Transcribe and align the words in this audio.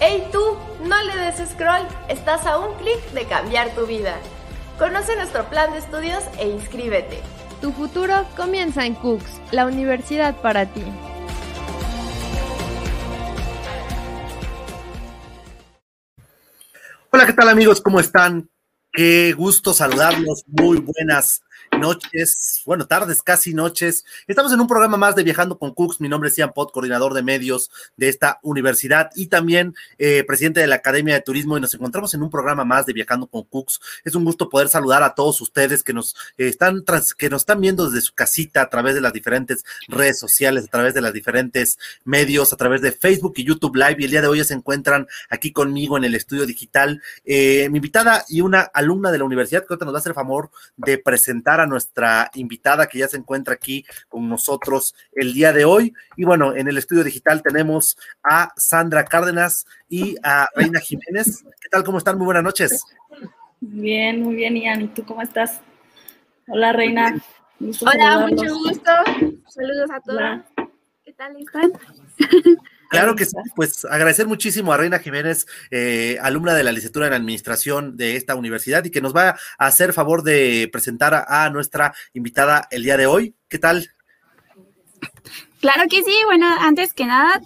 ¡Hey 0.00 0.28
tú! 0.30 0.56
No 0.84 1.02
le 1.02 1.16
des 1.16 1.50
scroll, 1.50 1.82
estás 2.08 2.46
a 2.46 2.56
un 2.56 2.72
clic 2.76 3.00
de 3.14 3.24
cambiar 3.26 3.74
tu 3.74 3.84
vida. 3.84 4.14
Conoce 4.78 5.16
nuestro 5.16 5.50
plan 5.50 5.72
de 5.72 5.78
estudios 5.78 6.22
e 6.38 6.48
inscríbete. 6.48 7.20
Tu 7.60 7.72
futuro 7.72 8.24
comienza 8.36 8.86
en 8.86 8.94
Cooks, 8.94 9.40
la 9.50 9.66
universidad 9.66 10.40
para 10.40 10.66
ti. 10.66 10.84
Hola, 17.10 17.26
¿qué 17.26 17.32
tal 17.32 17.48
amigos? 17.48 17.80
¿Cómo 17.80 17.98
están? 17.98 18.48
Qué 18.92 19.32
gusto 19.32 19.74
saludarlos. 19.74 20.44
Muy 20.46 20.78
buenas 20.78 21.42
noches, 21.78 22.62
bueno, 22.66 22.86
tardes, 22.86 23.22
casi 23.22 23.54
noches. 23.54 24.04
Estamos 24.26 24.52
en 24.52 24.60
un 24.60 24.66
programa 24.66 24.96
más 24.96 25.14
de 25.14 25.22
Viajando 25.22 25.58
con 25.58 25.72
Cooks. 25.72 26.00
Mi 26.00 26.08
nombre 26.08 26.28
es 26.28 26.36
Ian 26.36 26.52
Pot, 26.52 26.72
coordinador 26.72 27.14
de 27.14 27.22
medios 27.22 27.70
de 27.96 28.08
esta 28.08 28.38
universidad 28.42 29.10
y 29.14 29.26
también 29.26 29.74
eh, 29.98 30.24
presidente 30.26 30.60
de 30.60 30.66
la 30.66 30.76
Academia 30.76 31.14
de 31.14 31.20
Turismo. 31.20 31.56
Y 31.56 31.60
nos 31.60 31.74
encontramos 31.74 32.12
en 32.14 32.22
un 32.22 32.30
programa 32.30 32.64
más 32.64 32.86
de 32.86 32.92
Viajando 32.92 33.26
con 33.26 33.44
Cooks. 33.44 33.80
Es 34.04 34.14
un 34.14 34.24
gusto 34.24 34.48
poder 34.48 34.68
saludar 34.68 35.02
a 35.02 35.14
todos 35.14 35.40
ustedes 35.40 35.82
que 35.82 35.92
nos 35.92 36.16
eh, 36.36 36.48
están 36.48 36.84
que 37.16 37.30
nos 37.30 37.42
están 37.42 37.60
viendo 37.60 37.88
desde 37.88 38.04
su 38.04 38.14
casita 38.14 38.62
a 38.62 38.68
través 38.68 38.94
de 38.94 39.00
las 39.00 39.12
diferentes 39.12 39.64
redes 39.86 40.18
sociales, 40.18 40.64
a 40.64 40.68
través 40.68 40.94
de 40.94 41.00
las 41.00 41.12
diferentes 41.12 41.78
medios, 42.04 42.52
a 42.52 42.56
través 42.56 42.82
de 42.82 42.92
Facebook 42.92 43.34
y 43.36 43.44
YouTube 43.44 43.76
Live. 43.76 43.96
Y 43.98 44.04
el 44.04 44.10
día 44.10 44.22
de 44.22 44.28
hoy 44.28 44.42
se 44.42 44.54
encuentran 44.54 45.06
aquí 45.30 45.52
conmigo 45.52 45.96
en 45.96 46.04
el 46.04 46.14
estudio 46.14 46.46
digital 46.46 47.00
eh, 47.24 47.68
mi 47.70 47.78
invitada 47.78 48.24
y 48.28 48.40
una 48.40 48.60
alumna 48.60 49.12
de 49.12 49.18
la 49.18 49.24
universidad 49.24 49.60
que 49.60 49.66
ahorita 49.70 49.84
nos 49.84 49.94
va 49.94 49.98
a 49.98 50.00
hacer 50.00 50.14
favor 50.14 50.50
de 50.76 50.98
presentar 50.98 51.60
a 51.60 51.66
nuestra 51.68 52.30
invitada 52.34 52.86
que 52.86 52.98
ya 52.98 53.08
se 53.08 53.16
encuentra 53.16 53.54
aquí 53.54 53.84
con 54.08 54.28
nosotros 54.28 54.94
el 55.12 55.32
día 55.32 55.52
de 55.52 55.64
hoy. 55.64 55.94
Y 56.16 56.24
bueno, 56.24 56.54
en 56.54 56.68
el 56.68 56.78
estudio 56.78 57.04
digital 57.04 57.42
tenemos 57.42 57.96
a 58.22 58.52
Sandra 58.56 59.04
Cárdenas 59.04 59.66
y 59.88 60.16
a 60.22 60.48
Reina 60.54 60.80
Jiménez. 60.80 61.44
¿Qué 61.60 61.68
tal? 61.70 61.84
¿Cómo 61.84 61.98
están? 61.98 62.16
Muy 62.18 62.26
buenas 62.26 62.44
noches. 62.44 62.82
Bien, 63.60 64.22
muy 64.22 64.34
bien, 64.36 64.56
Ian. 64.56 64.82
¿Y 64.82 64.88
tú 64.88 65.04
cómo 65.04 65.22
estás? 65.22 65.60
Hola, 66.48 66.72
Reina. 66.72 67.20
Hola, 67.60 68.26
mucho 68.28 68.54
gusto. 68.54 68.90
Saludos 69.48 69.90
a 69.90 70.00
todos. 70.00 70.68
¿Qué 71.04 71.12
tal 71.12 71.36
están? 71.36 71.72
Claro 72.88 73.14
que 73.14 73.26
sí, 73.26 73.36
pues 73.54 73.84
agradecer 73.84 74.26
muchísimo 74.26 74.72
a 74.72 74.76
Reina 74.76 74.98
Jiménez, 74.98 75.46
eh, 75.70 76.18
alumna 76.22 76.54
de 76.54 76.64
la 76.64 76.72
licenciatura 76.72 77.06
en 77.06 77.12
Administración 77.12 77.96
de 77.96 78.16
esta 78.16 78.34
universidad 78.34 78.84
y 78.84 78.90
que 78.90 79.02
nos 79.02 79.14
va 79.14 79.36
a 79.58 79.66
hacer 79.66 79.92
favor 79.92 80.22
de 80.22 80.68
presentar 80.72 81.26
a, 81.28 81.50
nuestra 81.50 81.94
invitada 82.14 82.66
el 82.70 82.82
día 82.82 82.96
de 82.96 83.06
hoy. 83.06 83.34
¿Qué 83.48 83.58
tal? 83.58 83.90
Claro 85.60 85.84
que 85.90 86.02
sí, 86.02 86.14
bueno, 86.26 86.46
antes 86.60 86.94
que 86.94 87.04
nada, 87.04 87.40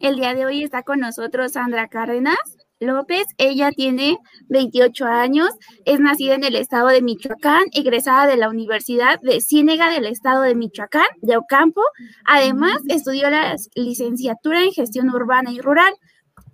el 0.00 0.16
día 0.16 0.34
de 0.34 0.46
hoy 0.46 0.62
está 0.62 0.82
con 0.82 1.00
nosotros 1.00 1.52
Sandra 1.52 1.88
Cárdenas. 1.88 2.53
López. 2.80 3.26
Ella 3.38 3.70
tiene 3.72 4.18
28 4.48 5.06
años, 5.06 5.50
es 5.84 6.00
nacida 6.00 6.34
en 6.34 6.44
el 6.44 6.56
estado 6.56 6.88
de 6.88 7.02
Michoacán, 7.02 7.64
egresada 7.72 8.26
de 8.26 8.36
la 8.36 8.48
Universidad 8.48 9.20
de 9.20 9.40
Ciénega 9.40 9.90
del 9.90 10.06
estado 10.06 10.42
de 10.42 10.54
Michoacán, 10.54 11.06
de 11.22 11.36
Ocampo. 11.36 11.82
Además, 12.24 12.80
estudió 12.88 13.30
la 13.30 13.56
licenciatura 13.74 14.62
en 14.62 14.72
gestión 14.72 15.10
urbana 15.10 15.52
y 15.52 15.60
rural. 15.60 15.94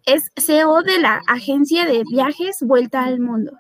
Es 0.06 0.30
CEO 0.36 0.82
de 0.82 0.98
la 0.98 1.20
agencia 1.27 1.84
de 1.84 2.04
viajes 2.10 2.58
Vuelta 2.60 3.05
al 3.05 3.20
Mundo. 3.20 3.52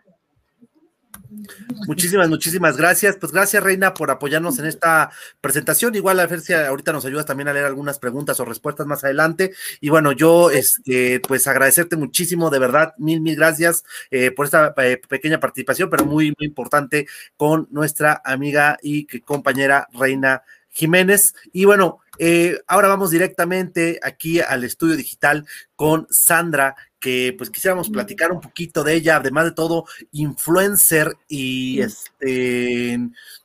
Muchísimas, 1.86 2.28
muchísimas 2.28 2.76
gracias. 2.76 3.16
Pues 3.16 3.32
gracias, 3.32 3.62
Reina, 3.62 3.94
por 3.94 4.10
apoyarnos 4.10 4.58
en 4.58 4.66
esta 4.66 5.10
presentación. 5.40 5.94
Igual 5.94 6.20
a 6.20 6.26
ver 6.26 6.40
si 6.40 6.52
ahorita 6.52 6.92
nos 6.92 7.04
ayudas 7.04 7.26
también 7.26 7.48
a 7.48 7.52
leer 7.52 7.66
algunas 7.66 7.98
preguntas 7.98 8.40
o 8.40 8.44
respuestas 8.44 8.86
más 8.86 9.04
adelante. 9.04 9.52
Y 9.80 9.88
bueno, 9.88 10.12
yo, 10.12 10.50
este, 10.50 11.20
pues 11.20 11.46
agradecerte 11.46 11.96
muchísimo, 11.96 12.50
de 12.50 12.58
verdad, 12.58 12.94
mil, 12.98 13.20
mil 13.20 13.36
gracias 13.36 13.84
eh, 14.10 14.30
por 14.30 14.46
esta 14.46 14.74
eh, 14.78 15.00
pequeña 15.08 15.40
participación, 15.40 15.88
pero 15.90 16.04
muy, 16.04 16.34
muy 16.38 16.46
importante 16.46 17.06
con 17.36 17.68
nuestra 17.70 18.20
amiga 18.24 18.78
y 18.82 19.06
compañera 19.20 19.88
Reina 19.92 20.42
Jiménez. 20.70 21.34
Y 21.52 21.64
bueno, 21.64 22.00
eh, 22.22 22.60
ahora 22.66 22.88
vamos 22.88 23.10
directamente 23.10 23.98
aquí 24.02 24.40
al 24.40 24.62
estudio 24.62 24.94
digital 24.94 25.46
con 25.74 26.06
Sandra, 26.10 26.76
que 26.98 27.34
pues 27.38 27.48
quisiéramos 27.48 27.88
platicar 27.88 28.30
un 28.30 28.42
poquito 28.42 28.84
de 28.84 28.92
ella, 28.92 29.16
además 29.16 29.46
de 29.46 29.52
todo, 29.52 29.86
influencer 30.12 31.16
y 31.28 31.80
este, 31.80 32.98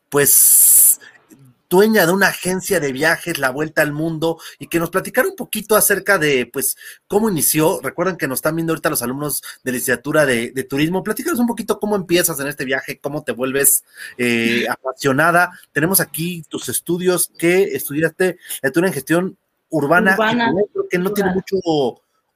pues 0.09 0.99
dueña 1.75 2.05
de 2.05 2.13
una 2.13 2.27
agencia 2.27 2.79
de 2.79 2.91
viajes, 2.91 3.37
la 3.37 3.49
vuelta 3.49 3.81
al 3.81 3.91
mundo, 3.91 4.39
y 4.59 4.67
que 4.67 4.79
nos 4.79 4.89
platicara 4.89 5.27
un 5.27 5.35
poquito 5.35 5.75
acerca 5.75 6.17
de, 6.17 6.45
pues, 6.45 6.77
cómo 7.07 7.29
inició. 7.29 7.81
Recuerden 7.81 8.15
que 8.15 8.27
nos 8.27 8.37
están 8.37 8.55
viendo 8.55 8.71
ahorita 8.71 8.89
los 8.89 9.01
alumnos 9.01 9.41
de 9.63 9.71
licenciatura 9.73 10.25
de, 10.25 10.51
turismo. 10.69 11.03
Platícanos 11.03 11.39
un 11.39 11.47
poquito 11.47 11.79
cómo 11.79 11.95
empiezas 11.95 12.39
en 12.39 12.47
este 12.47 12.65
viaje, 12.65 12.99
cómo 12.99 13.23
te 13.23 13.33
vuelves 13.33 13.83
eh, 14.17 14.65
apasionada. 14.69 15.51
Tenemos 15.73 15.99
aquí 15.99 16.43
tus 16.47 16.69
estudios 16.69 17.31
que 17.37 17.63
estudiaste 17.75 18.37
lectura 18.63 18.87
en 18.87 18.93
gestión 18.93 19.37
urbana, 19.69 20.15
creo 20.15 20.87
que 20.89 20.97
no 20.97 21.11
tiene 21.11 21.31
mucho 21.33 21.57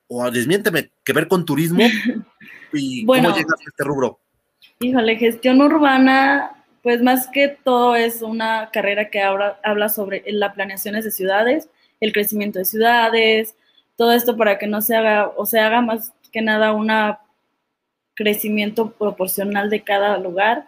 o 0.10 0.32
desmiénteme, 0.32 0.92
que 1.04 1.14
ver 1.14 1.28
con 1.28 1.46
turismo 1.46 1.80
y 2.74 3.06
cómo 3.06 3.36
llegas 3.36 3.60
a 3.60 3.70
este 3.70 3.84
rubro. 3.84 4.20
Híjole, 4.80 5.16
gestión 5.18 5.62
urbana, 5.62 6.59
pues 6.82 7.02
más 7.02 7.28
que 7.28 7.48
todo 7.48 7.96
es 7.96 8.22
una 8.22 8.70
carrera 8.72 9.10
que 9.10 9.22
habla, 9.22 9.60
habla 9.64 9.90
sobre 9.90 10.24
las 10.28 10.54
planeaciones 10.54 11.06
de 11.06 11.12
ciudades, 11.12 11.70
el 12.00 12.14
crecimiento 12.14 12.60
de 12.60 12.66
ciudades, 12.66 13.56
todo 13.96 14.12
esto 14.14 14.38
para 14.38 14.58
que 14.58 14.68
no 14.68 14.82
se 14.82 14.96
haga, 14.96 15.30
o 15.36 15.46
se 15.46 15.60
haga 15.60 15.82
más 15.82 16.14
que 16.32 16.42
nada 16.42 16.74
un 16.74 16.90
crecimiento 18.14 18.92
proporcional 18.92 19.70
de 19.70 19.84
cada 19.84 20.18
lugar, 20.18 20.68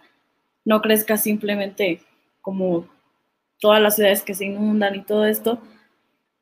no 0.64 0.80
crezca 0.80 1.16
simplemente 1.16 2.00
como 2.40 2.86
todas 3.58 3.80
las 3.80 3.96
ciudades 3.96 4.22
que 4.22 4.34
se 4.34 4.46
inundan 4.46 4.94
y 4.94 5.02
todo 5.02 5.26
esto, 5.26 5.60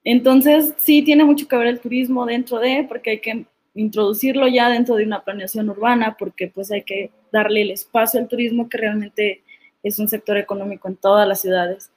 entonces, 0.05 0.75
sí 0.79 1.03
tiene 1.03 1.25
mucho 1.25 1.47
que 1.47 1.57
ver 1.57 1.67
el 1.67 1.81
turismo 1.81 2.25
dentro 2.25 2.59
de, 2.59 2.87
porque 2.89 3.11
hay 3.11 3.21
que 3.21 3.45
introducirlo 3.75 4.49
ya 4.49 4.69
dentro 4.71 4.97
de 4.97 5.05
una 5.05 5.23
planeación 5.23 5.69
urbana, 5.71 6.17
porque 6.19 6.49
pues 6.49 6.71
hay 6.71 6.83
que 6.83 7.11
darle 7.33 7.63
el 7.63 7.71
espacio 7.71 8.19
al 8.19 8.29
turismo 8.29 8.69
que 8.69 8.79
realmente 8.79 9.43
es 9.83 9.99
un 9.99 10.09
sector 10.09 10.37
económico 10.37 10.89
en 10.89 10.97
todas 10.97 11.27
las 11.27 11.41
ciudades. 11.41 11.91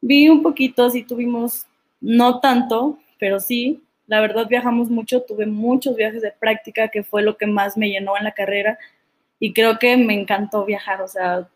Vi 0.00 0.28
un 0.28 0.42
poquito, 0.42 0.88
sí 0.90 1.02
tuvimos, 1.02 1.66
no 2.00 2.40
tanto, 2.40 2.98
pero 3.18 3.40
sí, 3.40 3.82
la 4.06 4.20
verdad 4.20 4.48
viajamos 4.48 4.90
mucho, 4.90 5.22
tuve 5.22 5.46
muchos 5.46 5.96
viajes 5.96 6.22
de 6.22 6.32
práctica, 6.32 6.88
que 6.88 7.04
fue 7.04 7.22
lo 7.22 7.36
que 7.36 7.46
más 7.46 7.76
me 7.76 7.90
llenó 7.90 8.16
en 8.16 8.24
la 8.24 8.32
carrera, 8.32 8.78
y 9.38 9.52
creo 9.52 9.78
que 9.78 9.96
me 9.96 10.14
encantó 10.14 10.64
viajar, 10.64 11.00
o 11.02 11.08
sea, 11.08 11.48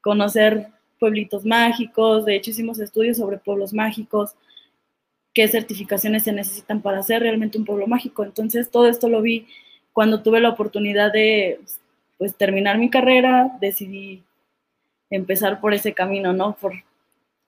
conocer 0.00 0.68
pueblitos 0.98 1.44
mágicos, 1.44 2.24
de 2.24 2.36
hecho 2.36 2.50
hicimos 2.50 2.78
estudios 2.80 3.18
sobre 3.18 3.38
pueblos 3.38 3.72
mágicos, 3.72 4.34
qué 5.32 5.46
certificaciones 5.48 6.24
se 6.24 6.32
necesitan 6.32 6.82
para 6.82 7.02
ser 7.02 7.22
realmente 7.22 7.58
un 7.58 7.64
pueblo 7.64 7.86
mágico. 7.86 8.24
Entonces, 8.24 8.70
todo 8.70 8.88
esto 8.88 9.08
lo 9.08 9.22
vi 9.22 9.46
cuando 9.92 10.22
tuve 10.22 10.40
la 10.40 10.48
oportunidad 10.48 11.12
de 11.12 11.60
pues, 12.18 12.36
terminar 12.36 12.78
mi 12.78 12.90
carrera, 12.90 13.56
decidí 13.60 14.24
empezar 15.10 15.60
por 15.60 15.74
ese 15.74 15.94
camino, 15.94 16.32
¿no? 16.32 16.56
Por, 16.56 16.72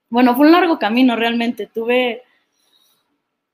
bueno, 0.09 0.34
fue 0.37 0.47
un 0.47 0.53
largo 0.53 0.78
camino 0.78 1.16
realmente. 1.16 1.66
Tuve, 1.66 2.22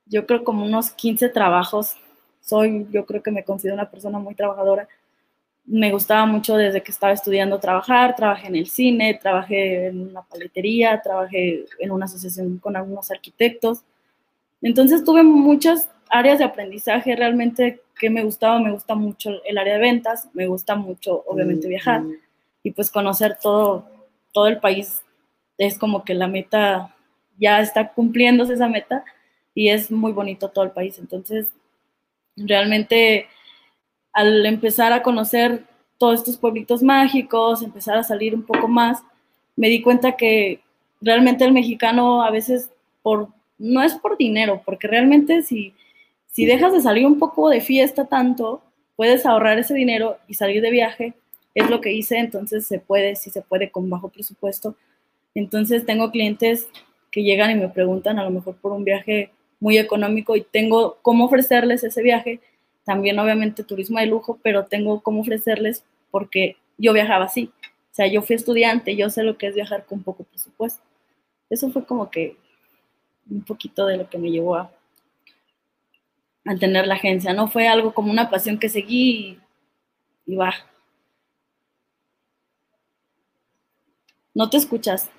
yo 0.05 0.25
creo, 0.25 0.43
como 0.43 0.65
unos 0.65 0.91
15 0.91 1.29
trabajos. 1.29 1.95
Soy, 2.41 2.87
yo 2.91 3.05
creo 3.05 3.21
que 3.21 3.31
me 3.31 3.43
considero 3.43 3.75
una 3.75 3.89
persona 3.89 4.19
muy 4.19 4.35
trabajadora. 4.35 4.87
Me 5.65 5.91
gustaba 5.91 6.25
mucho 6.25 6.55
desde 6.55 6.81
que 6.81 6.91
estaba 6.91 7.11
estudiando 7.11 7.59
trabajar, 7.59 8.15
trabajé 8.15 8.47
en 8.47 8.55
el 8.55 8.67
cine, 8.67 9.19
trabajé 9.21 9.87
en 9.87 10.09
una 10.09 10.21
paletería, 10.21 11.01
trabajé 11.01 11.65
en 11.79 11.91
una 11.91 12.05
asociación 12.05 12.57
con 12.59 12.77
algunos 12.77 13.11
arquitectos. 13.11 13.83
Entonces 14.61 15.03
tuve 15.03 15.23
muchas 15.23 15.89
áreas 16.09 16.39
de 16.39 16.45
aprendizaje 16.45 17.15
realmente 17.17 17.81
que 17.99 18.09
me 18.09 18.23
gustaba, 18.23 18.59
me 18.59 18.71
gusta 18.71 18.95
mucho 18.95 19.41
el 19.43 19.57
área 19.57 19.73
de 19.73 19.79
ventas, 19.79 20.29
me 20.33 20.47
gusta 20.47 20.75
mucho 20.75 21.23
obviamente 21.27 21.67
viajar 21.67 22.03
y 22.63 22.71
pues 22.71 22.91
conocer 22.91 23.37
todo, 23.41 23.85
todo 24.31 24.47
el 24.47 24.59
país 24.59 25.01
es 25.57 25.77
como 25.77 26.03
que 26.03 26.13
la 26.13 26.27
meta 26.27 26.95
ya 27.39 27.61
está 27.61 27.93
cumpliéndose 27.93 28.53
esa 28.53 28.67
meta 28.67 29.03
y 29.53 29.69
es 29.69 29.91
muy 29.91 30.11
bonito 30.11 30.49
todo 30.49 30.65
el 30.65 30.71
país. 30.71 30.99
Entonces, 30.99 31.51
realmente 32.35 33.27
al 34.13 34.45
empezar 34.45 34.93
a 34.93 35.03
conocer 35.03 35.63
todos 35.97 36.19
estos 36.19 36.37
pueblitos 36.37 36.81
mágicos, 36.81 37.61
empezar 37.61 37.97
a 37.97 38.03
salir 38.03 38.33
un 38.33 38.43
poco 38.43 38.67
más, 38.67 39.03
me 39.55 39.69
di 39.69 39.81
cuenta 39.81 40.15
que 40.15 40.61
realmente 41.01 41.45
el 41.45 41.51
mexicano 41.51 42.23
a 42.23 42.31
veces 42.31 42.71
por 43.01 43.29
no 43.59 43.81
es 43.81 43.95
por 43.95 44.17
dinero, 44.17 44.61
porque 44.65 44.87
realmente 44.87 45.41
si, 45.41 45.73
si 46.27 46.45
dejas 46.45 46.73
de 46.73 46.81
salir 46.81 47.05
un 47.05 47.19
poco 47.19 47.49
de 47.49 47.61
fiesta 47.61 48.05
tanto, 48.05 48.61
puedes 48.95 49.25
ahorrar 49.25 49.57
ese 49.57 49.73
dinero 49.73 50.17
y 50.27 50.35
salir 50.35 50.61
de 50.61 50.71
viaje. 50.71 51.13
Es 51.57 51.71
lo 51.71 51.81
que 51.81 51.91
hice, 51.91 52.19
entonces 52.19 52.67
se 52.67 52.77
puede, 52.77 53.15
si 53.15 53.31
se 53.31 53.41
puede 53.41 53.71
con 53.71 53.89
bajo 53.89 54.09
presupuesto. 54.09 54.75
Entonces 55.33 55.87
tengo 55.87 56.11
clientes 56.11 56.69
que 57.11 57.23
llegan 57.23 57.49
y 57.49 57.55
me 57.55 57.67
preguntan 57.67 58.19
a 58.19 58.23
lo 58.23 58.29
mejor 58.29 58.57
por 58.57 58.73
un 58.73 58.83
viaje 58.83 59.31
muy 59.59 59.79
económico 59.79 60.35
y 60.35 60.41
tengo 60.41 60.99
cómo 61.01 61.25
ofrecerles 61.25 61.83
ese 61.83 62.03
viaje. 62.03 62.41
también 62.83 63.17
obviamente 63.17 63.63
turismo 63.63 63.97
de 63.99 64.05
lujo, 64.05 64.39
pero 64.43 64.65
tengo 64.65 65.01
cómo 65.01 65.21
ofrecerles 65.21 65.83
porque 66.11 66.57
yo 66.77 66.93
viajaba 66.93 67.25
así. 67.25 67.51
O 67.91 67.95
sea, 67.97 68.05
yo 68.05 68.21
fui 68.21 68.35
estudiante, 68.35 68.95
yo 68.95 69.09
sé 69.09 69.23
lo 69.23 69.39
que 69.39 69.47
es 69.47 69.55
viajar 69.55 69.83
con 69.87 70.03
poco 70.03 70.25
presupuesto. 70.25 70.83
Eso 71.49 71.71
fue 71.71 71.85
como 71.87 72.11
que 72.11 72.37
un 73.31 73.41
poquito 73.41 73.87
de 73.87 73.97
lo 73.97 74.07
que 74.07 74.19
me 74.19 74.29
llevó 74.29 74.57
a, 74.57 74.71
a 76.45 76.55
tener 76.55 76.85
la 76.85 76.93
agencia. 76.93 77.33
No 77.33 77.47
fue 77.47 77.67
algo 77.67 77.95
como 77.95 78.11
una 78.11 78.29
pasión 78.29 78.59
que 78.59 78.69
seguí 78.69 79.39
y, 80.25 80.33
y 80.33 80.35
va. 80.35 80.53
No 84.37 84.51
te 84.51 84.57
escuchas. 84.57 85.09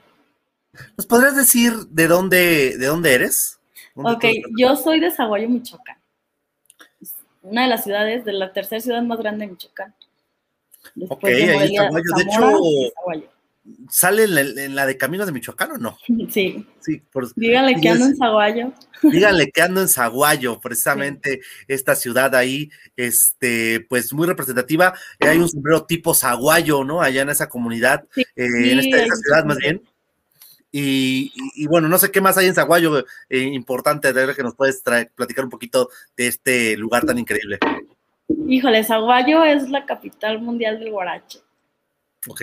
¿Nos 0.96 1.04
podrías 1.06 1.34
decir 1.34 1.72
de 1.88 2.06
dónde, 2.06 2.76
de 2.78 2.86
dónde 2.86 3.14
eres? 3.14 3.58
¿Dónde 3.96 4.12
Ok, 4.12 4.24
yo 4.56 4.76
soy 4.76 5.00
de 5.00 5.10
Zaguayo, 5.10 5.48
Michoacán. 5.48 5.98
Una 7.42 7.62
de 7.62 7.68
las 7.68 7.82
ciudades, 7.82 8.24
de 8.24 8.32
la 8.32 8.52
tercera 8.52 8.80
ciudad 8.80 9.02
más 9.02 9.18
grande 9.18 9.44
de 9.46 9.50
Michoacán. 9.50 9.92
Después 10.94 11.18
Ok, 11.18 11.24
de 11.24 11.52
Morelia, 11.52 11.82
Zaguayo. 11.82 12.04
De 12.14 12.22
hecho- 12.22 12.90
Zaguayo. 12.94 13.28
¿Sale 13.90 14.24
en 14.24 14.34
la, 14.34 14.40
en 14.40 14.74
la 14.74 14.86
de 14.86 14.96
Caminos 14.96 15.26
de 15.26 15.32
Michoacán 15.32 15.72
o 15.72 15.78
no? 15.78 15.98
Sí, 16.30 16.66
Sí, 16.80 17.02
por, 17.12 17.32
díganle 17.34 17.80
que 17.80 17.88
ando 17.90 18.06
en 18.06 18.16
Zaguayo. 18.16 18.72
díganle 19.02 19.50
que 19.50 19.60
ando 19.62 19.80
en 19.82 19.88
Zaguayo, 19.88 20.58
precisamente 20.60 21.40
esta 21.66 21.94
ciudad 21.94 22.34
ahí, 22.34 22.70
este, 22.96 23.84
pues 23.88 24.12
muy 24.12 24.26
representativa. 24.26 24.94
Eh, 25.20 25.28
hay 25.28 25.38
un 25.38 25.48
sombrero 25.48 25.84
tipo 25.84 26.14
Zaguayo, 26.14 26.82
¿no? 26.84 27.00
Allá 27.02 27.22
en 27.22 27.30
esa 27.30 27.48
comunidad, 27.48 28.04
Sí, 28.14 28.22
eh, 28.36 28.72
en 28.72 28.78
esta, 28.80 29.14
ciudad 29.16 29.44
más 29.44 29.58
bien. 29.58 29.82
Y, 30.70 31.32
y- 31.34 31.62
y 31.64 31.66
bueno, 31.66 31.88
no 31.88 31.98
sé 31.98 32.10
qué 32.10 32.20
más 32.20 32.36
hay 32.36 32.46
en 32.46 32.54
Zaguayo, 32.54 33.04
eh, 33.28 33.38
importante, 33.40 34.12
de 34.12 34.26
ver 34.26 34.36
que 34.36 34.42
nos 34.42 34.54
puedes 34.54 34.82
traer- 34.84 35.10
platicar 35.14 35.44
un 35.44 35.50
poquito 35.50 35.88
de 36.16 36.26
este 36.26 36.76
lugar 36.76 37.04
tan 37.06 37.18
increíble. 37.18 37.58
Híjole, 38.46 38.84
Zaguayo 38.84 39.44
es 39.44 39.68
la 39.70 39.86
capital 39.86 40.40
mundial 40.42 40.78
del 40.78 40.90
guarache. 40.90 41.38
Ok, 42.26 42.42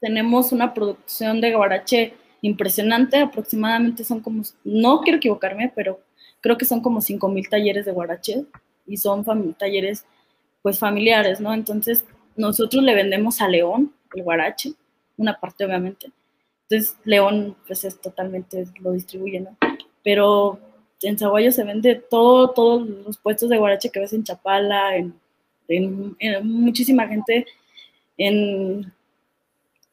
Tenemos 0.00 0.52
una 0.52 0.74
producción 0.74 1.40
de 1.40 1.54
guarache 1.54 2.14
impresionante, 2.42 3.18
aproximadamente 3.18 4.04
son 4.04 4.20
como, 4.20 4.42
no 4.64 5.00
quiero 5.00 5.16
equivocarme, 5.16 5.72
pero 5.74 6.00
creo 6.40 6.56
que 6.56 6.64
son 6.64 6.80
como 6.80 7.00
5 7.00 7.28
mil 7.28 7.48
talleres 7.48 7.86
de 7.86 7.92
guarache 7.92 8.44
y 8.86 8.96
son 8.96 9.24
talleres 9.54 10.04
pues 10.62 10.78
familiares, 10.78 11.40
¿no? 11.40 11.52
Entonces 11.52 12.04
nosotros 12.36 12.82
le 12.82 12.94
vendemos 12.94 13.40
a 13.40 13.48
León 13.48 13.92
el 14.14 14.22
guarache, 14.22 14.74
una 15.16 15.38
parte 15.38 15.64
obviamente. 15.64 16.12
Entonces 16.68 16.96
León 17.04 17.56
pues 17.66 17.84
es 17.84 18.00
totalmente, 18.00 18.66
lo 18.80 18.92
distribuye, 18.92 19.40
¿no? 19.40 19.56
Pero 20.04 20.60
en 21.02 21.18
Zaguayo 21.18 21.50
se 21.52 21.64
vende 21.64 21.96
todo, 21.96 22.50
todos 22.50 22.86
los 22.86 23.18
puestos 23.18 23.48
de 23.48 23.58
guarache 23.58 23.90
que 23.90 24.00
ves 24.00 24.12
en 24.12 24.24
Chapala, 24.24 24.96
en 24.96 26.16
muchísima 26.44 27.06
gente 27.08 27.46
en 28.16 28.92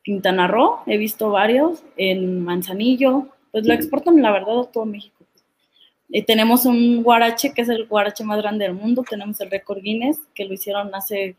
Quintana 0.05 0.47
Roo, 0.47 0.81
he 0.85 0.97
visto 0.97 1.31
varios, 1.31 1.83
en 1.97 2.43
Manzanillo, 2.43 3.27
pues 3.51 3.65
lo 3.65 3.73
exportan 3.73 4.21
la 4.21 4.31
verdad 4.31 4.59
a 4.59 4.71
todo 4.71 4.85
México. 4.85 5.25
Eh, 6.11 6.23
tenemos 6.23 6.65
un 6.65 7.01
guarache 7.01 7.53
que 7.53 7.63
es 7.63 7.69
el 7.69 7.87
guarache 7.87 8.23
más 8.23 8.37
grande 8.37 8.65
del 8.65 8.75
mundo, 8.75 9.03
tenemos 9.09 9.41
el 9.41 9.49
récord 9.49 9.81
Guinness 9.81 10.19
que 10.35 10.45
lo 10.45 10.53
hicieron 10.53 10.93
hace 10.93 11.35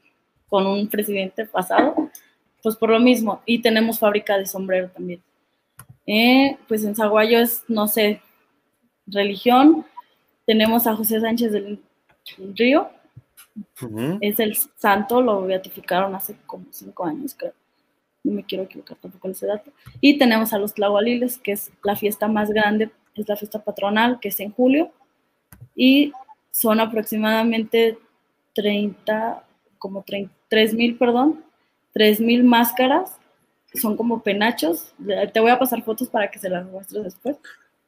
con 0.49 0.67
un 0.67 0.89
presidente 0.89 1.47
pasado, 1.47 2.11
pues 2.61 2.75
por 2.75 2.91
lo 2.91 2.99
mismo, 2.99 3.41
y 3.47 3.63
tenemos 3.63 4.01
fábrica 4.01 4.37
de 4.37 4.47
sombrero 4.47 4.91
también. 4.91 5.23
Eh, 6.05 6.59
pues 6.67 6.85
en 6.85 6.97
Zaguayo 6.97 7.39
es, 7.39 7.63
no 7.69 7.87
sé, 7.87 8.21
religión, 9.07 9.87
tenemos 10.45 10.89
a 10.89 10.97
José 10.97 11.21
Sánchez 11.21 11.53
del 11.53 11.81
Río, 12.57 12.91
es 14.21 14.41
el 14.41 14.57
santo, 14.57 15.23
lo 15.23 15.43
beatificaron 15.43 16.17
hace 16.17 16.37
como 16.47 16.67
cinco 16.73 17.05
años, 17.05 17.37
creo. 17.39 17.55
No 18.27 18.33
me 18.33 18.45
quiero 18.45 18.65
equivocar 18.65 18.97
tampoco 18.99 19.29
en 19.29 19.33
ese 19.33 19.47
dato. 19.47 19.71
Y 20.01 20.19
tenemos 20.19 20.53
a 20.53 20.59
los 20.59 20.75
Tlahualiles, 20.75 21.39
que 21.39 21.53
es 21.53 21.71
la 21.85 21.95
fiesta 21.95 22.27
más 22.27 22.51
grande, 22.51 22.91
es 23.15 23.29
la 23.29 23.37
fiesta 23.37 23.63
patronal, 23.63 24.19
que 24.21 24.29
es 24.29 24.41
en 24.41 24.51
julio. 24.53 24.91
Y 25.77 26.13
son 26.51 26.81
aproximadamente 26.81 27.99
30, 28.55 29.45
como 29.79 30.05
3 30.49 30.75
mil, 30.75 30.97
perdón, 30.99 31.45
3 31.93 32.21
mil 32.21 32.43
máscaras. 32.43 33.13
Son 33.75 33.97
como 33.97 34.23
penachos. 34.23 34.93
Te 35.33 35.41
voy 35.41 35.51
a 35.51 35.59
pasar 35.59 35.83
fotos 35.83 36.09
para 36.09 36.31
que 36.31 36.39
se 36.39 36.49
las 36.49 36.67
muestres 36.67 37.05
después. 37.05 37.37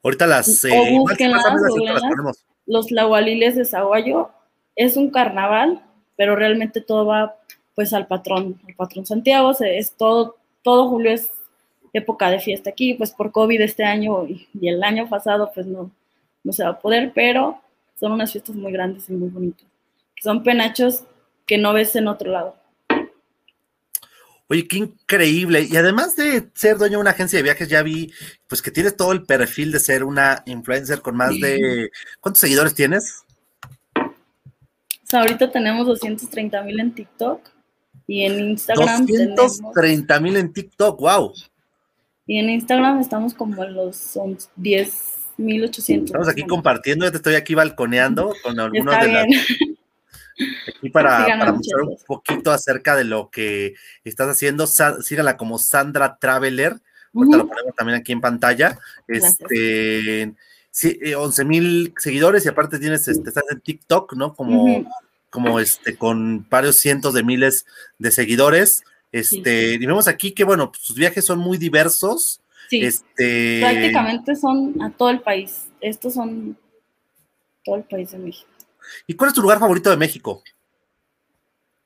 Ahorita 0.05 0.27
las, 0.27 0.65
O 0.65 0.69
eh, 0.69 0.85
si 0.87 0.99
búsquenlas, 0.99 1.43
las 1.45 2.45
los 2.67 2.87
Tlahualiles 2.87 3.57
de 3.57 3.65
Zaguayo 3.65 4.31
es 4.77 4.97
un 4.97 5.11
carnaval, 5.11 5.83
pero 6.17 6.37
realmente 6.37 6.81
todo 6.81 7.07
va 7.07 7.37
pues 7.79 7.93
al 7.93 8.09
patrón, 8.09 8.61
al 8.67 8.75
patrón 8.75 9.07
Santiago, 9.07 9.55
se- 9.55 9.79
es 9.79 9.93
todo, 9.93 10.37
todo 10.65 10.89
julio 10.89 11.13
es 11.13 11.31
época 11.93 12.29
de 12.29 12.41
fiesta 12.41 12.71
aquí, 12.71 12.95
pues 12.95 13.13
por 13.13 13.31
COVID 13.31 13.61
este 13.61 13.85
año 13.85 14.27
y, 14.27 14.49
y 14.61 14.69
el 14.69 14.83
año 14.83 15.09
pasado 15.09 15.49
pues 15.55 15.65
no, 15.65 15.89
no 16.43 16.53
se 16.53 16.65
va 16.65 16.71
a 16.71 16.79
poder, 16.81 17.13
pero 17.15 17.63
son 17.95 18.11
unas 18.11 18.33
fiestas 18.33 18.57
muy 18.57 18.73
grandes 18.73 19.09
y 19.09 19.13
muy 19.13 19.29
bonitas. 19.29 19.65
Son 20.21 20.43
penachos 20.43 21.05
que 21.47 21.57
no 21.57 21.73
ves 21.73 21.95
en 21.95 22.09
otro 22.09 22.33
lado. 22.33 22.57
Oye, 24.49 24.67
qué 24.67 24.79
increíble. 24.79 25.69
Y 25.71 25.77
además 25.77 26.17
de 26.17 26.49
ser 26.55 26.79
dueño 26.79 26.97
de 26.99 27.03
una 27.03 27.11
agencia 27.11 27.39
de 27.39 27.45
viajes, 27.45 27.69
ya 27.69 27.85
vi, 27.85 28.13
pues 28.49 28.61
que 28.61 28.73
tienes 28.73 28.97
todo 28.97 29.13
el 29.13 29.23
perfil 29.25 29.71
de 29.71 29.79
ser 29.79 30.03
una 30.03 30.43
influencer 30.47 31.01
con 31.01 31.15
más 31.15 31.39
de... 31.39 31.93
¿Cuántos 32.21 32.41
seguidores 32.41 32.75
tienes? 32.75 33.23
O 33.95 35.07
sea, 35.07 35.21
ahorita 35.21 35.53
tenemos 35.53 35.87
230 35.87 36.61
mil 36.65 36.81
en 36.81 36.93
TikTok 36.93 37.58
y 38.09 38.25
en 38.25 38.41
Instagram 38.51 39.07
tenemos... 39.07 39.37
230 39.37 40.21
mil 40.21 40.37
en 40.37 40.53
TikTok, 40.53 40.99
wow. 40.99 41.33
Y 42.27 42.39
en 42.39 42.51
Instagram 42.51 43.01
estamos 43.01 43.35
como 43.35 43.63
en 43.63 43.75
los 43.75 43.97
son 43.97 44.39
10.800. 44.57 46.05
Estamos 46.07 46.29
aquí 46.29 46.45
compartiendo, 46.47 47.05
ya 47.05 47.11
te 47.11 47.19
estoy 47.19 47.35
aquí 47.35 47.55
balconeando 47.55 48.33
con 48.43 48.59
algunos 48.59 48.95
Está 48.95 49.07
de 49.07 49.13
las... 49.13 49.27
Aquí 50.69 50.89
para, 50.91 51.27
para 51.27 51.53
mostrar 51.53 51.83
un 51.83 51.97
poquito 52.07 52.53
acerca 52.53 52.95
de 52.95 53.03
lo 53.03 53.29
que 53.29 53.75
estás 54.05 54.29
haciendo. 54.29 54.69
Sígala 54.69 55.37
como 55.37 55.59
Sandra 55.59 56.17
Traveler. 56.21 56.77
Ahorita 57.13 57.37
Ujú. 57.37 57.37
lo 57.39 57.49
ponemos 57.49 57.75
también 57.75 57.99
aquí 57.99 58.13
en 58.13 58.21
pantalla. 58.21 58.79
Gracias. 59.09 59.41
Este, 59.41 60.35
sí, 60.71 60.97
eh, 61.03 61.17
11 61.17 61.45
mil 61.45 61.93
seguidores 61.99 62.45
y 62.45 62.51
aparte 62.51 62.79
tienes, 62.79 63.09
este, 63.09 63.31
estás 63.31 63.43
en 63.51 63.61
TikTok, 63.61 64.13
¿no? 64.15 64.33
Como. 64.35 64.87
Como 65.31 65.61
este, 65.61 65.97
con 65.97 66.47
varios 66.49 66.77
cientos 66.77 67.15
de 67.15 67.23
miles 67.23 67.67
de 67.99 68.11
seguidores. 68.11 68.83
Este, 69.13 69.75
y 69.75 69.87
vemos 69.87 70.09
aquí 70.09 70.33
que, 70.33 70.45
bueno, 70.45 70.71
sus 70.79 70.97
viajes 70.97 71.25
son 71.25 71.39
muy 71.39 71.59
diversos. 71.59 72.41
Sí, 72.69 72.81
Este, 72.83 73.61
prácticamente 73.61 74.37
son 74.37 74.81
a 74.83 74.91
todo 74.91 75.11
el 75.11 75.21
país. 75.21 75.69
Estos 75.81 76.15
son 76.15 76.57
todo 77.65 77.77
el 77.77 77.85
país 77.85 78.11
de 78.11 78.19
México. 78.19 78.49
¿Y 79.07 79.15
cuál 79.15 79.29
es 79.29 79.35
tu 79.35 79.43
lugar 79.43 79.59
favorito 79.59 79.91
de 79.91 79.97
México? 79.97 80.43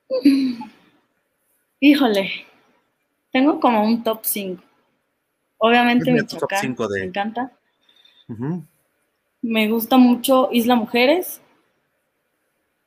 Híjole, 1.79 2.31
tengo 3.31 3.59
como 3.59 3.83
un 3.83 4.03
top 4.03 4.19
5. 4.23 4.63
Obviamente 5.57 6.05
top 6.05 6.13
Michoacán, 6.13 6.61
cinco 6.61 6.87
de- 6.87 6.99
me 7.01 7.05
encanta. 7.07 7.51
Me 9.41 9.67
gusta 9.69 9.97
mucho 9.97 10.49
Isla 10.51 10.75
Mujeres. 10.75 11.41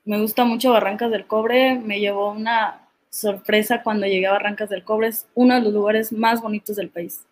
Me 0.06 0.20
gusta 0.20 0.44
mucho 0.44 0.70
Barrancas 0.70 1.10
del 1.10 1.26
Cobre. 1.26 1.80
Me 1.80 1.98
llevó 1.98 2.30
una 2.30 2.88
sorpresa 3.10 3.82
cuando 3.82 4.06
llegué 4.06 4.28
a 4.28 4.32
Barrancas 4.32 4.70
del 4.70 4.84
Cobre. 4.84 5.08
Es 5.08 5.26
uno 5.34 5.56
de 5.56 5.62
los 5.62 5.72
lugares 5.72 6.12
más 6.12 6.40
bonitos 6.40 6.76
del 6.76 6.90
país. 6.90 7.26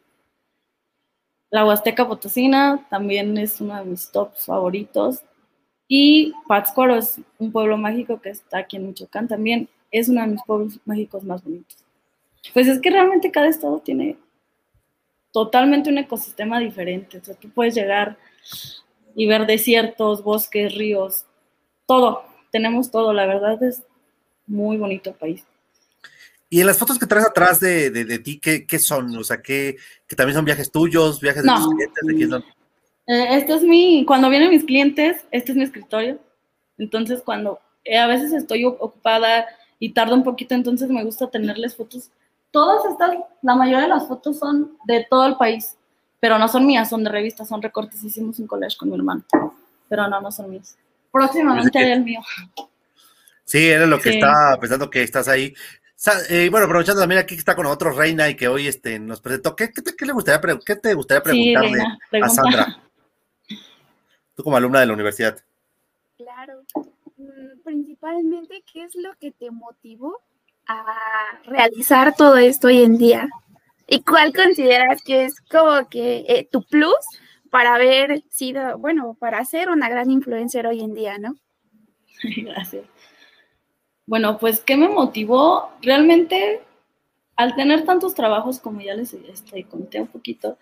La 1.51 1.65
Huasteca 1.65 2.09
Potosina 2.09 2.85
también 2.91 3.39
es 3.39 3.61
uno 3.61 3.77
de 3.77 3.85
mis 3.85 4.11
tops 4.11 4.47
favoritos. 4.47 5.23
Y 5.87 6.33
Pátzcuaro 6.49 6.97
es 6.97 7.21
un 7.39 7.53
pueblo 7.53 7.77
mágico 7.77 8.21
que 8.21 8.31
está 8.31 8.59
aquí 8.59 8.77
en 8.77 8.89
Michoacán 8.89 9.29
también. 9.29 9.69
Es 9.93 10.09
uno 10.09 10.23
de 10.23 10.27
mis 10.27 10.43
pueblos 10.43 10.81
mágicos 10.85 11.23
más 11.23 11.45
bonitos. 11.45 11.79
Pues 12.53 12.67
es 12.67 12.81
que 12.81 12.91
realmente 12.91 13.31
cada 13.31 13.47
estado 13.47 13.79
tiene 13.79 14.17
totalmente 15.33 15.91
un 15.91 15.99
ecosistema 15.99 16.59
diferente. 16.59 17.19
O 17.19 17.25
sea, 17.25 17.37
tú 17.37 17.49
puedes 17.51 17.77
llegar 17.77 18.19
y 19.15 19.29
ver 19.29 19.47
desiertos, 19.47 20.25
bosques, 20.25 20.75
ríos, 20.75 21.25
todo. 21.87 22.34
Tenemos 22.55 22.89
todo, 22.89 23.13
la 23.13 23.27
verdad 23.27 23.61
es 23.65 23.83
muy 24.47 24.77
bonito 24.77 25.11
el 25.11 25.17
país. 25.17 25.45
Y 26.49 26.61
en 26.61 26.69
las 26.69 26.79
fotos 26.79 27.01
que 27.01 27.07
traes 27.07 27.27
atrás 27.27 27.59
de, 27.59 27.91
de- 27.91 28.05
de 28.05 28.19
ti, 28.21 28.39
¿qué, 28.39 28.65
qué 28.65 28.79
son? 28.79 29.17
O 29.17 29.25
sea, 29.25 29.43
¿qué, 29.43 29.77
que 30.07 30.15
también 30.15 30.37
son 30.37 30.45
viajes 30.45 30.71
tuyos, 30.71 31.19
viajes 31.21 31.43
de 31.43 31.49
No. 31.49 31.57
tus 31.57 31.75
clientes? 31.75 32.07
¿De 32.07 32.15
quién 32.15 32.31
son? 32.31 32.45
Eh, 33.09 33.27
este 33.39 33.55
es 33.55 33.63
mi, 33.65 34.05
cuando 34.07 34.31
vienen 34.31 34.51
mis 34.51 34.63
clientes, 34.63 35.25
este 35.33 35.51
es 35.51 35.59
mi 35.59 35.65
escritorio. 35.65 36.21
Entonces, 36.79 37.23
cuando 37.25 37.59
eh, 37.85 37.99
a 37.99 38.07
veces 38.07 38.33
estoy 38.33 38.65
ocupada 38.67 39.47
y 39.81 39.93
tardo 39.93 40.15
un 40.15 40.23
poquito, 40.23 40.55
entonces 40.55 40.89
me 40.91 41.03
gusta 41.03 41.29
tenerles 41.29 41.75
fotos. 41.75 42.11
Todas 42.53 42.85
estas, 42.85 43.17
la 43.43 43.57
mayoría 43.57 43.81
de 43.83 43.89
las 43.89 44.07
fotos 44.07 44.39
son 44.39 44.79
de 44.87 45.05
todo 45.11 45.27
el 45.27 45.37
país, 45.37 45.77
pero 46.21 46.39
no 46.39 46.47
son 46.47 46.65
mías, 46.67 46.89
son 46.89 47.03
de 47.03 47.11
revistas, 47.11 47.49
son 47.49 47.61
recortes. 47.61 48.05
Hicimos 48.05 48.39
un 48.39 48.47
collage 48.47 48.77
con 48.79 48.91
mi 48.91 48.95
hermano, 48.95 49.25
pero 49.89 50.07
no, 50.07 50.21
no 50.21 50.31
son 50.31 50.51
mías. 50.51 50.77
Próximamente 51.15 51.79
haré 51.79 51.93
el 51.93 52.03
mío. 52.03 52.21
Sí, 53.45 53.69
era 53.69 53.87
lo 53.87 53.99
que 54.01 54.11
Sí. 54.11 54.17
estaba 54.17 54.59
pensando 54.59 54.91
que 54.91 55.03
estás 55.03 55.29
ahí. 55.29 55.55
Eh, 56.29 56.49
bueno, 56.51 56.67
aprovechando 56.67 57.01
también 57.01 57.21
aquí 57.21 57.35
que 57.37 57.39
está 57.39 57.55
con 57.55 57.63
nosotros 57.65 57.97
Reina 57.97 58.29
y 58.29 58.35
que 58.35 58.49
hoy 58.49 58.67
este, 58.67 58.99
nos 58.99 59.21
presentó, 59.21 59.55
¿qué, 59.55 59.71
qué 59.73 59.81
te, 59.81 59.95
qué 59.95 60.07
le 60.07 60.13
gustaría, 60.13 60.59
qué 60.67 60.75
te 60.77 60.93
gustaría 60.93 61.23
Sí, 61.33 61.55
preguntarle 61.55 61.83
a. 62.21 62.29
Sandra? 62.29 62.83
Tú 64.35 64.43
como 64.43 64.57
alumna 64.57 64.81
de 64.81 64.87
la 64.87 64.93
universidad. 64.93 65.39
Claro. 66.17 66.63
Mm, 67.17 67.63
Principalmente, 67.65 68.65
¿qué 68.71 68.83
es 68.83 68.97
lo 68.97 69.15
que 69.21 69.31
te 69.31 69.53
motivó 69.53 70.21
a 70.67 70.85
realizar 71.45 72.15
todo 72.17 72.37
esto 72.39 72.67
hoy 72.67 72.83
en 72.83 72.99
día? 72.99 73.29
¿Y 73.87 74.03
cuál 74.03 74.35
consideras 74.35 75.01
que 75.05 75.27
es 75.27 75.41
como 75.49 75.89
que 75.89 76.25
eh, 76.27 76.49
tu 76.51 76.65
plus 76.65 76.97
para 77.55 77.77
haber 77.77 78.25
sido, 78.31 78.79
bueno, 78.79 79.17
para 79.21 79.45
ser 79.45 79.71
una 79.71 79.89
gran 79.89 80.11
influencer 80.11 80.67
hoy 80.67 80.81
en 80.81 80.93
día, 80.93 81.19
¿no? 81.19 81.37
Gracias. 82.37 82.85
Bueno, 84.07 84.39
pues, 84.39 84.59
¿qué 84.59 84.77
me 84.77 84.89
motivó? 84.89 85.71
Realmente, 85.81 86.63
al 87.37 87.55
tener 87.55 87.85
tantos 87.85 88.13
trabajos, 88.13 88.59
como 88.59 88.81
ya 88.81 88.95
les 88.95 89.15
este, 89.15 89.63
conté 89.69 90.01
un 90.01 90.09
poquito, 90.09 90.59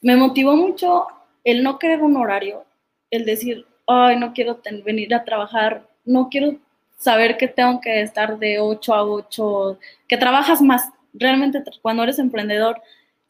me 0.00 0.16
motivó 0.16 0.56
mucho 0.56 1.08
el 1.44 1.62
no 1.62 1.78
querer 1.78 2.00
un 2.00 2.16
horario, 2.16 2.64
el 3.10 3.26
decir, 3.26 3.66
ay, 3.86 4.18
no 4.18 4.32
quiero 4.32 4.62
venir 4.82 5.14
a 5.14 5.24
trabajar, 5.24 5.86
no 6.06 6.30
quiero 6.30 6.56
saber 6.96 7.36
que 7.36 7.48
tengo 7.48 7.82
que 7.82 8.00
estar 8.00 8.38
de 8.38 8.60
8 8.60 8.94
a 8.94 9.04
8, 9.04 9.78
que 10.08 10.16
trabajas 10.16 10.62
más. 10.62 10.88
Realmente, 11.12 11.62
cuando 11.82 12.02
eres 12.02 12.18
emprendedor, 12.18 12.80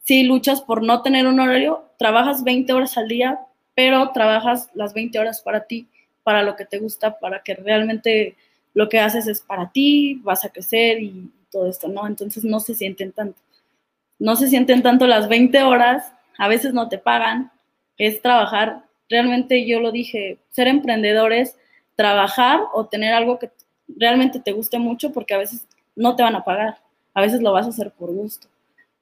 sí 0.05 0.23
luchas 0.23 0.61
por 0.61 0.83
no 0.83 1.01
tener 1.01 1.27
un 1.27 1.39
horario, 1.39 1.83
trabajas 1.97 2.43
20 2.43 2.71
horas 2.73 2.97
al 2.97 3.07
día, 3.07 3.39
pero 3.73 4.11
trabajas 4.11 4.69
las 4.73 4.93
20 4.93 5.17
horas 5.19 5.41
para 5.41 5.65
ti, 5.65 5.87
para 6.23 6.43
lo 6.43 6.55
que 6.55 6.65
te 6.65 6.77
gusta, 6.79 7.19
para 7.19 7.41
que 7.41 7.55
realmente 7.55 8.35
lo 8.73 8.87
que 8.87 8.99
haces 8.99 9.27
es 9.27 9.41
para 9.41 9.71
ti, 9.71 10.21
vas 10.23 10.45
a 10.45 10.49
crecer 10.49 11.01
y 11.01 11.31
todo 11.51 11.67
esto, 11.67 11.87
¿no? 11.87 12.05
Entonces 12.07 12.43
no 12.43 12.59
se 12.59 12.75
sienten 12.75 13.11
tanto. 13.11 13.39
No 14.19 14.35
se 14.35 14.47
sienten 14.47 14.83
tanto 14.83 15.07
las 15.07 15.27
20 15.27 15.63
horas, 15.63 16.13
a 16.37 16.47
veces 16.47 16.73
no 16.73 16.87
te 16.87 16.97
pagan, 16.97 17.51
es 17.97 18.21
trabajar. 18.21 18.83
Realmente 19.09 19.65
yo 19.65 19.79
lo 19.79 19.91
dije, 19.91 20.37
ser 20.51 20.67
emprendedor 20.67 21.33
es 21.33 21.57
trabajar 21.95 22.61
o 22.73 22.85
tener 22.85 23.13
algo 23.13 23.39
que 23.39 23.49
realmente 23.87 24.39
te 24.39 24.51
guste 24.51 24.77
mucho 24.77 25.11
porque 25.11 25.33
a 25.33 25.39
veces 25.39 25.67
no 25.95 26.15
te 26.15 26.23
van 26.23 26.35
a 26.35 26.43
pagar, 26.43 26.77
a 27.13 27.21
veces 27.21 27.41
lo 27.41 27.53
vas 27.53 27.65
a 27.65 27.69
hacer 27.69 27.91
por 27.91 28.11
gusto. 28.11 28.47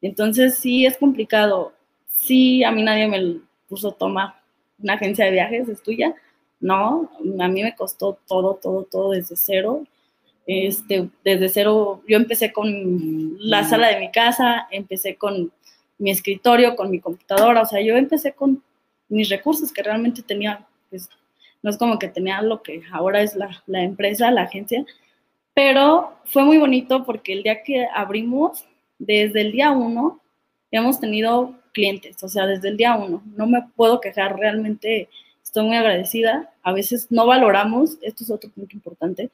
Entonces 0.03 0.59
sí 0.59 0.85
es 0.85 0.97
complicado. 0.97 1.73
Sí, 2.07 2.63
a 2.63 2.71
mí 2.71 2.83
nadie 2.83 3.07
me 3.07 3.39
puso 3.67 3.93
toma 3.93 4.39
una 4.77 4.93
agencia 4.93 5.25
de 5.25 5.31
viajes, 5.31 5.67
es 5.69 5.81
tuya. 5.81 6.13
No, 6.59 7.09
a 7.39 7.47
mí 7.47 7.63
me 7.63 7.75
costó 7.75 8.19
todo, 8.27 8.59
todo, 8.61 8.83
todo 8.83 9.11
desde 9.11 9.35
cero. 9.35 9.83
Este, 10.45 11.09
desde 11.23 11.49
cero, 11.49 12.03
yo 12.07 12.17
empecé 12.17 12.51
con 12.51 13.37
la 13.39 13.63
sala 13.63 13.87
de 13.87 13.99
mi 13.99 14.11
casa, 14.11 14.67
empecé 14.71 15.15
con 15.15 15.51
mi 15.97 16.11
escritorio, 16.11 16.75
con 16.75 16.91
mi 16.91 16.99
computadora, 16.99 17.61
o 17.61 17.65
sea, 17.65 17.81
yo 17.81 17.95
empecé 17.95 18.33
con 18.33 18.61
mis 19.07 19.29
recursos 19.29 19.71
que 19.71 19.83
realmente 19.83 20.21
tenía, 20.21 20.65
pues, 20.89 21.09
no 21.61 21.69
es 21.69 21.77
como 21.77 21.97
que 21.97 22.09
tenía 22.09 22.41
lo 22.41 22.61
que 22.61 22.81
ahora 22.91 23.21
es 23.21 23.35
la, 23.35 23.63
la 23.67 23.83
empresa, 23.83 24.31
la 24.31 24.43
agencia, 24.43 24.85
pero 25.53 26.13
fue 26.25 26.43
muy 26.43 26.57
bonito 26.57 27.05
porque 27.05 27.31
el 27.31 27.43
día 27.43 27.63
que 27.63 27.87
abrimos, 27.93 28.65
desde 28.99 29.41
el 29.41 29.51
día 29.51 29.71
uno, 29.71 30.21
hemos 30.71 30.99
tenido 30.99 31.55
clientes, 31.73 32.21
o 32.23 32.27
sea, 32.27 32.45
desde 32.45 32.69
el 32.69 32.77
día 32.77 32.95
uno, 32.95 33.23
no 33.35 33.47
me 33.47 33.63
puedo 33.75 33.99
quejar, 33.99 34.37
realmente 34.37 35.09
estoy 35.43 35.65
muy 35.65 35.75
agradecida, 35.75 36.51
a 36.61 36.71
veces 36.71 37.07
no 37.09 37.25
valoramos, 37.25 37.97
esto 38.01 38.23
es 38.23 38.31
otro 38.31 38.49
punto 38.49 38.75
importante, 38.75 39.29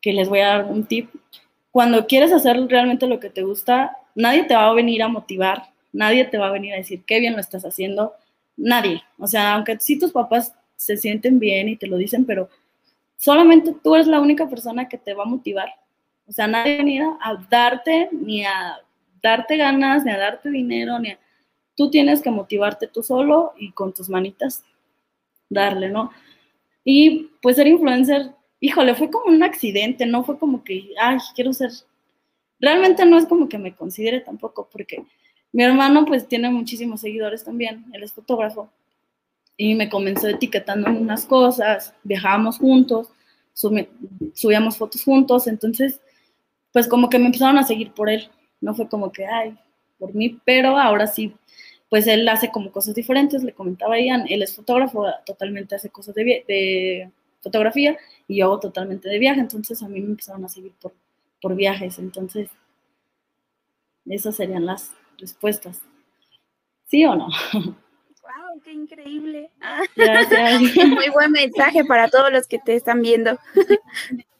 que 0.00 0.12
les 0.12 0.28
voy 0.28 0.40
a 0.40 0.48
dar 0.48 0.64
un 0.66 0.84
tip, 0.84 1.10
cuando 1.70 2.06
quieres 2.06 2.32
hacer 2.32 2.56
realmente 2.68 3.06
lo 3.06 3.20
que 3.20 3.30
te 3.30 3.42
gusta, 3.42 3.96
nadie 4.14 4.44
te 4.44 4.54
va 4.54 4.68
a 4.68 4.74
venir 4.74 5.02
a 5.02 5.08
motivar, 5.08 5.70
nadie 5.92 6.24
te 6.24 6.38
va 6.38 6.48
a 6.48 6.52
venir 6.52 6.74
a 6.74 6.78
decir 6.78 7.02
qué 7.06 7.20
bien 7.20 7.34
lo 7.34 7.40
estás 7.40 7.64
haciendo, 7.64 8.14
nadie, 8.56 9.02
o 9.18 9.26
sea, 9.26 9.54
aunque 9.54 9.78
sí 9.80 9.98
tus 9.98 10.12
papás 10.12 10.52
se 10.76 10.96
sienten 10.96 11.38
bien 11.38 11.68
y 11.68 11.76
te 11.76 11.86
lo 11.86 11.96
dicen, 11.96 12.24
pero 12.24 12.48
solamente 13.16 13.74
tú 13.82 13.94
eres 13.94 14.06
la 14.06 14.20
única 14.20 14.48
persona 14.48 14.88
que 14.88 14.98
te 14.98 15.14
va 15.14 15.24
a 15.24 15.26
motivar. 15.26 15.68
O 16.26 16.32
sea, 16.32 16.46
nadie 16.46 16.76
va 16.76 16.80
a 16.80 16.84
venir 16.84 17.02
a 17.02 17.46
darte 17.50 18.08
ni 18.12 18.44
a 18.44 18.78
darte 19.22 19.56
ganas, 19.56 20.04
ni 20.04 20.10
a 20.10 20.18
darte 20.18 20.50
dinero, 20.50 20.98
ni 20.98 21.10
a... 21.10 21.18
Tú 21.76 21.90
tienes 21.90 22.22
que 22.22 22.30
motivarte 22.30 22.86
tú 22.86 23.02
solo 23.02 23.52
y 23.58 23.72
con 23.72 23.92
tus 23.92 24.08
manitas 24.08 24.64
darle, 25.48 25.88
¿no? 25.90 26.10
Y 26.84 27.30
pues 27.42 27.56
ser 27.56 27.66
influencer, 27.66 28.32
híjole, 28.60 28.94
fue 28.94 29.10
como 29.10 29.26
un 29.34 29.42
accidente, 29.42 30.06
no 30.06 30.24
fue 30.24 30.38
como 30.38 30.64
que, 30.64 30.90
ay, 31.00 31.18
quiero 31.34 31.52
ser... 31.52 31.70
Realmente 32.58 33.04
no 33.04 33.18
es 33.18 33.26
como 33.26 33.48
que 33.48 33.58
me 33.58 33.74
considere 33.74 34.20
tampoco, 34.20 34.68
porque 34.70 35.04
mi 35.52 35.62
hermano 35.62 36.04
pues 36.06 36.26
tiene 36.26 36.50
muchísimos 36.50 37.00
seguidores 37.00 37.44
también, 37.44 37.84
él 37.92 38.02
es 38.02 38.12
fotógrafo, 38.12 38.70
y 39.56 39.74
me 39.74 39.88
comenzó 39.88 40.28
etiquetando 40.28 40.90
unas 40.90 41.24
cosas, 41.24 41.94
viajábamos 42.02 42.58
juntos, 42.58 43.08
subíamos 43.52 44.76
fotos 44.76 45.02
juntos, 45.02 45.46
entonces, 45.46 46.00
pues 46.76 46.88
como 46.88 47.08
que 47.08 47.18
me 47.18 47.24
empezaron 47.24 47.56
a 47.56 47.62
seguir 47.62 47.92
por 47.92 48.10
él, 48.10 48.28
no 48.60 48.74
fue 48.74 48.86
como 48.86 49.10
que, 49.10 49.24
ay, 49.24 49.56
por 49.96 50.14
mí, 50.14 50.38
pero 50.44 50.76
ahora 50.76 51.06
sí, 51.06 51.34
pues 51.88 52.06
él 52.06 52.28
hace 52.28 52.50
como 52.50 52.70
cosas 52.70 52.94
diferentes, 52.94 53.42
le 53.42 53.54
comentaba 53.54 53.94
a 53.94 53.98
Ian, 53.98 54.26
él 54.28 54.42
es 54.42 54.54
fotógrafo, 54.54 55.06
totalmente 55.24 55.74
hace 55.74 55.88
cosas 55.88 56.14
de, 56.14 56.44
de 56.46 57.10
fotografía, 57.40 57.96
y 58.28 58.36
yo 58.36 58.44
hago 58.44 58.60
totalmente 58.60 59.08
de 59.08 59.18
viaje, 59.18 59.40
entonces 59.40 59.82
a 59.82 59.88
mí 59.88 60.02
me 60.02 60.08
empezaron 60.08 60.44
a 60.44 60.50
seguir 60.50 60.74
por, 60.78 60.92
por 61.40 61.54
viajes, 61.54 61.98
entonces, 61.98 62.50
esas 64.04 64.36
serían 64.36 64.66
las 64.66 64.92
respuestas. 65.16 65.80
¿Sí 66.84 67.06
o 67.06 67.14
no? 67.14 67.28
¡Wow! 67.54 68.60
¡Qué 68.62 68.72
increíble! 68.74 69.50
Gracias. 69.96 70.60
muy 70.88 71.08
buen 71.08 71.32
mensaje 71.32 71.86
para 71.86 72.10
todos 72.10 72.30
los 72.30 72.46
que 72.46 72.58
te 72.58 72.76
están 72.76 73.00
viendo. 73.00 73.38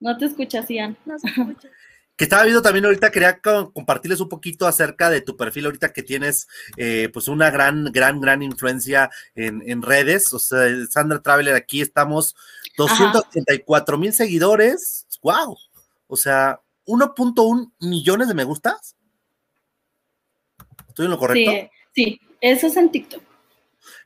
No 0.00 0.16
te 0.16 0.26
escuchas, 0.26 0.68
Ian. 0.68 0.96
No 1.04 1.18
se 1.18 1.28
escucha. 1.28 1.68
Que 2.18 2.24
estaba 2.24 2.42
viendo 2.42 2.62
también 2.62 2.84
ahorita, 2.84 3.12
quería 3.12 3.38
co- 3.40 3.72
compartirles 3.72 4.18
un 4.18 4.28
poquito 4.28 4.66
acerca 4.66 5.08
de 5.08 5.20
tu 5.20 5.36
perfil 5.36 5.66
ahorita 5.66 5.92
que 5.92 6.02
tienes 6.02 6.48
eh, 6.76 7.08
pues 7.12 7.28
una 7.28 7.48
gran, 7.48 7.84
gran, 7.92 8.20
gran 8.20 8.42
influencia 8.42 9.08
en, 9.36 9.62
en 9.64 9.82
redes. 9.82 10.32
O 10.34 10.40
sea, 10.40 10.66
Sandra 10.90 11.22
Traveler, 11.22 11.54
aquí 11.54 11.80
estamos 11.80 12.34
284 12.76 13.98
mil 13.98 14.12
seguidores. 14.12 15.06
¡Wow! 15.22 15.56
O 16.08 16.16
sea, 16.16 16.60
1.1 16.86 17.70
millones 17.82 18.26
de 18.26 18.34
me 18.34 18.42
gustas. 18.42 18.96
¿Estoy 20.88 21.04
en 21.04 21.12
lo 21.12 21.18
correcto? 21.18 21.52
Sí, 21.52 21.70
sí, 21.94 22.20
eso 22.40 22.66
es 22.66 22.76
en 22.76 22.90
TikTok. 22.90 23.22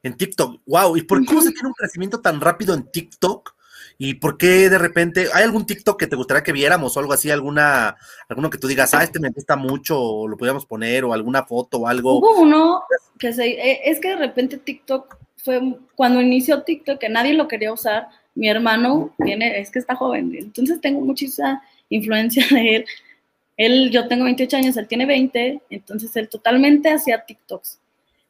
En 0.02 0.16
TikTok. 0.18 0.60
¡Wow! 0.66 0.98
¿Y 0.98 1.02
por 1.04 1.24
cómo 1.24 1.40
se 1.40 1.52
tiene 1.52 1.68
un 1.68 1.74
crecimiento 1.74 2.20
tan 2.20 2.42
rápido 2.42 2.74
en 2.74 2.90
TikTok? 2.92 3.54
¿Y 3.98 4.14
por 4.14 4.36
qué 4.36 4.68
de 4.68 4.78
repente 4.78 5.26
hay 5.32 5.44
algún 5.44 5.66
TikTok 5.66 5.98
que 5.98 6.06
te 6.06 6.16
gustaría 6.16 6.42
que 6.42 6.52
viéramos 6.52 6.96
o 6.96 7.00
algo 7.00 7.12
así, 7.12 7.30
alguna, 7.30 7.96
alguno 8.28 8.50
que 8.50 8.58
tú 8.58 8.66
digas, 8.66 8.94
ah, 8.94 9.02
este 9.02 9.20
me 9.20 9.30
gusta 9.30 9.56
mucho, 9.56 10.00
o 10.00 10.28
lo 10.28 10.36
podríamos 10.36 10.66
poner, 10.66 11.04
o 11.04 11.12
alguna 11.12 11.44
foto 11.44 11.78
o 11.78 11.86
algo? 11.86 12.18
Hubo 12.18 12.40
uno 12.40 12.82
que 13.18 13.32
se, 13.32 13.46
eh, 13.46 13.80
es 13.84 14.00
que 14.00 14.08
de 14.08 14.16
repente 14.16 14.58
TikTok 14.58 15.16
fue, 15.36 15.76
cuando 15.94 16.20
inició 16.20 16.62
TikTok, 16.62 16.98
que 16.98 17.08
nadie 17.08 17.34
lo 17.34 17.48
quería 17.48 17.72
usar, 17.72 18.08
mi 18.34 18.48
hermano 18.48 19.14
tiene, 19.24 19.60
es 19.60 19.70
que 19.70 19.78
está 19.78 19.94
joven, 19.94 20.34
entonces 20.36 20.80
tengo 20.80 21.00
muchísima 21.00 21.62
influencia 21.88 22.44
de 22.50 22.76
él. 22.76 22.84
Él, 23.56 23.90
yo 23.90 24.08
tengo 24.08 24.24
28 24.24 24.56
años, 24.56 24.76
él 24.76 24.88
tiene 24.88 25.06
20, 25.06 25.62
entonces 25.70 26.16
él 26.16 26.28
totalmente 26.28 26.90
hacía 26.90 27.24
TikToks. 27.24 27.78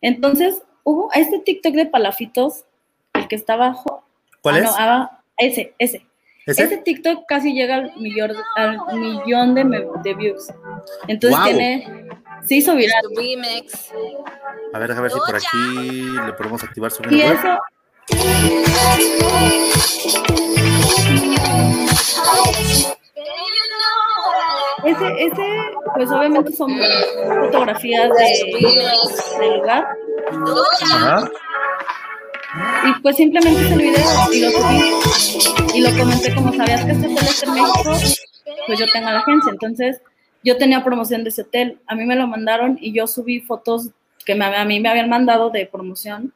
Entonces, 0.00 0.62
hubo 0.82 1.10
este 1.14 1.38
TikTok 1.38 1.74
de 1.74 1.86
palafitos, 1.86 2.64
el 3.14 3.28
que 3.28 3.36
está 3.36 3.54
abajo. 3.54 4.04
¿Cuál 4.42 4.56
ah, 4.56 4.58
es? 4.58 4.64
no, 4.64 4.70
ah, 4.76 5.21
ese, 5.36 5.74
ese. 5.78 6.06
¿Ese? 6.44 6.64
Ese 6.64 6.76
TikTok 6.78 7.24
casi 7.28 7.52
llega 7.54 7.76
al 7.76 7.96
millón, 8.00 8.32
al 8.56 8.78
millón 8.98 9.54
de, 9.54 9.64
me- 9.64 9.86
de 10.02 10.14
views. 10.14 10.48
Entonces 11.06 11.38
tiene, 11.44 12.08
se 12.44 12.56
hizo 12.56 12.74
viral. 12.74 13.00
Remix. 13.16 13.92
A 14.72 14.78
ver, 14.80 14.90
a 14.90 15.00
ver 15.00 15.10
si 15.12 15.18
por 15.20 15.36
aquí 15.36 16.16
le 16.26 16.32
podemos 16.32 16.64
activar 16.64 16.90
su 16.90 17.02
Y 17.04 17.20
web. 17.22 17.32
eso, 17.34 17.58
ese, 24.84 25.24
ese, 25.26 25.46
pues 25.94 26.10
obviamente 26.10 26.52
son 26.52 26.70
fotografías 27.42 28.10
de, 28.10 29.38
del 29.40 29.58
lugar. 29.58 29.86
Ajá. 30.82 31.30
Y 32.84 33.00
pues 33.00 33.16
simplemente 33.16 33.60
hice 33.62 33.72
el 33.74 33.78
video 33.80 34.32
y 34.32 34.40
lo 34.40 34.50
subí. 34.50 35.78
Y 35.78 35.80
lo 35.80 35.90
comenté 35.98 36.34
como 36.34 36.52
sabías 36.52 36.84
que 36.84 36.92
este 36.92 37.06
hotel 37.06 37.24
es 37.24 37.42
en 37.42 37.52
México, 37.54 37.92
pues 38.66 38.78
yo 38.78 38.86
tengo 38.92 39.10
la 39.10 39.20
agencia. 39.20 39.50
Entonces 39.52 40.00
yo 40.44 40.56
tenía 40.58 40.84
promoción 40.84 41.22
de 41.24 41.30
ese 41.30 41.42
hotel. 41.42 41.78
A 41.86 41.94
mí 41.94 42.04
me 42.04 42.16
lo 42.16 42.26
mandaron 42.26 42.78
y 42.80 42.92
yo 42.92 43.06
subí 43.06 43.40
fotos 43.40 43.88
que 44.26 44.34
me- 44.34 44.44
a 44.44 44.64
mí 44.64 44.80
me 44.80 44.88
habían 44.88 45.08
mandado 45.08 45.50
de 45.50 45.66
promoción. 45.66 46.32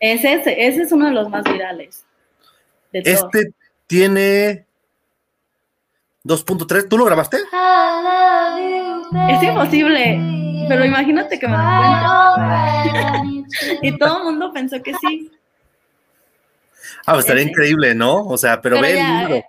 Ese, 0.00 0.34
ese, 0.34 0.66
ese 0.66 0.82
es 0.82 0.92
uno 0.92 1.06
de 1.06 1.12
los 1.12 1.28
más 1.28 1.44
virales. 1.44 2.04
de 2.92 3.02
todo. 3.02 3.12
Este 3.32 3.52
tiene 3.86 4.64
2.3. 6.24 6.88
¿Tú 6.88 6.96
lo 6.98 7.04
grabaste? 7.04 7.36
Es 9.28 9.42
imposible, 9.42 10.18
pero 10.68 10.84
imagínate 10.84 11.38
que 11.38 11.46
me 11.48 11.56
lo 11.56 11.62
y 13.82 13.98
todo 13.98 14.18
el 14.18 14.24
mundo 14.24 14.52
pensó 14.52 14.82
que 14.82 14.92
sí. 14.94 15.30
Ah, 17.06 17.12
pues 17.14 17.20
estaría 17.20 17.42
Ese. 17.42 17.50
increíble, 17.50 17.94
¿no? 17.94 18.26
O 18.26 18.36
sea, 18.38 18.60
pero, 18.60 18.76
Pero 18.76 18.86
ve 18.88 18.94
ya, 18.94 19.12
el 19.12 19.18
libro. 19.20 19.34
eh, 19.36 19.44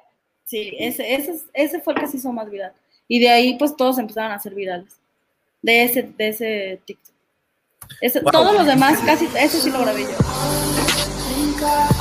Sí, 0.46 0.72
ese, 0.80 1.14
ese, 1.16 1.42
ese 1.54 1.82
fue 1.82 1.94
el 1.94 2.00
que 2.00 2.08
se 2.08 2.18
hizo 2.18 2.32
más 2.32 2.50
viral. 2.50 2.72
Y 3.08 3.20
de 3.20 3.30
ahí, 3.30 3.58
pues 3.58 3.76
todos 3.76 3.98
empezaron 3.98 4.32
a 4.32 4.40
ser 4.40 4.54
virales. 4.56 4.94
De 5.62 5.84
ese, 5.84 6.04
de 6.18 6.28
ese 6.30 6.82
TikTok. 6.86 7.14
Ese- 8.02 8.22
Wow. 8.22 8.32
Todos 8.32 8.54
los 8.54 8.66
demás, 8.66 8.98
casi, 9.06 9.26
ese 9.38 9.60
sí 9.60 9.70
lo 9.72 9.80
grabé 9.82 10.04
yo. 10.04 10.10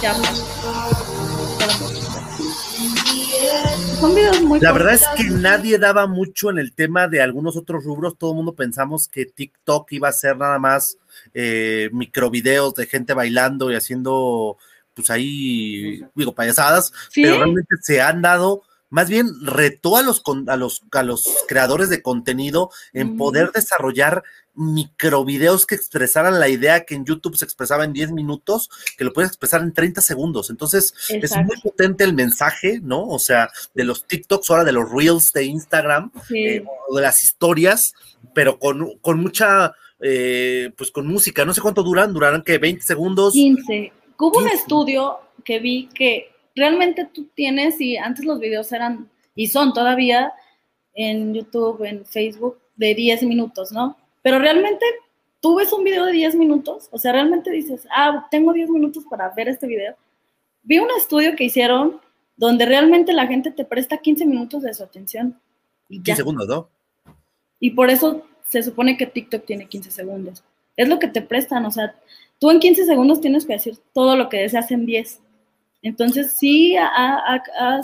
Ya, 0.02 0.14
pues. 0.14 2.05
Son 4.00 4.14
videos 4.14 4.40
muy 4.42 4.60
La 4.60 4.72
verdad 4.72 4.94
es 4.94 5.06
que 5.16 5.24
nadie 5.24 5.78
daba 5.78 6.06
mucho 6.06 6.50
en 6.50 6.58
el 6.58 6.72
tema 6.72 7.08
de 7.08 7.22
algunos 7.22 7.56
otros 7.56 7.84
rubros. 7.84 8.16
Todo 8.18 8.30
el 8.30 8.36
mundo 8.36 8.54
pensamos 8.54 9.08
que 9.08 9.26
TikTok 9.26 9.90
iba 9.92 10.08
a 10.08 10.12
ser 10.12 10.36
nada 10.36 10.58
más 10.58 10.98
eh, 11.34 11.88
microvideos 11.92 12.74
de 12.74 12.86
gente 12.86 13.14
bailando 13.14 13.70
y 13.70 13.74
haciendo, 13.74 14.58
pues 14.94 15.10
ahí, 15.10 16.04
digo, 16.14 16.34
payasadas, 16.34 16.92
Sí. 17.10 17.22
pero 17.22 17.36
realmente 17.38 17.74
se 17.80 18.00
han 18.02 18.20
dado, 18.22 18.62
más 18.90 19.08
bien 19.08 19.28
retó 19.42 19.96
a 19.96 20.02
los, 20.02 20.20
con- 20.20 20.48
a 20.50 20.56
los, 20.56 20.82
a 20.92 21.02
los 21.02 21.24
creadores 21.48 21.88
de 21.88 22.02
contenido 22.02 22.70
en 22.92 23.16
poder 23.16 23.50
desarrollar 23.52 24.22
microvideos 24.56 25.66
que 25.66 25.74
expresaran 25.74 26.40
la 26.40 26.48
idea 26.48 26.84
que 26.84 26.94
en 26.94 27.04
YouTube 27.04 27.36
se 27.36 27.44
expresaba 27.44 27.84
en 27.84 27.92
10 27.92 28.12
minutos, 28.12 28.68
que 28.96 29.04
lo 29.04 29.12
puedes 29.12 29.30
expresar 29.30 29.60
en 29.62 29.72
30 29.72 30.00
segundos. 30.00 30.50
Entonces, 30.50 30.94
es 31.08 31.36
muy 31.36 31.56
potente 31.62 32.04
el 32.04 32.14
mensaje, 32.14 32.80
¿no? 32.82 33.06
O 33.06 33.18
sea, 33.18 33.48
de 33.74 33.84
los 33.84 34.06
TikToks, 34.06 34.50
ahora 34.50 34.64
de 34.64 34.72
los 34.72 34.90
Reels 34.90 35.32
de 35.32 35.44
Instagram, 35.44 36.10
Sí. 36.26 36.38
eh, 36.38 36.64
o 36.88 36.96
de 36.96 37.02
las 37.02 37.22
historias, 37.22 37.94
pero 38.34 38.58
con, 38.58 38.98
con 39.00 39.20
mucha, 39.20 39.74
eh, 40.00 40.70
pues 40.76 40.90
con 40.90 41.06
música. 41.06 41.44
No 41.44 41.54
sé 41.54 41.60
cuánto 41.60 41.82
duran, 41.82 42.12
durarán 42.12 42.42
que 42.42 42.58
20 42.58 42.82
segundos. 42.82 43.32
15. 43.34 43.92
Hubo 44.18 44.38
un 44.38 44.44
15. 44.44 44.54
estudio 44.56 45.18
que 45.44 45.58
vi 45.60 45.88
que 45.94 46.30
realmente 46.54 47.08
tú 47.12 47.28
tienes, 47.34 47.80
y 47.80 47.96
antes 47.96 48.24
los 48.24 48.40
videos 48.40 48.72
eran, 48.72 49.10
y 49.34 49.48
son 49.48 49.72
todavía 49.72 50.32
en 50.94 51.34
YouTube, 51.34 51.84
en 51.84 52.06
Facebook, 52.06 52.58
de 52.76 52.94
10 52.94 53.22
minutos, 53.24 53.72
¿no? 53.72 53.96
Pero 54.26 54.40
realmente 54.40 54.84
tú 55.40 55.54
ves 55.54 55.72
un 55.72 55.84
video 55.84 56.04
de 56.04 56.10
10 56.10 56.34
minutos, 56.34 56.88
o 56.90 56.98
sea, 56.98 57.12
realmente 57.12 57.48
dices, 57.52 57.86
ah, 57.94 58.26
tengo 58.28 58.52
10 58.52 58.70
minutos 58.70 59.04
para 59.08 59.28
ver 59.30 59.46
este 59.46 59.68
video. 59.68 59.94
Vi 60.64 60.80
un 60.80 60.88
estudio 60.98 61.36
que 61.36 61.44
hicieron 61.44 62.00
donde 62.36 62.66
realmente 62.66 63.12
la 63.12 63.28
gente 63.28 63.52
te 63.52 63.64
presta 63.64 63.98
15 63.98 64.26
minutos 64.26 64.64
de 64.64 64.74
su 64.74 64.82
atención. 64.82 65.38
Y 65.88 65.98
15 65.98 66.10
ya. 66.10 66.16
segundos, 66.16 66.48
¿no? 66.48 66.68
Y 67.60 67.70
por 67.70 67.88
eso 67.88 68.26
se 68.48 68.64
supone 68.64 68.96
que 68.96 69.06
TikTok 69.06 69.46
tiene 69.46 69.68
15 69.68 69.92
segundos. 69.92 70.42
Es 70.76 70.88
lo 70.88 70.98
que 70.98 71.06
te 71.06 71.22
prestan, 71.22 71.64
o 71.64 71.70
sea, 71.70 71.94
tú 72.40 72.50
en 72.50 72.58
15 72.58 72.84
segundos 72.84 73.20
tienes 73.20 73.46
que 73.46 73.52
decir 73.52 73.78
todo 73.94 74.16
lo 74.16 74.28
que 74.28 74.38
deseas 74.38 74.68
en 74.72 74.86
10. 74.86 75.20
Entonces 75.82 76.32
sí, 76.32 76.76
a- 76.76 76.88
a- 76.88 77.80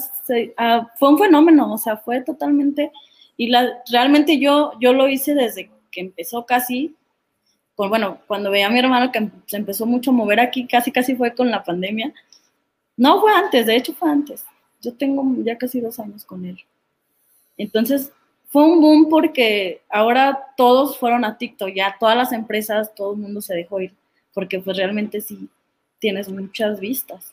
a- 0.57 0.87
fue 0.99 1.09
un 1.09 1.19
fenómeno, 1.21 1.73
o 1.73 1.79
sea, 1.79 1.99
fue 1.99 2.21
totalmente, 2.21 2.91
y 3.37 3.47
la, 3.47 3.81
realmente 3.93 4.41
yo, 4.41 4.73
yo 4.81 4.93
lo 4.93 5.07
hice 5.09 5.37
desde 5.37 5.71
que 5.93 6.01
empezó 6.01 6.45
casi, 6.47 6.97
bueno, 7.77 8.19
cuando 8.27 8.51
veía 8.51 8.67
a 8.67 8.71
mi 8.71 8.79
hermano 8.81 9.13
que 9.13 9.19
em- 9.19 9.31
se 9.47 9.57
empezó 9.57 9.87
mucho 9.87 10.11
a 10.11 10.15
mover 10.15 10.41
aquí, 10.41 10.67
casi 10.67 10.91
casi 10.91 11.15
fue 11.15 11.35
con 11.35 11.51
la 11.51 11.63
pandemia. 11.63 12.13
No 12.97 13.21
fue 13.21 13.33
antes, 13.33 13.67
de 13.67 13.77
hecho 13.77 13.95
fue 13.95 14.11
antes. 14.11 14.45
Yo 14.81 14.95
tengo 14.95 15.25
ya 15.45 15.59
casi 15.59 15.81
dos 15.81 16.01
años 16.01 16.25
con 16.25 16.45
él. 16.45 16.59
Entonces, 17.57 18.13
fue 18.49 18.65
un 18.65 18.81
boom 18.81 19.09
porque 19.09 19.83
ahora 19.89 20.47
todos 20.57 20.99
fueron 20.99 21.25
a 21.25 21.39
TikTok, 21.39 21.71
ya 21.75 21.97
todas 21.99 22.17
las 22.17 22.33
empresas, 22.33 22.95
todo 22.95 23.13
el 23.13 23.19
mundo 23.19 23.41
se 23.41 23.55
dejó 23.55 23.81
ir, 23.81 23.95
porque 24.35 24.61
pues 24.61 24.77
realmente 24.77 25.21
sí 25.21 25.49
tienes 25.99 26.29
muchas 26.29 26.81
vistas. 26.81 27.33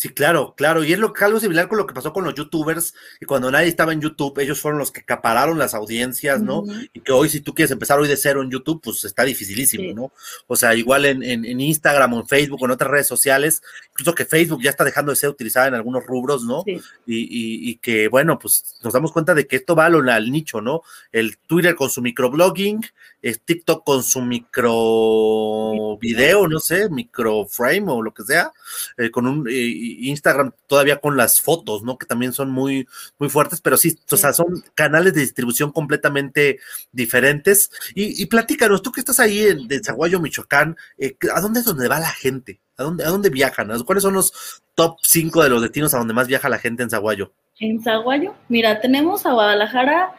Sí, 0.00 0.08
claro, 0.08 0.54
claro. 0.56 0.82
Y 0.82 0.94
es 0.94 0.98
lo, 0.98 1.12
algo 1.20 1.40
similar 1.40 1.68
con 1.68 1.76
lo 1.76 1.86
que 1.86 1.92
pasó 1.92 2.14
con 2.14 2.24
los 2.24 2.34
youtubers, 2.34 2.94
y 3.20 3.26
cuando 3.26 3.50
nadie 3.50 3.68
estaba 3.68 3.92
en 3.92 4.00
YouTube, 4.00 4.38
ellos 4.38 4.58
fueron 4.58 4.78
los 4.78 4.90
que 4.90 5.00
acapararon 5.00 5.58
las 5.58 5.74
audiencias, 5.74 6.40
¿no? 6.40 6.64
Y 6.94 7.00
que 7.00 7.12
hoy, 7.12 7.28
si 7.28 7.42
tú 7.42 7.54
quieres 7.54 7.70
empezar 7.70 7.98
hoy 8.00 8.08
de 8.08 8.16
cero 8.16 8.40
en 8.40 8.50
YouTube, 8.50 8.80
pues 8.82 9.04
está 9.04 9.24
dificilísimo, 9.24 9.84
Sí. 9.84 9.92
¿no? 9.92 10.10
O 10.46 10.56
sea, 10.56 10.74
igual 10.74 11.04
en, 11.04 11.22
en, 11.22 11.44
en 11.44 11.60
Instagram 11.60 12.14
o 12.14 12.20
en 12.20 12.26
Facebook 12.26 12.62
o 12.62 12.64
en 12.64 12.70
otras 12.70 12.90
redes 12.90 13.08
sociales, 13.08 13.62
incluso 13.90 14.14
que 14.14 14.24
Facebook 14.24 14.62
ya 14.62 14.70
está 14.70 14.84
dejando 14.84 15.12
de 15.12 15.16
ser 15.16 15.28
utilizada 15.28 15.66
en 15.68 15.74
algunos 15.74 16.06
rubros, 16.06 16.44
¿no? 16.44 16.62
Sí. 16.64 16.80
y, 17.04 17.16
y- 17.18 17.70
y 17.70 17.76
que, 17.76 18.08
bueno, 18.08 18.38
pues 18.38 18.76
nos 18.82 18.94
damos 18.94 19.12
cuenta 19.12 19.34
de 19.34 19.46
que 19.46 19.56
esto 19.56 19.76
va 19.76 19.84
al, 19.84 20.08
al 20.08 20.30
nicho, 20.30 20.62
¿no? 20.62 20.80
El 21.12 21.36
Twitter 21.46 21.74
con 21.74 21.90
su 21.90 22.00
microblogging, 22.00 22.80
el 23.22 23.40
TikTok 23.40 23.84
con 23.84 24.02
su 24.02 24.22
micro 24.22 25.96
video, 25.98 26.48
no 26.48 26.58
sé, 26.58 26.88
microframe 26.88 27.90
o 27.90 28.02
lo 28.02 28.12
que 28.12 28.22
sea, 28.22 28.52
eh, 28.96 29.10
con 29.10 29.26
un 29.26 29.48
eh, 29.48 29.52
Instagram 29.52 30.52
todavía 30.66 31.00
con 31.00 31.16
las 31.16 31.40
fotos, 31.40 31.82
¿no? 31.82 31.98
Que 31.98 32.06
también 32.06 32.32
son 32.32 32.50
muy, 32.50 32.86
muy 33.18 33.28
fuertes, 33.28 33.60
pero 33.60 33.76
sí, 33.76 33.98
o 34.10 34.16
sea, 34.16 34.32
son 34.32 34.62
canales 34.74 35.14
de 35.14 35.20
distribución 35.20 35.72
completamente 35.72 36.60
diferentes. 36.92 37.70
Y, 37.94 38.22
y 38.22 38.26
platícanos, 38.26 38.82
tú 38.82 38.92
que 38.92 39.00
estás 39.00 39.20
ahí 39.20 39.40
en, 39.40 39.68
de 39.68 39.80
Zaguayo, 39.84 40.20
Michoacán, 40.20 40.76
eh, 40.98 41.16
¿a 41.34 41.40
dónde 41.40 41.60
es 41.60 41.66
donde 41.66 41.88
va 41.88 42.00
la 42.00 42.10
gente? 42.10 42.60
¿A 42.76 42.84
dónde, 42.84 43.04
¿A 43.04 43.08
dónde 43.08 43.28
viajan? 43.28 43.70
¿Cuáles 43.84 44.02
son 44.02 44.14
los 44.14 44.62
top 44.74 44.96
5 45.02 45.42
de 45.42 45.50
los 45.50 45.62
destinos 45.62 45.92
a 45.92 45.98
donde 45.98 46.14
más 46.14 46.26
viaja 46.26 46.48
la 46.48 46.58
gente 46.58 46.82
en 46.82 46.90
Zaguayo? 46.90 47.32
En 47.58 47.82
Zaguayo, 47.82 48.34
mira, 48.48 48.80
tenemos 48.80 49.26
a 49.26 49.32
Guadalajara 49.32 50.14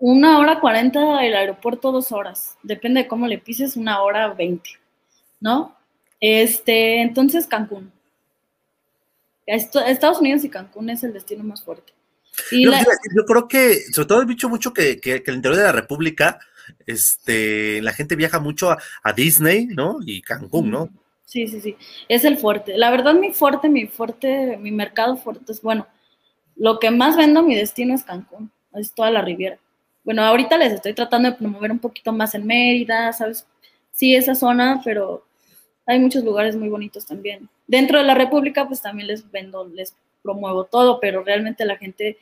una 0.00 0.38
hora 0.38 0.58
cuarenta, 0.60 1.24
el 1.24 1.34
aeropuerto 1.36 1.92
dos 1.92 2.10
horas. 2.10 2.56
Depende 2.62 3.02
de 3.02 3.08
cómo 3.08 3.26
le 3.28 3.38
pises, 3.38 3.76
una 3.76 4.02
hora 4.02 4.28
veinte, 4.34 4.70
¿no? 5.38 5.76
Este, 6.18 7.00
entonces 7.02 7.46
Cancún. 7.46 7.92
Estados 9.46 10.20
Unidos 10.20 10.44
y 10.44 10.48
Cancún 10.48 10.90
es 10.90 11.04
el 11.04 11.12
destino 11.12 11.44
más 11.44 11.62
fuerte. 11.62 11.92
Y 12.50 12.64
Yo, 12.64 12.70
la- 12.70 12.84
creo 13.26 13.48
que, 13.48 13.80
sobre 13.92 14.08
todo 14.08 14.22
he 14.22 14.26
dicho 14.26 14.48
mucho 14.48 14.72
que, 14.72 15.00
que, 15.00 15.22
que 15.22 15.30
el 15.30 15.36
interior 15.36 15.58
de 15.58 15.64
la 15.66 15.72
República, 15.72 16.38
este, 16.86 17.82
la 17.82 17.92
gente 17.92 18.16
viaja 18.16 18.38
mucho 18.40 18.70
a, 18.70 18.78
a 19.02 19.12
Disney, 19.12 19.66
¿no? 19.66 19.98
Y 20.06 20.22
Cancún, 20.22 20.70
¿no? 20.70 20.88
Sí, 21.24 21.46
sí, 21.48 21.60
sí. 21.60 21.76
Es 22.08 22.24
el 22.24 22.38
fuerte. 22.38 22.76
La 22.76 22.90
verdad, 22.90 23.14
mi 23.14 23.32
fuerte, 23.32 23.68
mi 23.68 23.86
fuerte, 23.86 24.56
mi 24.56 24.70
mercado 24.70 25.16
fuerte 25.16 25.52
es, 25.52 25.62
bueno, 25.62 25.86
lo 26.56 26.78
que 26.78 26.90
más 26.90 27.16
vendo, 27.16 27.42
mi 27.42 27.54
destino 27.56 27.94
es 27.94 28.04
Cancún, 28.04 28.50
es 28.74 28.92
toda 28.92 29.10
la 29.10 29.22
Riviera. 29.22 29.58
Bueno, 30.04 30.22
ahorita 30.22 30.56
les 30.56 30.72
estoy 30.72 30.94
tratando 30.94 31.30
de 31.30 31.36
promover 31.36 31.70
un 31.70 31.78
poquito 31.78 32.12
más 32.12 32.34
en 32.34 32.46
Mérida, 32.46 33.12
¿sabes? 33.12 33.46
Sí, 33.92 34.14
esa 34.14 34.34
zona, 34.34 34.80
pero 34.84 35.24
hay 35.86 35.98
muchos 35.98 36.24
lugares 36.24 36.56
muy 36.56 36.68
bonitos 36.68 37.06
también. 37.06 37.48
Dentro 37.66 37.98
de 37.98 38.04
la 38.04 38.14
República, 38.14 38.66
pues 38.66 38.80
también 38.80 39.08
les 39.08 39.30
vendo, 39.30 39.66
les 39.68 39.94
promuevo 40.22 40.64
todo, 40.64 41.00
pero 41.00 41.22
realmente 41.22 41.64
la 41.64 41.76
gente 41.76 42.18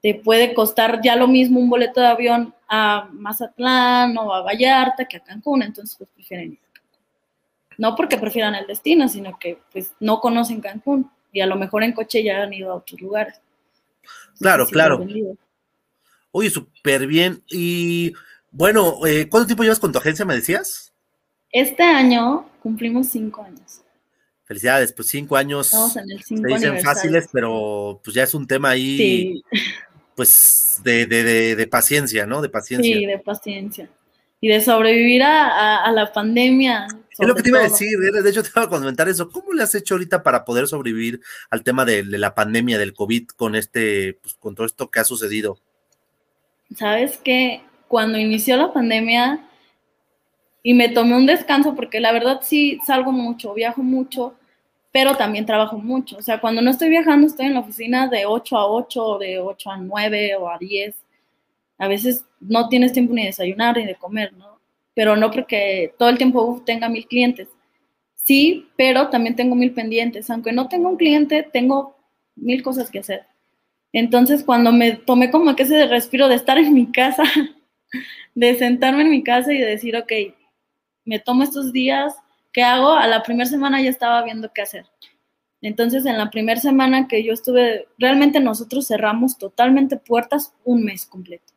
te 0.00 0.14
puede 0.14 0.52
costar 0.54 1.00
ya 1.02 1.16
lo 1.16 1.28
mismo 1.28 1.60
un 1.60 1.70
boleto 1.70 2.00
de 2.00 2.08
avión 2.08 2.54
a 2.68 3.08
Mazatlán 3.12 4.16
o 4.18 4.34
a 4.34 4.42
Vallarta 4.42 5.04
que 5.04 5.18
a 5.18 5.20
Cancún, 5.20 5.62
entonces 5.62 5.96
pues 5.96 6.10
prefieren 6.14 6.52
ir 6.52 6.58
a 6.58 6.72
Cancún. 6.72 7.00
No 7.78 7.94
porque 7.94 8.18
prefieran 8.18 8.54
el 8.54 8.66
destino, 8.66 9.08
sino 9.08 9.38
que 9.38 9.58
pues 9.72 9.94
no 10.00 10.20
conocen 10.20 10.60
Cancún 10.60 11.10
y 11.32 11.40
a 11.40 11.46
lo 11.46 11.56
mejor 11.56 11.84
en 11.84 11.92
coche 11.92 12.22
ya 12.22 12.42
han 12.42 12.52
ido 12.52 12.72
a 12.72 12.76
otros 12.76 13.00
lugares. 13.00 13.40
Claro, 14.38 14.66
sí 14.66 14.72
claro. 14.72 15.04
Oye, 16.32 16.50
súper 16.50 17.06
bien. 17.06 17.42
Y 17.48 18.12
bueno, 18.50 19.06
eh, 19.06 19.28
¿cuánto 19.28 19.46
tiempo 19.46 19.62
llevas 19.62 19.78
con 19.80 19.92
tu 19.92 19.98
agencia, 19.98 20.24
me 20.24 20.34
decías? 20.34 20.92
Este 21.50 21.82
año 21.82 22.48
cumplimos 22.62 23.06
cinco 23.08 23.42
años. 23.42 23.82
Felicidades, 24.44 24.92
pues 24.92 25.08
cinco 25.08 25.36
años. 25.36 25.66
Estamos 25.66 25.96
en 25.96 26.10
el 26.10 26.18
Se 26.18 26.24
cinco 26.24 26.48
dicen 26.48 26.64
aniversario. 26.70 26.94
fáciles, 26.94 27.28
pero 27.32 28.00
pues 28.02 28.14
ya 28.14 28.24
es 28.24 28.34
un 28.34 28.46
tema 28.46 28.70
ahí, 28.70 28.96
Sí, 28.96 29.42
pues, 30.16 30.80
de, 30.82 31.06
de, 31.06 31.22
de, 31.22 31.56
de 31.56 31.66
paciencia, 31.66 32.26
¿no? 32.26 32.42
De 32.42 32.48
paciencia. 32.48 32.94
sí, 32.96 33.06
de 33.06 33.18
paciencia. 33.18 33.88
Y 34.40 34.48
de 34.48 34.60
sobrevivir 34.60 35.22
a, 35.22 35.46
a- 35.46 35.84
a 35.84 35.92
la 35.92 36.12
pandemia. 36.12 36.88
Es 37.16 37.28
lo 37.28 37.34
que 37.34 37.42
te 37.42 37.50
iba 37.50 37.60
a 37.60 37.64
decir, 37.64 37.96
de 37.98 38.28
hecho 38.28 38.42
te 38.42 38.48
iba 38.54 38.62
a 38.64 38.68
comentar 38.68 39.08
eso. 39.08 39.30
¿Cómo 39.30 39.52
le 39.52 39.62
has 39.62 39.74
hecho 39.76 39.94
ahorita 39.94 40.22
para 40.24 40.44
poder 40.44 40.66
sobrevivir 40.66 41.20
al 41.50 41.62
tema 41.62 41.84
de, 41.84 42.02
de 42.02 42.18
la 42.18 42.34
pandemia, 42.34 42.78
del 42.78 42.92
COVID, 42.94 43.28
con 43.36 43.54
este, 43.54 44.14
pues, 44.20 44.34
con 44.34 44.54
todo 44.56 44.66
esto 44.66 44.90
que 44.90 44.98
ha 44.98 45.04
sucedido? 45.04 45.58
Sabes 46.76 47.18
que 47.18 47.62
cuando 47.88 48.18
inició 48.18 48.56
la 48.56 48.72
pandemia 48.72 49.40
y 50.62 50.74
me 50.74 50.88
tomé 50.88 51.16
un 51.16 51.26
descanso, 51.26 51.74
porque 51.74 52.00
la 52.00 52.12
verdad 52.12 52.40
sí 52.42 52.78
salgo 52.86 53.12
mucho, 53.12 53.54
viajo 53.54 53.82
mucho, 53.82 54.34
pero 54.92 55.16
también 55.16 55.46
trabajo 55.46 55.78
mucho. 55.78 56.18
O 56.18 56.22
sea, 56.22 56.40
cuando 56.40 56.62
no 56.62 56.70
estoy 56.70 56.88
viajando, 56.88 57.26
estoy 57.26 57.46
en 57.46 57.54
la 57.54 57.60
oficina 57.60 58.08
de 58.08 58.26
8 58.26 58.56
a 58.56 58.66
8, 58.66 59.04
o 59.04 59.18
de 59.18 59.38
8 59.40 59.70
a 59.70 59.76
9 59.78 60.36
o 60.36 60.48
a 60.48 60.58
10. 60.58 60.94
A 61.78 61.88
veces 61.88 62.24
no 62.40 62.68
tienes 62.68 62.92
tiempo 62.92 63.14
ni 63.14 63.22
de 63.22 63.28
desayunar 63.28 63.76
ni 63.76 63.86
de 63.86 63.96
comer, 63.96 64.32
¿no? 64.34 64.60
Pero 64.94 65.16
no 65.16 65.30
porque 65.30 65.94
todo 65.98 66.08
el 66.10 66.18
tiempo 66.18 66.62
tenga 66.64 66.88
mil 66.88 67.06
clientes, 67.06 67.48
Sí, 68.24 68.68
pero 68.76 69.08
también 69.10 69.34
tengo 69.36 69.56
mil 69.56 69.72
pendientes. 69.72 70.30
Aunque 70.30 70.52
no 70.52 70.68
tengo 70.68 70.88
un 70.88 70.96
cliente, 70.96 71.42
tengo 71.42 71.96
mil 72.36 72.62
cosas 72.62 72.90
que 72.90 73.00
hacer. 73.00 73.26
Entonces, 73.92 74.42
cuando 74.44 74.72
me 74.72 74.92
tomé 74.92 75.30
como 75.30 75.54
que 75.54 75.64
ese 75.64 75.86
respiro 75.86 76.28
de 76.28 76.36
estar 76.36 76.58
en 76.58 76.72
mi 76.72 76.90
casa, 76.90 77.24
de 78.34 78.54
sentarme 78.56 79.02
en 79.02 79.10
mi 79.10 79.22
casa 79.22 79.52
y 79.52 79.58
de 79.58 79.66
decir, 79.66 79.96
ok, 79.96 80.12
me 81.04 81.18
tomo 81.18 81.42
estos 81.42 81.72
días, 81.72 82.14
¿qué 82.52 82.62
hago? 82.62 82.92
A 82.92 83.06
la 83.06 83.22
primera 83.22 83.48
semana 83.48 83.82
ya 83.82 83.90
estaba 83.90 84.22
viendo 84.22 84.52
qué 84.52 84.62
hacer. 84.62 84.86
Entonces, 85.60 86.06
en 86.06 86.18
la 86.18 86.30
primera 86.30 86.60
semana 86.60 87.06
que 87.06 87.22
yo 87.22 87.32
estuve, 87.32 87.86
realmente 87.96 88.40
nosotros 88.40 88.88
cerramos 88.88 89.38
totalmente 89.38 89.96
puertas 89.96 90.54
un 90.64 90.84
mes 90.84 91.06
completo. 91.06 91.52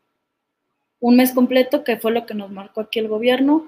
Un 1.00 1.16
mes 1.16 1.34
completo 1.34 1.84
que 1.84 1.98
fue 1.98 2.12
lo 2.12 2.26
que 2.26 2.36
nos 2.36 2.52
marcó 2.52 2.82
aquí 2.82 3.00
el 3.00 3.08
gobierno. 3.08 3.68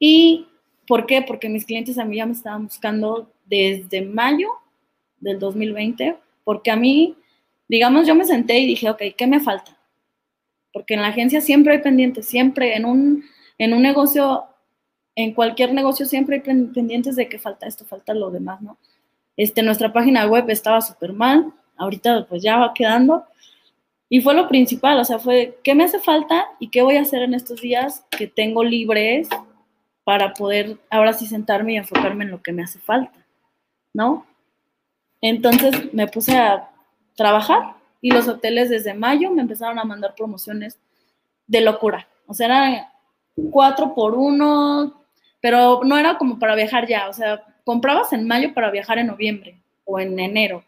¿Y 0.00 0.48
por 0.88 1.06
qué? 1.06 1.22
Porque 1.22 1.48
mis 1.48 1.64
clientes 1.64 1.96
a 1.98 2.04
mí 2.04 2.16
ya 2.16 2.26
me 2.26 2.32
estaban 2.32 2.64
buscando 2.64 3.32
desde 3.46 4.02
mayo 4.02 4.48
del 5.20 5.38
2020, 5.38 6.16
porque 6.42 6.72
a 6.72 6.76
mí, 6.76 7.16
digamos, 7.68 8.06
yo 8.06 8.14
me 8.14 8.24
senté 8.24 8.58
y 8.58 8.66
dije, 8.66 8.90
ok, 8.90 9.02
¿qué 9.16 9.26
me 9.26 9.40
falta? 9.40 9.76
Porque 10.72 10.94
en 10.94 11.02
la 11.02 11.08
agencia 11.08 11.40
siempre 11.40 11.74
hay 11.74 11.82
pendientes, 11.82 12.26
siempre 12.26 12.76
en 12.76 12.84
un, 12.84 13.24
en 13.58 13.74
un 13.74 13.82
negocio, 13.82 14.44
en 15.14 15.34
cualquier 15.34 15.72
negocio 15.72 16.06
siempre 16.06 16.36
hay 16.36 16.42
pendientes 16.42 17.16
de 17.16 17.28
que 17.28 17.38
falta 17.38 17.66
esto, 17.66 17.84
falta 17.84 18.14
lo 18.14 18.30
demás, 18.30 18.60
¿no? 18.62 18.78
Este, 19.36 19.62
nuestra 19.62 19.92
página 19.92 20.26
web 20.26 20.48
estaba 20.50 20.80
súper 20.80 21.12
mal, 21.12 21.52
ahorita 21.76 22.26
pues 22.28 22.42
ya 22.42 22.58
va 22.58 22.74
quedando. 22.74 23.24
Y 24.08 24.20
fue 24.20 24.34
lo 24.34 24.46
principal, 24.46 24.98
o 24.98 25.04
sea, 25.04 25.18
fue 25.18 25.58
qué 25.64 25.74
me 25.74 25.84
hace 25.84 25.98
falta 25.98 26.46
y 26.58 26.68
qué 26.68 26.82
voy 26.82 26.96
a 26.96 27.02
hacer 27.02 27.22
en 27.22 27.32
estos 27.32 27.62
días 27.62 28.04
que 28.10 28.26
tengo 28.26 28.62
libres 28.62 29.28
para 30.04 30.34
poder 30.34 30.78
ahora 30.90 31.14
sí 31.14 31.26
sentarme 31.26 31.74
y 31.74 31.76
enfocarme 31.76 32.24
en 32.24 32.30
lo 32.30 32.42
que 32.42 32.52
me 32.52 32.62
hace 32.62 32.78
falta, 32.78 33.24
¿no? 33.94 34.26
Entonces 35.22 35.94
me 35.94 36.08
puse 36.08 36.36
a 36.36 36.71
trabajar 37.14 37.76
y 38.00 38.10
los 38.10 38.28
hoteles 38.28 38.70
desde 38.70 38.94
mayo 38.94 39.30
me 39.30 39.42
empezaron 39.42 39.78
a 39.78 39.84
mandar 39.84 40.14
promociones 40.14 40.78
de 41.46 41.60
locura. 41.60 42.08
O 42.26 42.34
sea, 42.34 42.46
eran 42.46 42.86
cuatro 43.50 43.94
por 43.94 44.14
uno, 44.14 45.02
pero 45.40 45.82
no 45.84 45.98
era 45.98 46.18
como 46.18 46.38
para 46.38 46.54
viajar 46.54 46.86
ya, 46.86 47.08
o 47.08 47.12
sea, 47.12 47.44
comprabas 47.64 48.12
en 48.12 48.26
mayo 48.26 48.54
para 48.54 48.70
viajar 48.70 48.98
en 48.98 49.08
noviembre 49.08 49.60
o 49.84 50.00
en 50.00 50.18
enero. 50.18 50.64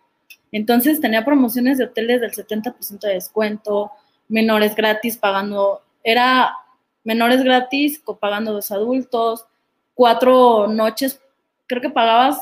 Entonces 0.53 1.01
tenía 1.01 1.25
promociones 1.25 1.79
de 1.79 1.85
hoteles 1.85 2.21
del 2.21 2.33
70% 2.33 3.01
de 3.01 3.15
descuento, 3.15 3.91
menores 4.29 4.75
gratis 4.75 5.17
pagando, 5.17 5.83
era 6.03 6.55
menores 7.03 7.43
gratis 7.43 8.03
pagando 8.21 8.53
dos 8.53 8.71
adultos, 8.71 9.47
cuatro 9.95 10.69
noches, 10.69 11.21
creo 11.67 11.83
que 11.83 11.91
pagabas 11.91 12.39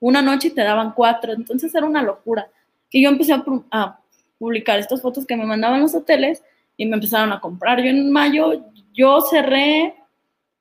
una 0.00 0.22
noche 0.22 0.48
y 0.48 0.54
te 0.54 0.62
daban 0.62 0.92
cuatro, 0.92 1.32
entonces 1.32 1.74
era 1.74 1.86
una 1.86 2.02
locura. 2.02 2.48
Y 2.90 3.02
yo 3.02 3.10
empecé 3.10 3.32
a, 3.32 4.00
publicar 4.38 4.78
estas 4.78 5.00
fotos 5.00 5.24
que 5.24 5.36
me 5.36 5.46
mandaban 5.46 5.80
los 5.80 5.94
hoteles 5.94 6.42
y 6.76 6.84
me 6.84 6.96
empezaron 6.96 7.32
a 7.32 7.40
comprar. 7.40 7.82
Yo 7.82 7.88
en 7.88 8.12
mayo, 8.12 8.64
yo 8.92 9.22
cerré 9.22 9.94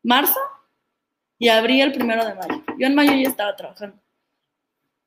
marzo 0.01 0.39
y 1.37 1.49
abrí 1.49 1.81
el 1.81 1.91
primero 1.91 2.25
de 2.25 2.35
mayo. 2.35 2.63
Yo 2.79 2.87
en 2.87 2.95
mayo 2.95 3.11
ya 3.13 3.27
estaba 3.27 3.55
trabajando. 3.55 3.97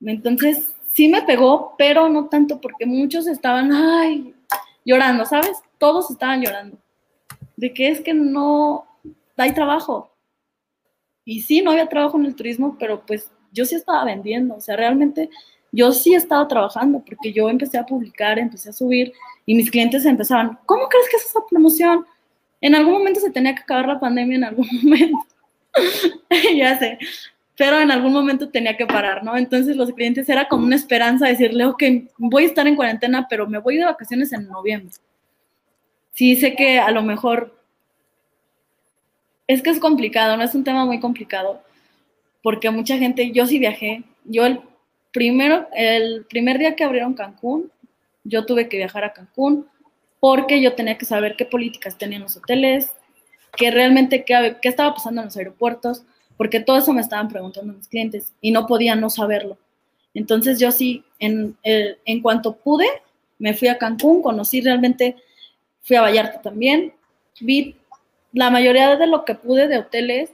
Entonces, 0.03 0.75
sí 0.93 1.09
me 1.09 1.23
pegó, 1.23 1.75
pero 1.79 2.09
no 2.09 2.29
tanto 2.29 2.61
porque 2.61 2.85
muchos 2.85 3.27
estaban, 3.27 3.73
ay, 3.73 4.35
llorando, 4.85 5.25
¿sabes? 5.25 5.59
Todos 5.79 6.11
estaban 6.11 6.43
llorando. 6.43 6.77
De 7.57 7.73
que 7.73 7.89
es 7.89 8.01
que 8.01 8.15
no 8.15 8.87
hay 9.37 9.53
trabajo. 9.53 10.15
Y 11.25 11.43
sí, 11.43 11.63
no 11.63 11.71
había 11.71 11.89
trabajo 11.89 12.19
en 12.19 12.27
el 12.27 12.35
turismo, 12.35 12.77
pero 12.79 13.05
pues 13.05 13.31
yo 13.53 13.65
sí 13.65 13.75
estaba 13.75 14.05
vendiendo. 14.05 14.57
O 14.57 14.61
sea, 14.61 14.77
realmente 14.77 15.31
yo 15.73 15.93
sí 15.93 16.15
estaba 16.15 16.49
trabajando 16.49 17.03
porque 17.07 17.33
yo 17.33 17.49
empecé 17.49 17.79
a 17.79 17.87
publicar, 17.87 18.39
empecé 18.39 18.71
a 18.71 18.73
subir 18.73 19.13
y 19.47 19.55
mis 19.55 19.71
clientes 19.71 20.05
empezaban, 20.05 20.59
¿cómo 20.67 20.89
crees 20.89 21.09
que 21.11 21.17
es 21.17 21.27
esa 21.27 21.41
promoción? 21.49 22.07
En 22.61 22.75
algún 22.75 22.95
momento 22.95 23.21
se 23.21 23.31
tenía 23.31 23.55
que 23.55 23.63
acabar 23.63 23.87
la 23.87 24.01
pandemia, 24.01 24.37
en 24.37 24.45
algún 24.45 24.69
momento. 24.83 25.19
ya 26.57 26.79
sé, 26.79 26.99
pero 27.57 27.81
en 27.81 27.91
algún 27.91 28.13
momento 28.13 28.49
tenía 28.49 28.77
que 28.77 28.87
parar, 28.87 29.25
¿no? 29.25 29.37
Entonces 29.37 29.77
los 29.77 29.91
clientes 29.93 30.29
era 30.29 30.49
como 30.49 30.65
una 30.65 30.77
esperanza 30.77 31.27
decirle, 31.27 31.65
ok, 31.65 31.83
voy 32.17 32.45
a 32.45 32.47
estar 32.47 32.67
en 32.67 32.77
cuarentena, 32.77 33.27
pero 33.29 33.47
me 33.47 33.59
voy 33.59 33.77
de 33.77 33.85
vacaciones 33.85 34.33
en 34.33 34.49
noviembre. 34.49 34.95
Sí, 36.13 36.37
sé 36.37 36.55
que 36.55 36.79
a 36.79 36.91
lo 36.91 37.03
mejor 37.03 37.57
es 39.47 39.63
que 39.63 39.71
es 39.71 39.81
complicado, 39.81 40.37
no 40.37 40.43
es 40.45 40.55
un 40.55 40.65
tema 40.65 40.85
muy 40.85 41.01
complicado, 41.01 41.63
porque 42.43 42.71
mucha 42.71 42.97
gente, 42.99 43.31
yo 43.33 43.47
sí 43.47 43.59
viajé, 43.59 44.05
yo 44.25 44.47
el 44.47 44.61
primero, 45.19 45.67
el 45.75 46.27
primer 46.27 46.61
día 46.61 46.77
que 46.77 46.85
abrieron 46.85 47.15
Cancún, 47.15 47.73
yo 48.23 48.47
tuve 48.47 48.69
que 48.69 48.77
viajar 48.77 49.03
a 49.03 49.13
Cancún 49.13 49.67
porque 50.21 50.63
yo 50.63 50.75
tenía 50.75 50.97
que 50.97 51.07
saber 51.07 51.35
qué 51.35 51.45
políticas 51.45 51.99
tenían 51.99 52.23
los 52.23 52.37
hoteles, 52.37 52.93
que 53.57 53.73
realmente 53.73 54.25
qué, 54.25 54.59
qué 54.63 54.69
estaba 54.69 54.95
pasando 54.95 55.21
en 55.21 55.25
los 55.25 55.37
aeropuertos, 55.37 56.05
porque 56.37 56.61
todo 56.61 56.79
eso 56.79 56.93
me 56.93 57.01
estaban 57.01 57.27
preguntando 57.27 57.73
mis 57.73 57.89
clientes 57.89 58.33
y 58.41 58.53
no 58.53 58.69
podía 58.69 58.95
no 58.95 59.11
saberlo. 59.11 59.59
Entonces 60.15 60.61
yo 60.61 60.71
sí, 60.71 61.03
en, 61.19 61.57
en 61.65 62.23
cuanto 62.23 62.55
pude, 62.55 62.87
me 63.41 63.55
fui 63.55 63.67
a 63.67 63.77
Cancún, 63.77 64.23
conocí 64.23 64.61
realmente, 64.61 65.17
fui 65.83 65.97
a 65.97 66.03
Vallarta 66.03 66.43
también, 66.43 66.93
vi 67.41 67.75
la 68.33 68.51
mayoría 68.51 68.95
de 68.95 69.09
lo 69.09 69.25
que 69.25 69.35
pude 69.35 69.67
de 69.67 69.79
hoteles, 69.79 70.31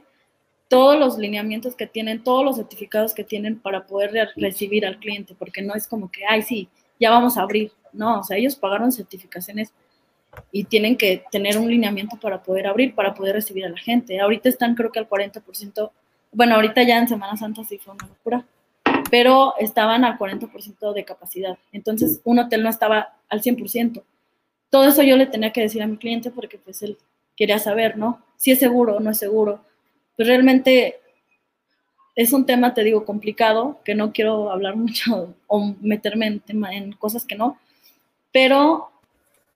todos 0.68 0.98
los 0.98 1.18
lineamientos 1.18 1.74
que 1.74 1.86
tienen, 1.86 2.22
todos 2.22 2.44
los 2.44 2.56
certificados 2.56 3.14
que 3.14 3.24
tienen 3.24 3.58
para 3.58 3.86
poder 3.86 4.32
recibir 4.36 4.86
al 4.86 4.98
cliente, 4.98 5.34
porque 5.38 5.62
no 5.62 5.74
es 5.74 5.86
como 5.86 6.10
que, 6.10 6.22
ay, 6.26 6.42
sí, 6.42 6.68
ya 6.98 7.10
vamos 7.10 7.36
a 7.36 7.42
abrir. 7.42 7.72
No, 7.92 8.20
o 8.20 8.24
sea, 8.24 8.36
ellos 8.36 8.56
pagaron 8.56 8.90
certificaciones 8.90 9.72
y 10.50 10.64
tienen 10.64 10.96
que 10.96 11.24
tener 11.30 11.58
un 11.58 11.68
lineamiento 11.68 12.16
para 12.16 12.42
poder 12.42 12.66
abrir, 12.66 12.94
para 12.94 13.14
poder 13.14 13.36
recibir 13.36 13.64
a 13.64 13.68
la 13.68 13.78
gente. 13.78 14.20
Ahorita 14.20 14.48
están 14.48 14.74
creo 14.74 14.90
que 14.90 14.98
al 14.98 15.08
40%, 15.08 15.90
bueno, 16.32 16.56
ahorita 16.56 16.82
ya 16.82 16.98
en 16.98 17.08
Semana 17.08 17.36
Santa 17.36 17.62
sí 17.64 17.78
fue 17.78 17.94
una 17.94 18.08
locura, 18.08 18.44
pero 19.10 19.54
estaban 19.58 20.04
al 20.04 20.18
40% 20.18 20.92
de 20.92 21.04
capacidad. 21.04 21.58
Entonces, 21.72 22.20
un 22.24 22.38
hotel 22.40 22.62
no 22.62 22.68
estaba 22.68 23.16
al 23.28 23.42
100%. 23.42 24.02
Todo 24.70 24.88
eso 24.88 25.02
yo 25.02 25.16
le 25.16 25.26
tenía 25.26 25.52
que 25.52 25.60
decir 25.60 25.82
a 25.82 25.86
mi 25.86 25.96
cliente 25.96 26.30
porque 26.30 26.58
pues 26.58 26.82
él 26.82 26.98
quería 27.36 27.58
saber, 27.58 27.96
¿no? 27.96 28.20
Si 28.36 28.50
es 28.50 28.58
seguro 28.58 28.96
o 28.96 29.00
no 29.00 29.10
es 29.10 29.18
seguro. 29.18 29.60
Pues 30.16 30.28
realmente 30.28 31.00
es 32.14 32.32
un 32.32 32.46
tema, 32.46 32.74
te 32.74 32.84
digo, 32.84 33.04
complicado, 33.04 33.80
que 33.84 33.94
no 33.94 34.12
quiero 34.12 34.50
hablar 34.50 34.76
mucho 34.76 35.34
o 35.46 35.74
meterme 35.80 36.26
en, 36.26 36.40
tema, 36.40 36.74
en 36.74 36.92
cosas 36.92 37.24
que 37.24 37.36
no, 37.36 37.58
pero 38.32 38.90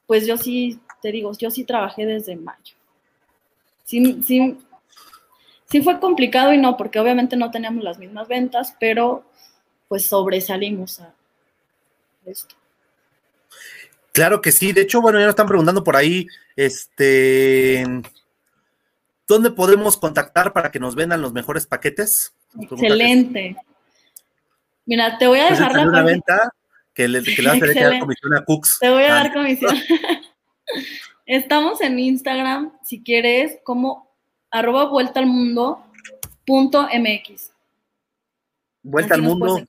pues 0.06 0.26
yo 0.26 0.36
sí, 0.36 0.80
te 1.02 1.12
digo, 1.12 1.32
yo 1.38 1.50
sí 1.50 1.64
trabajé 1.64 2.06
desde 2.06 2.36
mayo. 2.36 2.74
Sí, 3.84 4.22
sí, 4.22 4.58
sí 5.70 5.82
fue 5.82 6.00
complicado 6.00 6.52
y 6.52 6.58
no, 6.58 6.76
porque 6.76 6.98
obviamente 6.98 7.36
no 7.36 7.50
teníamos 7.50 7.84
las 7.84 7.98
mismas 7.98 8.28
ventas, 8.28 8.74
pero 8.80 9.24
pues 9.88 10.06
sobresalimos 10.06 11.00
a 11.00 11.14
esto. 12.26 12.54
Claro 14.12 14.40
que 14.40 14.52
sí, 14.52 14.72
de 14.72 14.82
hecho, 14.82 15.00
bueno, 15.00 15.18
ya 15.18 15.26
nos 15.26 15.32
están 15.32 15.46
preguntando 15.46 15.84
por 15.84 15.96
ahí, 15.96 16.26
este, 16.56 17.84
¿dónde 19.28 19.50
podemos 19.50 19.96
contactar 19.96 20.52
para 20.52 20.72
que 20.72 20.80
nos 20.80 20.94
vendan 20.94 21.22
los 21.22 21.32
mejores 21.32 21.66
paquetes? 21.66 22.34
Excelente. 22.60 23.56
Mira, 24.86 25.18
te 25.18 25.26
voy 25.26 25.38
a 25.38 25.50
dejar 25.50 25.86
la 25.86 26.02
venta 26.02 26.50
que 26.94 27.06
le, 27.06 27.22
que 27.22 27.42
le 27.42 27.48
vas 27.48 27.62
a 27.62 27.80
dar 27.90 28.00
comisión 28.00 28.34
a 28.34 28.44
Cooks. 28.44 28.78
Te 28.80 28.90
voy 28.90 29.04
a 29.04 29.14
dar 29.14 29.32
comisión. 29.32 29.76
Estamos 31.26 31.80
en 31.82 31.98
Instagram, 31.98 32.72
si 32.82 33.02
quieres, 33.02 33.58
como 33.62 34.10
arroba 34.50 34.86
vuelta 34.86 35.20
al 35.20 35.26
mundo 35.26 35.84
punto 36.46 36.84
mx. 36.84 37.52
Vuelta 38.82 39.14
al 39.14 39.22
mundo. 39.22 39.62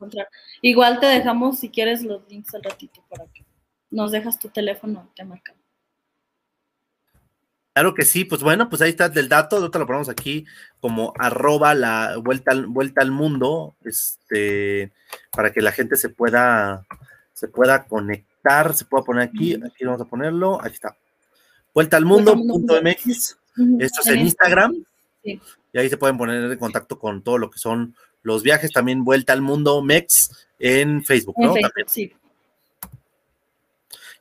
Igual 0.62 1.02
te 1.02 1.08
dejamos, 1.08 1.60
si 1.60 1.68
quieres, 1.70 2.02
los 2.04 2.26
links 2.30 2.56
al 2.56 2.64
ratito 2.64 3.04
para 3.10 3.26
que 3.26 3.46
nos 3.92 4.12
dejas 4.12 4.40
tu 4.40 4.48
teléfono, 4.48 5.12
te 5.14 5.26
marcamos. 5.26 5.59
Claro 7.74 7.94
que 7.94 8.04
sí, 8.04 8.26
pues 8.26 8.42
bueno, 8.42 8.68
pues 8.70 8.82
ahí 8.82 8.90
está 8.90 9.06
el 9.06 9.30
dato, 9.30 9.58
ahorita 9.58 9.80
lo 9.80 9.86
ponemos 9.88 10.10
aquí 10.10 10.46
como 10.82 11.14
arroba 11.18 11.74
la 11.76 12.18
vuelta 12.18 12.52
al, 12.52 12.66
vuelta 12.68 13.02
al 13.02 13.12
mundo, 13.12 13.76
este, 13.86 14.92
para 15.32 15.54
que 15.54 15.62
la 15.62 15.72
gente 15.72 15.96
se 15.96 16.10
pueda, 16.10 16.86
se 17.34 17.48
pueda 17.48 17.86
conectar, 17.86 18.76
se 18.76 18.86
pueda 18.86 19.06
poner 19.06 19.30
aquí, 19.30 19.54
aquí 19.54 19.86
vamos 19.86 20.02
a 20.02 20.06
ponerlo, 20.06 20.60
aquí 20.62 20.74
está. 20.74 20.98
Vuelta 21.74 21.96
al 21.96 22.06
mundo.mx, 22.06 23.38
esto 23.80 24.02
es 24.02 24.08
en 24.08 24.20
Instagram, 24.20 24.84
y 25.24 25.40
ahí 25.78 25.90
se 25.90 25.98
pueden 25.98 26.18
poner 26.18 26.52
en 26.52 26.60
contacto 26.60 27.00
con 27.00 27.22
todo 27.22 27.38
lo 27.38 27.50
que 27.50 27.60
son 27.60 27.96
los 28.24 28.44
viajes, 28.44 28.72
también 28.72 29.06
Vuelta 29.06 29.34
al 29.34 29.42
Mundo 29.42 29.82
MEX 29.82 30.48
en 30.60 31.04
Facebook, 31.04 31.36
¿no? 31.38 31.54
sí. 31.88 32.14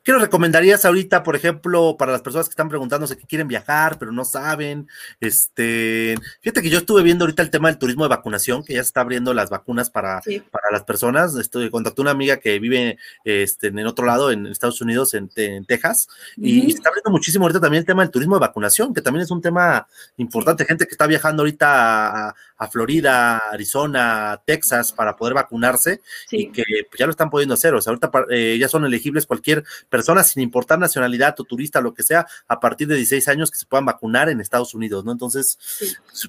¿Qué 0.09 0.13
nos 0.13 0.23
recomendarías 0.23 0.87
ahorita, 0.87 1.23
por 1.23 1.37
ejemplo, 1.37 1.97
para 1.99 2.13
las 2.13 2.23
personas 2.23 2.49
que 2.49 2.53
están 2.53 2.71
preguntándose 2.71 3.19
que 3.19 3.27
quieren 3.27 3.47
viajar, 3.47 3.99
pero 3.99 4.11
no 4.11 4.25
saben? 4.25 4.89
Este, 5.21 6.15
fíjate 6.41 6.63
que 6.63 6.71
yo 6.71 6.79
estuve 6.79 7.03
viendo 7.03 7.27
ahorita 7.27 7.43
el 7.43 7.51
tema 7.51 7.69
del 7.69 7.77
turismo 7.77 8.05
de 8.05 8.09
vacunación, 8.09 8.65
que 8.65 8.73
ya 8.73 8.83
se 8.83 8.87
está 8.87 9.03
abriendo 9.03 9.35
las 9.35 9.51
vacunas 9.51 9.91
para, 9.91 10.23
para 10.51 10.71
las 10.73 10.85
personas. 10.85 11.37
Estoy, 11.37 11.69
contacté 11.69 12.01
una 12.01 12.13
amiga 12.13 12.39
que 12.39 12.59
vive 12.59 12.97
este, 13.23 13.67
en 13.67 13.87
otro 13.87 14.07
lado, 14.07 14.33
en 14.33 14.47
Estados 14.47 14.81
Unidos, 14.81 15.13
en, 15.13 15.29
Texas, 15.67 16.09
y, 16.39 16.63
se 16.63 16.79
está 16.79 16.89
abriendo 16.89 17.11
muchísimo 17.11 17.45
ahorita 17.45 17.61
también 17.61 17.83
el 17.83 17.87
tema 17.87 18.01
del 18.01 18.11
turismo 18.11 18.37
de 18.37 18.41
vacunación, 18.41 18.95
que 18.95 19.03
también 19.03 19.25
es 19.25 19.31
un 19.31 19.43
tema 19.43 19.87
importante. 20.17 20.65
Gente 20.65 20.87
que 20.87 20.93
está 20.93 21.07
viajando 21.07 21.43
ahorita 21.43 22.29
a, 22.29 22.35
a 22.59 22.67
Florida, 22.67 23.39
Arizona, 23.53 24.43
Texas 24.45 24.93
para 24.93 25.17
poder 25.17 25.35
vacunarse 25.35 26.01
y 26.31 26.51
que 26.51 26.65
pues, 26.89 26.99
ya 26.99 27.07
lo 27.07 27.13
están 27.13 27.31
pudiendo 27.31 27.55
hacer. 27.55 27.75
O 27.75 27.81
sea, 27.81 27.93
ahorita 27.93 28.11
eh, 28.31 28.57
ya 28.59 28.69
son 28.69 28.85
elegibles 28.85 29.27
cualquier 29.27 29.65
persona, 29.89 29.98
sin 30.25 30.43
importar 30.43 30.79
nacionalidad 30.79 31.35
o 31.39 31.45
turista, 31.45 31.81
lo 31.81 31.95
que 31.95 32.03
sea, 32.03 32.27
a 32.47 32.61
partir 32.61 32.89
de 32.89 32.97
16 32.97 33.29
años 33.29 33.51
que 33.51 33.59
se 33.59 33.67
puedan 33.67 33.87
vacunar 33.87 34.29
en 34.29 34.41
Estados 34.41 34.75
Unidos, 34.75 35.05
¿no? 35.05 35.13
Entonces, 35.13 35.59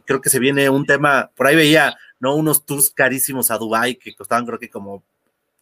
creo 0.05 0.21
que 0.21 0.29
se 0.29 0.39
viene 0.39 0.69
un 0.69 0.85
tema, 0.85 1.31
por 1.35 1.47
ahí 1.47 1.55
veía, 1.55 1.97
¿no? 2.19 2.35
Unos 2.35 2.65
tours 2.65 2.91
carísimos 2.91 3.51
a 3.51 3.57
Dubai 3.57 3.95
que 3.95 4.15
costaban 4.15 4.45
creo 4.45 4.59
que 4.59 4.69
como 4.69 5.03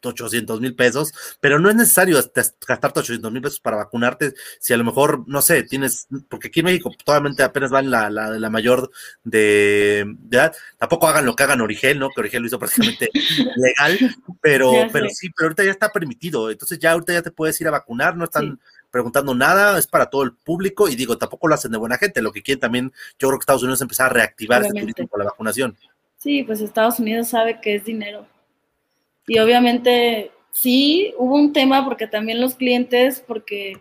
800 0.04 0.62
mil 0.62 0.76
pesos, 0.76 1.14
pero 1.40 1.60
no 1.60 1.70
es 1.70 1.76
necesario 1.76 2.18
gastarte 2.18 3.00
800 3.00 3.32
mil 3.32 3.42
pesos 3.42 3.60
para 3.60 3.78
vacunarte 3.78 4.34
si 4.60 4.74
a 4.74 4.78
lo 4.78 4.84
mejor, 4.84 5.24
no 5.28 5.42
sé, 5.42 5.64
tienes, 5.64 6.08
porque 6.30 6.48
aquí 6.50 6.60
en 6.60 6.68
México 6.68 6.92
totalmente 6.98 7.44
apenas 7.44 7.72
van 7.72 7.90
la, 7.90 8.10
la, 8.10 8.50
mayor 8.50 8.92
de, 9.24 10.02
edad, 10.32 10.56
tampoco 10.78 11.08
hagan 11.08 11.26
lo 11.26 11.36
que 11.36 11.44
hagan 11.44 11.62
Origel, 11.62 12.00
¿no? 12.00 12.10
Que 12.10 12.22
Origel 12.22 12.42
lo 12.42 12.48
hizo 12.48 12.60
prácticamente 12.60 13.10
legal, 13.56 14.16
pero, 14.42 14.72
pero 14.92 15.10
sí, 15.10 15.30
pero 15.36 15.48
ahorita 15.48 15.64
ya 15.64 15.72
está 15.72 15.92
permitido, 15.92 16.52
entonces 16.52 16.80
ya 16.80 16.92
ahorita 16.92 17.14
ya 17.14 17.22
te 17.22 17.32
puedes 17.32 17.60
ir 17.60 17.68
a 17.68 17.72
vacunar, 17.72 18.16
no 18.16 18.26
están 18.26 18.60
preguntando 18.92 19.36
nada, 19.36 19.78
es 19.78 19.88
para 19.88 20.10
todo 20.10 20.24
el 20.24 20.34
público 20.34 20.88
y 20.88 20.96
digo, 20.96 21.18
tampoco 21.18 21.48
lo 21.48 21.56
hacen 21.56 21.72
de 21.72 21.78
buena 21.78 21.98
gente, 21.98 22.22
lo 22.22 22.32
que 22.32 22.42
quieren 22.42 22.60
también, 22.60 22.94
yo 23.20 23.28
creo 23.28 23.40
que 23.40 23.44
Estados 23.44 23.64
Unidos 23.64 23.82
empezar 23.82 24.08
a 24.08 24.14
reactivar 24.14 24.64
ese 24.64 24.74
turismo 24.74 25.08
con 25.08 25.20
la 25.20 25.26
vacunación. 25.26 25.76
Sí, 26.18 26.44
pues 26.44 26.62
Estados 26.62 27.00
Unidos 27.00 27.28
sabe 27.28 27.60
que 27.62 27.76
es 27.76 27.86
dinero 27.86 28.26
y 29.28 29.40
obviamente 29.40 30.32
sí, 30.52 31.14
hubo 31.18 31.36
un 31.36 31.54
tema 31.54 31.86
porque 31.86 32.08
también 32.08 32.42
los 32.42 32.56
clientes, 32.56 33.24
porque 33.28 33.74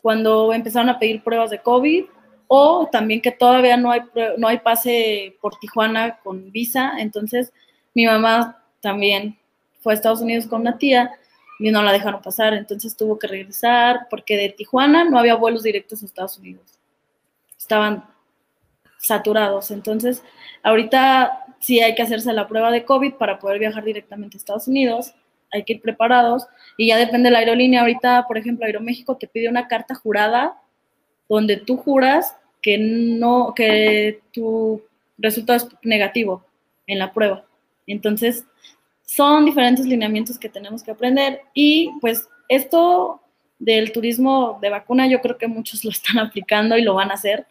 cuando 0.00 0.52
empezaron 0.52 0.88
a 0.88 0.98
pedir 0.98 1.22
pruebas 1.22 1.50
de 1.50 1.60
COVID, 1.60 2.04
o 2.46 2.88
también 2.90 3.20
que 3.20 3.32
todavía 3.32 3.76
no 3.76 3.90
hay, 3.90 4.02
no 4.38 4.48
hay 4.48 4.58
pase 4.58 5.36
por 5.40 5.56
Tijuana 5.56 6.18
con 6.22 6.52
visa, 6.52 6.92
entonces 6.98 7.52
mi 7.94 8.06
mamá 8.06 8.62
también 8.80 9.38
fue 9.80 9.92
a 9.92 9.96
Estados 9.96 10.20
Unidos 10.20 10.46
con 10.46 10.60
una 10.60 10.78
tía 10.78 11.10
y 11.58 11.70
no 11.70 11.82
la 11.82 11.92
dejaron 11.92 12.22
pasar, 12.22 12.54
entonces 12.54 12.96
tuvo 12.96 13.18
que 13.18 13.26
regresar 13.26 14.06
porque 14.10 14.36
de 14.36 14.50
Tijuana 14.50 15.04
no 15.04 15.18
había 15.18 15.34
vuelos 15.36 15.62
directos 15.62 16.02
a 16.02 16.06
Estados 16.06 16.38
Unidos. 16.38 16.78
Estaban 17.58 18.04
saturados, 18.98 19.70
entonces 19.70 20.22
ahorita 20.62 21.43
sí 21.60 21.80
hay 21.80 21.94
que 21.94 22.02
hacerse 22.02 22.32
la 22.32 22.48
prueba 22.48 22.70
de 22.70 22.84
COVID 22.84 23.14
para 23.14 23.38
poder 23.38 23.58
viajar 23.58 23.84
directamente 23.84 24.36
a 24.36 24.38
Estados 24.38 24.68
Unidos, 24.68 25.14
hay 25.52 25.64
que 25.64 25.74
ir 25.74 25.80
preparados 25.80 26.46
y 26.76 26.88
ya 26.88 26.98
depende 26.98 27.28
de 27.28 27.32
la 27.32 27.38
aerolínea. 27.38 27.80
Ahorita, 27.80 28.24
por 28.26 28.36
ejemplo, 28.36 28.66
Aeroméxico 28.66 29.16
te 29.16 29.28
pide 29.28 29.48
una 29.48 29.68
carta 29.68 29.94
jurada 29.94 30.60
donde 31.28 31.56
tú 31.56 31.76
juras 31.76 32.36
que 32.60 32.76
no, 32.78 33.52
que 33.54 34.20
tu 34.32 34.82
resultado 35.16 35.56
es 35.58 35.68
negativo 35.82 36.44
en 36.86 36.98
la 36.98 37.12
prueba. 37.12 37.44
Entonces, 37.86 38.44
son 39.02 39.44
diferentes 39.44 39.86
lineamientos 39.86 40.38
que 40.38 40.48
tenemos 40.48 40.82
que 40.82 40.90
aprender 40.90 41.42
y 41.52 41.92
pues 42.00 42.28
esto 42.48 43.20
del 43.58 43.92
turismo 43.92 44.58
de 44.60 44.70
vacuna 44.70 45.06
yo 45.06 45.20
creo 45.20 45.38
que 45.38 45.46
muchos 45.46 45.84
lo 45.84 45.90
están 45.90 46.18
aplicando 46.18 46.76
y 46.76 46.82
lo 46.82 46.94
van 46.94 47.10
a 47.10 47.14
hacer 47.14 47.46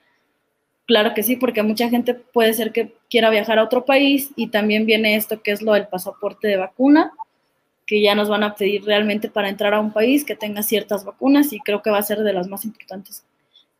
Claro 0.86 1.14
que 1.14 1.24
sí, 1.24 1.38
porque 1.38 1.64
mucha 1.64 1.90
gente 1.90 2.14
puede 2.14 2.54
ser 2.54 2.72
que 2.72 2.94
quiera 3.10 3.30
viajar 3.30 3.58
a 3.58 3.64
otro 3.64 3.86
país 3.86 4.32
y 4.36 4.48
también 4.48 4.86
viene 4.86 5.16
esto 5.16 5.42
que 5.42 5.52
es 5.52 5.62
lo 5.62 5.74
del 5.74 5.88
pasaporte 5.88 6.48
de 6.48 6.58
vacuna, 6.58 7.14
que 7.86 8.02
ya 8.02 8.16
nos 8.16 8.28
van 8.28 8.44
a 8.44 8.56
pedir 8.56 8.84
realmente 8.84 9.30
para 9.30 9.50
entrar 9.50 9.74
a 9.74 9.80
un 9.80 9.94
país 9.94 10.26
que 10.26 10.36
tenga 10.36 10.62
ciertas 10.62 11.06
vacunas 11.06 11.54
y 11.54 11.60
creo 11.60 11.82
que 11.82 11.90
va 11.90 12.00
a 12.00 12.04
ser 12.04 12.20
de 12.20 12.34
las 12.34 12.48
más 12.48 12.66
importantes. 12.66 13.24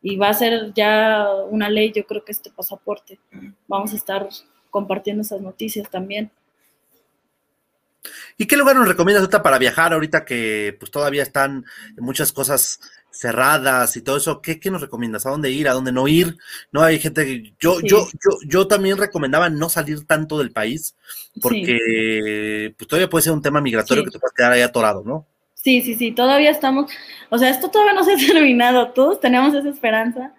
Y 0.00 0.16
va 0.16 0.28
a 0.28 0.34
ser 0.34 0.72
ya 0.74 1.28
una 1.50 1.68
ley, 1.68 1.92
yo 1.94 2.04
creo 2.06 2.24
que 2.24 2.32
este 2.32 2.50
pasaporte. 2.50 3.18
Vamos 3.68 3.92
a 3.92 3.96
estar 3.96 4.28
compartiendo 4.70 5.22
esas 5.22 5.40
noticias 5.40 5.90
también. 5.90 6.30
¿Y 8.36 8.46
qué 8.46 8.56
lugar 8.56 8.76
nos 8.76 8.88
recomiendas 8.88 9.22
ahorita 9.22 9.42
para 9.42 9.58
viajar 9.58 9.92
ahorita 9.92 10.24
que 10.24 10.76
pues 10.78 10.90
todavía 10.90 11.22
están 11.22 11.64
muchas 11.96 12.32
cosas 12.32 12.80
cerradas 13.14 13.96
y 13.96 14.02
todo 14.02 14.16
eso, 14.16 14.42
¿qué, 14.42 14.58
nos 14.70 14.80
recomiendas? 14.80 15.24
¿A 15.24 15.30
dónde 15.30 15.50
ir? 15.50 15.68
¿A 15.68 15.72
dónde 15.72 15.92
no 15.92 16.08
ir? 16.08 16.36
No 16.72 16.82
hay 16.82 16.98
gente 16.98 17.24
que 17.24 17.54
yo, 17.60 17.80
yo, 17.80 18.06
yo, 18.12 18.36
yo 18.46 18.66
también 18.66 18.98
recomendaba 18.98 19.48
no 19.48 19.68
salir 19.68 20.04
tanto 20.06 20.38
del 20.38 20.50
país, 20.50 20.96
porque 21.40 22.74
pues 22.76 22.88
todavía 22.88 23.08
puede 23.08 23.22
ser 23.22 23.32
un 23.32 23.42
tema 23.42 23.60
migratorio 23.60 24.04
que 24.04 24.10
te 24.10 24.18
puedas 24.18 24.34
quedar 24.34 24.52
ahí 24.52 24.62
atorado, 24.62 25.02
¿no? 25.04 25.26
Sí, 25.54 25.80
sí, 25.80 25.94
sí, 25.94 26.12
todavía 26.12 26.50
estamos, 26.50 26.90
o 27.30 27.38
sea, 27.38 27.48
esto 27.48 27.70
todavía 27.70 27.94
no 27.94 28.04
se 28.04 28.12
ha 28.12 28.16
terminado, 28.34 28.90
todos 28.90 29.20
tenemos 29.20 29.54
esa 29.54 29.68
esperanza, 29.68 30.34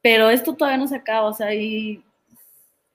pero 0.00 0.30
esto 0.30 0.54
todavía 0.54 0.78
no 0.78 0.88
se 0.88 0.96
acaba, 0.96 1.26
o 1.26 1.34
sea, 1.34 1.52
y 1.54 2.02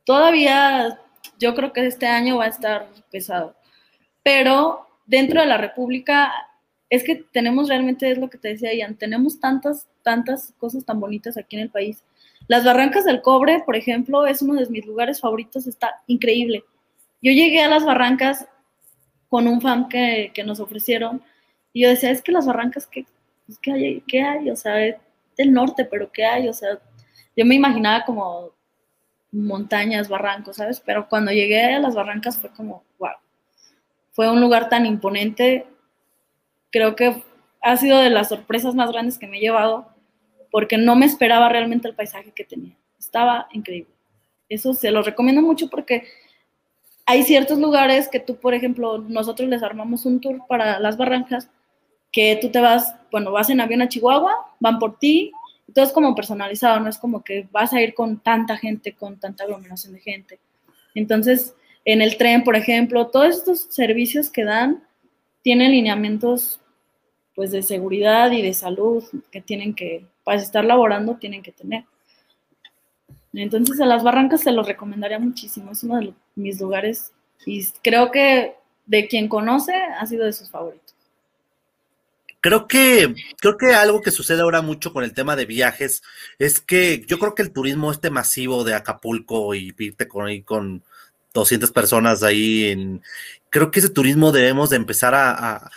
todavía 0.05 0.99
yo 1.37 1.53
creo 1.53 1.73
que 1.73 1.85
este 1.85 2.07
año 2.07 2.37
va 2.37 2.45
a 2.45 2.49
estar 2.49 2.87
pesado, 3.11 3.55
pero 4.23 4.87
dentro 5.05 5.41
de 5.41 5.47
la 5.47 5.57
República 5.57 6.31
es 6.91 7.05
que 7.05 7.15
tenemos 7.15 7.69
realmente, 7.69 8.11
es 8.11 8.17
lo 8.17 8.29
que 8.29 8.37
te 8.37 8.49
decía 8.49 8.73
Ian, 8.73 8.95
tenemos 8.95 9.39
tantas, 9.39 9.87
tantas 10.03 10.53
cosas 10.57 10.83
tan 10.85 10.99
bonitas 10.99 11.37
aquí 11.37 11.55
en 11.55 11.63
el 11.63 11.69
país. 11.69 12.03
Las 12.47 12.65
Barrancas 12.65 13.05
del 13.05 13.21
Cobre, 13.21 13.63
por 13.65 13.77
ejemplo, 13.77 14.27
es 14.27 14.41
uno 14.41 14.59
de 14.59 14.69
mis 14.69 14.85
lugares 14.85 15.21
favoritos, 15.21 15.67
está 15.67 16.01
increíble. 16.07 16.65
Yo 17.21 17.31
llegué 17.31 17.61
a 17.61 17.69
las 17.69 17.85
Barrancas 17.85 18.45
con 19.29 19.47
un 19.47 19.61
fan 19.61 19.87
que, 19.87 20.33
nos 20.45 20.59
ofrecieron 20.59 21.21
y 21.71 21.83
yo 21.83 21.89
decía, 21.89 22.11
es 22.11 22.21
que 22.21 22.33
las 22.33 22.45
Barrancas, 22.45 22.87
¿qué, 22.87 23.05
pues, 23.45 23.57
¿qué, 23.59 23.71
hay, 23.71 24.01
¿qué 24.01 24.21
hay? 24.21 24.49
O 24.49 24.57
sea, 24.57 24.85
es 24.85 24.97
del 25.37 25.53
norte, 25.53 25.85
pero 25.85 26.11
¿qué 26.11 26.25
hay? 26.25 26.49
O 26.49 26.53
sea, 26.53 26.77
yo 27.37 27.45
me 27.45 27.55
imaginaba 27.55 28.03
como 28.03 28.51
montañas, 29.31 30.09
barrancos, 30.09 30.57
¿sabes? 30.57 30.81
Pero 30.85 31.07
cuando 31.07 31.31
llegué 31.31 31.73
a 31.73 31.79
las 31.79 31.95
Barrancas 31.95 32.37
fue 32.37 32.49
como, 32.49 32.83
wow. 32.99 33.11
Fue 34.11 34.29
un 34.29 34.41
lugar 34.41 34.67
tan 34.67 34.85
imponente, 34.85 35.70
creo 36.71 36.95
que 36.95 37.23
ha 37.61 37.77
sido 37.77 37.99
de 37.99 38.09
las 38.09 38.29
sorpresas 38.29 38.73
más 38.75 38.91
grandes 38.91 39.17
que 39.17 39.27
me 39.27 39.37
he 39.37 39.41
llevado, 39.41 39.87
porque 40.51 40.77
no 40.77 40.95
me 40.95 41.05
esperaba 41.05 41.49
realmente 41.49 41.87
el 41.87 41.95
paisaje 41.95 42.31
que 42.31 42.43
tenía. 42.43 42.75
Estaba 42.99 43.47
increíble. 43.51 43.93
Eso 44.49 44.73
se 44.73 44.91
lo 44.91 45.01
recomiendo 45.01 45.41
mucho 45.41 45.69
porque 45.69 46.03
hay 47.05 47.23
ciertos 47.23 47.59
lugares 47.59 48.07
que 48.09 48.19
tú, 48.19 48.37
por 48.37 48.53
ejemplo, 48.53 48.97
nosotros 48.97 49.47
les 49.49 49.63
armamos 49.63 50.05
un 50.05 50.19
tour 50.19 50.41
para 50.47 50.79
las 50.79 50.97
barrancas, 50.97 51.49
que 52.11 52.37
tú 52.41 52.49
te 52.49 52.59
vas, 52.59 52.95
bueno, 53.11 53.31
vas 53.31 53.49
en 53.49 53.61
avión 53.61 53.81
a 53.81 53.89
Chihuahua, 53.89 54.33
van 54.59 54.79
por 54.79 54.97
ti, 54.99 55.31
todo 55.73 55.85
es 55.85 55.91
como 55.91 56.15
personalizado, 56.15 56.79
no 56.79 56.89
es 56.89 56.97
como 56.97 57.23
que 57.23 57.47
vas 57.51 57.73
a 57.73 57.81
ir 57.81 57.93
con 57.93 58.19
tanta 58.19 58.57
gente, 58.57 58.93
con 58.93 59.19
tanta 59.19 59.43
aglomeración 59.43 59.93
de 59.93 59.99
gente. 59.99 60.39
Entonces, 60.95 61.53
en 61.85 62.01
el 62.01 62.17
tren, 62.17 62.43
por 62.43 62.55
ejemplo, 62.55 63.07
todos 63.07 63.37
estos 63.37 63.67
servicios 63.69 64.29
que 64.29 64.43
dan 64.43 64.83
tienen 65.41 65.71
lineamientos 65.71 66.60
pues 67.35 67.51
de 67.51 67.61
seguridad 67.61 68.31
y 68.31 68.41
de 68.41 68.53
salud 68.53 69.03
que 69.31 69.41
tienen 69.41 69.73
que, 69.73 70.05
para 70.23 70.41
estar 70.41 70.65
laborando, 70.65 71.15
tienen 71.15 71.41
que 71.41 71.51
tener. 71.51 71.85
Entonces 73.33 73.79
a 73.79 73.85
las 73.85 74.03
barrancas 74.03 74.41
se 74.41 74.51
los 74.51 74.67
recomendaría 74.67 75.19
muchísimo, 75.19 75.71
es 75.71 75.83
uno 75.83 75.99
de 75.99 76.13
mis 76.35 76.59
lugares 76.59 77.13
y 77.45 77.65
creo 77.81 78.11
que 78.11 78.55
de 78.85 79.07
quien 79.07 79.29
conoce 79.29 79.73
ha 79.73 80.05
sido 80.05 80.25
de 80.25 80.33
sus 80.33 80.49
favoritos. 80.49 80.95
Creo 82.41 82.67
que, 82.67 83.13
creo 83.39 83.55
que 83.55 83.73
algo 83.75 84.01
que 84.01 84.09
sucede 84.09 84.41
ahora 84.41 84.63
mucho 84.63 84.91
con 84.91 85.03
el 85.03 85.13
tema 85.13 85.35
de 85.35 85.45
viajes 85.45 86.01
es 86.39 86.59
que 86.59 87.05
yo 87.07 87.19
creo 87.19 87.35
que 87.35 87.43
el 87.43 87.53
turismo 87.53 87.91
este 87.91 88.09
masivo 88.09 88.63
de 88.63 88.73
Acapulco 88.73 89.53
y 89.53 89.73
irte 89.77 90.07
con, 90.07 90.41
con 90.41 90.83
200 91.33 91.71
personas 91.71 92.23
ahí 92.23 92.65
en, 92.65 93.03
creo 93.51 93.69
que 93.69 93.79
ese 93.79 93.89
turismo 93.89 94.31
debemos 94.31 94.69
de 94.69 94.77
empezar 94.77 95.13
a, 95.13 95.69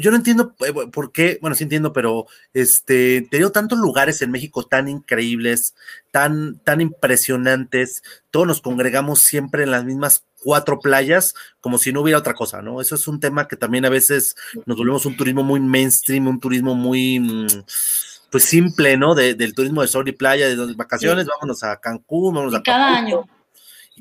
yo 0.00 0.10
no 0.10 0.16
entiendo 0.16 0.54
eh, 0.66 0.72
por 0.92 1.12
qué, 1.12 1.38
bueno, 1.40 1.54
sí 1.54 1.62
entiendo, 1.62 1.92
pero 1.92 2.26
este, 2.52 3.26
tenido 3.30 3.52
tantos 3.52 3.78
lugares 3.78 4.20
en 4.20 4.32
México 4.32 4.64
tan 4.64 4.88
increíbles, 4.88 5.74
tan, 6.10 6.58
tan 6.58 6.80
impresionantes, 6.80 8.02
todos 8.32 8.48
nos 8.48 8.60
congregamos 8.60 9.20
siempre 9.20 9.62
en 9.62 9.70
las 9.70 9.84
mismas 9.84 10.24
cuatro 10.42 10.80
playas, 10.80 11.34
como 11.60 11.78
si 11.78 11.92
no 11.92 12.00
hubiera 12.00 12.18
otra 12.18 12.34
cosa, 12.34 12.62
¿no? 12.62 12.80
Eso 12.80 12.96
es 12.96 13.06
un 13.06 13.20
tema 13.20 13.46
que 13.46 13.56
también 13.56 13.84
a 13.84 13.90
veces 13.90 14.34
nos 14.66 14.76
volvemos 14.76 15.06
un 15.06 15.16
turismo 15.16 15.44
muy 15.44 15.60
mainstream, 15.60 16.26
un 16.26 16.40
turismo 16.40 16.74
muy, 16.74 17.46
pues 18.32 18.44
simple, 18.44 18.96
¿no? 18.96 19.14
del 19.14 19.54
turismo 19.54 19.82
de 19.82 19.88
sol 19.88 20.08
y 20.08 20.12
playa, 20.12 20.48
de 20.48 20.74
vacaciones, 20.74 21.28
vámonos 21.28 21.62
a 21.62 21.76
Cancún, 21.76 22.34
vámonos 22.34 22.58
a... 22.58 22.62
Cada 22.64 22.96
año 22.96 23.24
y 23.24 23.39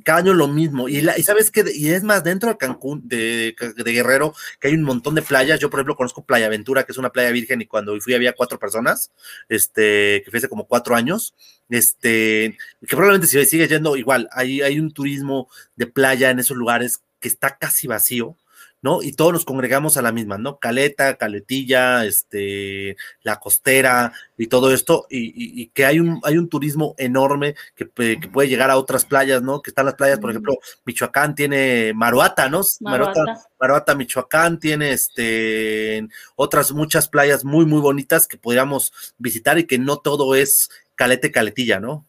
cada 0.03 0.19
año 0.19 0.33
lo 0.33 0.47
mismo. 0.47 0.89
Y, 0.89 1.01
la, 1.01 1.17
y 1.17 1.23
sabes 1.23 1.51
que, 1.51 1.63
y 1.73 1.89
es 1.89 2.03
más, 2.03 2.23
dentro 2.23 2.49
de 2.49 2.57
Cancún, 2.57 3.07
de, 3.07 3.55
de, 3.75 3.91
Guerrero, 3.91 4.33
que 4.59 4.69
hay 4.69 4.73
un 4.73 4.83
montón 4.83 5.15
de 5.15 5.21
playas. 5.21 5.59
Yo, 5.59 5.69
por 5.69 5.79
ejemplo, 5.79 5.95
conozco 5.95 6.25
Playa 6.25 6.47
Aventura, 6.47 6.83
que 6.83 6.91
es 6.91 6.97
una 6.97 7.11
playa 7.11 7.31
virgen, 7.31 7.61
y 7.61 7.65
cuando 7.65 7.99
fui 8.01 8.13
había 8.13 8.33
cuatro 8.33 8.59
personas, 8.59 9.11
este, 9.47 10.21
que 10.23 10.31
fue 10.31 10.39
hace 10.39 10.49
como 10.49 10.67
cuatro 10.67 10.95
años, 10.95 11.35
este, 11.69 12.57
que 12.81 12.95
probablemente 12.95 13.27
si 13.27 13.45
sigue 13.45 13.67
yendo 13.67 13.95
igual, 13.95 14.29
hay, 14.31 14.61
hay 14.61 14.79
un 14.79 14.91
turismo 14.91 15.49
de 15.75 15.87
playa 15.87 16.29
en 16.29 16.39
esos 16.39 16.57
lugares 16.57 17.01
que 17.19 17.27
está 17.27 17.57
casi 17.57 17.87
vacío 17.87 18.37
¿no? 18.81 19.01
Y 19.01 19.13
todos 19.13 19.33
nos 19.33 19.45
congregamos 19.45 19.97
a 19.97 20.01
la 20.01 20.11
misma, 20.11 20.37
¿no? 20.37 20.57
Caleta, 20.57 21.17
Caletilla, 21.17 22.05
este, 22.05 22.95
la 23.23 23.39
costera 23.39 24.13
y 24.37 24.47
todo 24.47 24.73
esto, 24.73 25.05
y, 25.09 25.67
que 25.67 25.85
hay 25.85 25.99
un, 25.99 26.19
hay 26.23 26.37
un 26.37 26.47
turismo 26.47 26.95
enorme 26.97 27.55
que, 27.75 27.85
puede 27.85 28.47
llegar 28.47 28.71
a 28.71 28.77
otras 28.77 29.05
playas, 29.05 29.41
¿no? 29.41 29.61
Que 29.61 29.71
están 29.71 29.85
las 29.85 29.95
playas, 29.95 30.19
por 30.19 30.29
ejemplo, 30.29 30.57
Michoacán 30.85 31.35
tiene 31.35 31.93
Maruata, 31.93 32.49
¿no? 32.49 32.61
Maruata, 32.81 33.21
Maruata 33.59 33.95
Michoacán 33.95 34.59
tiene 34.59 34.91
este, 34.91 36.07
otras 36.35 36.71
muchas 36.71 37.07
playas 37.07 37.43
muy, 37.43 37.65
muy 37.65 37.81
bonitas 37.81 38.27
que 38.27 38.37
podríamos 38.37 38.93
visitar 39.17 39.57
y 39.59 39.65
que 39.65 39.77
no 39.77 39.97
todo 39.97 40.35
es 40.35 40.69
Calete, 40.95 41.31
Caletilla, 41.31 41.79
¿no? 41.79 42.05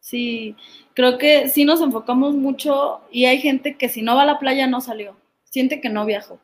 Sí, 0.00 0.56
creo 0.94 1.18
que 1.18 1.48
sí 1.48 1.64
nos 1.64 1.80
enfocamos 1.80 2.36
mucho 2.36 3.00
y 3.10 3.24
hay 3.24 3.40
gente 3.40 3.76
que 3.76 3.88
si 3.88 4.02
no 4.02 4.14
va 4.14 4.22
a 4.22 4.26
la 4.26 4.38
playa 4.38 4.68
no 4.68 4.80
salió 4.80 5.16
siente 5.50 5.80
que 5.80 5.88
no 5.88 6.04
viajó. 6.04 6.38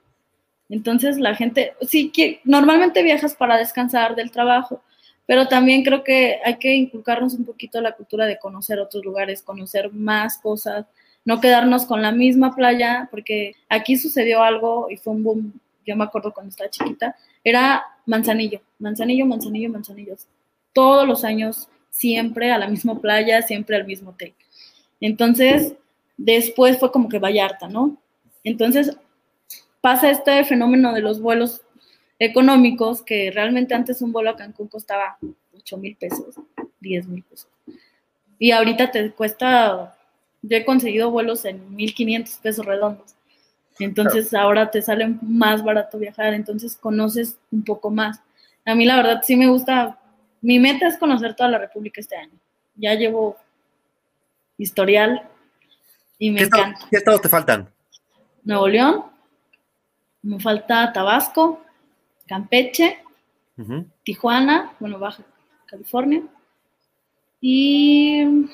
Entonces 0.68 1.18
la 1.18 1.34
gente, 1.34 1.74
sí, 1.82 2.10
que 2.10 2.40
normalmente 2.44 3.02
viajas 3.02 3.34
para 3.34 3.58
descansar 3.58 4.14
del 4.14 4.30
trabajo, 4.30 4.82
pero 5.26 5.46
también 5.46 5.84
creo 5.84 6.02
que 6.02 6.38
hay 6.44 6.56
que 6.56 6.74
inculcarnos 6.74 7.34
un 7.34 7.44
poquito 7.44 7.80
la 7.80 7.92
cultura 7.92 8.26
de 8.26 8.38
conocer 8.38 8.80
otros 8.80 9.04
lugares, 9.04 9.42
conocer 9.42 9.92
más 9.92 10.38
cosas, 10.38 10.86
no 11.24 11.40
quedarnos 11.40 11.84
con 11.84 12.02
la 12.02 12.10
misma 12.10 12.54
playa, 12.54 13.08
porque 13.10 13.54
aquí 13.68 13.96
sucedió 13.96 14.42
algo 14.42 14.88
y 14.90 14.96
fue 14.96 15.12
un 15.12 15.22
boom, 15.22 15.60
yo 15.86 15.96
me 15.96 16.04
acuerdo 16.04 16.32
cuando 16.32 16.50
estaba 16.50 16.70
chiquita, 16.70 17.16
era 17.44 17.84
Manzanillo, 18.06 18.60
Manzanillo, 18.78 19.26
Manzanillo, 19.26 19.70
Manzanillo. 19.70 20.16
Todos 20.72 21.06
los 21.06 21.24
años, 21.24 21.68
siempre 21.90 22.50
a 22.50 22.58
la 22.58 22.68
misma 22.68 23.00
playa, 23.00 23.42
siempre 23.42 23.76
al 23.76 23.86
mismo 23.86 24.10
hotel. 24.10 24.34
Entonces, 25.00 25.74
después 26.16 26.78
fue 26.78 26.90
como 26.90 27.08
que 27.08 27.18
Vallarta, 27.18 27.68
¿no? 27.68 27.98
Entonces, 28.44 28.96
pasa 29.80 30.10
este 30.10 30.44
fenómeno 30.44 30.92
de 30.92 31.00
los 31.00 31.20
vuelos 31.20 31.62
económicos, 32.18 33.02
que 33.02 33.30
realmente 33.30 33.74
antes 33.74 34.00
un 34.00 34.12
vuelo 34.12 34.30
a 34.30 34.36
Cancún 34.36 34.68
costaba 34.68 35.18
8 35.54 35.76
mil 35.76 35.96
pesos, 35.96 36.36
10 36.80 37.08
mil 37.08 37.22
pesos. 37.24 37.48
Y 38.38 38.52
ahorita 38.52 38.90
te 38.90 39.10
cuesta, 39.12 39.96
yo 40.42 40.56
he 40.56 40.64
conseguido 40.64 41.10
vuelos 41.10 41.44
en 41.44 41.76
1.500 41.76 42.40
pesos 42.40 42.64
redondos. 42.64 43.14
Entonces 43.78 44.32
ahora 44.34 44.70
te 44.70 44.82
sale 44.82 45.16
más 45.22 45.64
barato 45.64 45.98
viajar, 45.98 46.34
entonces 46.34 46.76
conoces 46.76 47.38
un 47.50 47.64
poco 47.64 47.90
más. 47.90 48.20
A 48.64 48.74
mí 48.74 48.84
la 48.84 48.96
verdad 48.96 49.22
sí 49.24 49.36
me 49.36 49.48
gusta, 49.48 49.98
mi 50.40 50.58
meta 50.58 50.86
es 50.86 50.98
conocer 50.98 51.34
toda 51.34 51.50
la 51.50 51.58
República 51.58 52.00
este 52.00 52.16
año. 52.16 52.38
Ya 52.76 52.94
llevo 52.94 53.36
historial 54.58 55.28
y 56.18 56.30
me 56.30 56.42
encanta. 56.42 56.86
¿Qué 56.90 56.98
estados 56.98 57.20
te 57.20 57.28
faltan? 57.28 57.68
Nuevo 58.44 58.68
León, 58.68 59.04
me 60.22 60.40
falta 60.40 60.92
Tabasco, 60.92 61.62
Campeche, 62.26 63.02
Tijuana, 64.02 64.74
bueno, 64.80 64.98
Baja 64.98 65.22
California, 65.66 66.22
y 67.40 68.48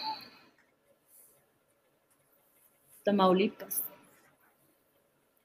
Tamaulipas. 3.04 3.82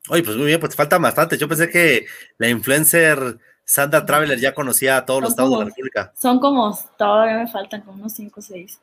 Oye, 0.09 0.23
pues 0.23 0.35
muy 0.35 0.47
bien, 0.47 0.59
pues 0.59 0.75
falta 0.75 0.97
bastante. 0.97 1.37
Yo 1.37 1.47
pensé 1.47 1.69
que 1.69 2.05
la 2.37 2.49
influencer 2.49 3.39
Sandra 3.63 4.05
Traveler 4.05 4.39
ya 4.39 4.53
conocía 4.53 4.97
a 4.97 5.05
todos 5.05 5.21
los 5.21 5.29
estados 5.31 5.51
de 5.51 5.59
la 5.59 5.65
República. 5.65 6.13
Son 6.15 6.39
como, 6.39 6.77
todavía 6.97 7.37
me 7.37 7.47
faltan 7.47 7.81
como 7.81 7.99
unos 7.99 8.13
5 8.13 8.39
o 8.39 8.43
6. 8.43 8.79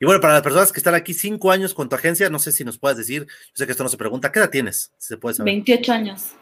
Y 0.00 0.04
bueno, 0.04 0.20
para 0.20 0.34
las 0.34 0.42
personas 0.42 0.72
que 0.72 0.80
están 0.80 0.94
aquí 0.94 1.14
cinco 1.14 1.50
años 1.50 1.74
con 1.74 1.88
tu 1.88 1.96
agencia, 1.96 2.30
no 2.30 2.38
sé 2.38 2.52
si 2.52 2.64
nos 2.64 2.78
puedes 2.78 2.98
decir, 2.98 3.26
yo 3.26 3.52
sé 3.54 3.66
que 3.66 3.72
esto 3.72 3.84
no 3.84 3.90
se 3.90 3.96
pregunta, 3.96 4.32
¿qué 4.32 4.38
edad 4.38 4.50
tienes? 4.50 4.92
Si 4.98 5.08
se 5.08 5.16
puede 5.16 5.34
saber. 5.34 5.52
28 5.52 5.92
años. 5.92 6.32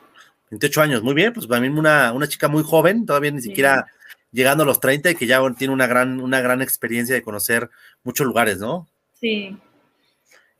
28 0.50 0.82
años, 0.82 1.02
muy 1.02 1.14
bien, 1.14 1.32
pues 1.32 1.46
para 1.46 1.60
mí 1.60 1.68
una, 1.68 2.12
una 2.12 2.28
chica 2.28 2.48
muy 2.48 2.62
joven, 2.62 3.04
todavía 3.04 3.30
ni 3.30 3.42
siquiera 3.42 3.86
llegando 4.32 4.62
a 4.62 4.66
los 4.66 4.80
30 4.80 5.10
y 5.10 5.14
que 5.14 5.26
ya 5.26 5.40
tiene 5.56 5.72
una 5.72 5.86
gran, 5.86 6.20
una 6.20 6.40
gran 6.40 6.62
experiencia 6.62 7.14
de 7.14 7.22
conocer 7.22 7.70
muchos 8.04 8.26
lugares, 8.26 8.58
¿no? 8.58 8.86
Sí. 9.14 9.56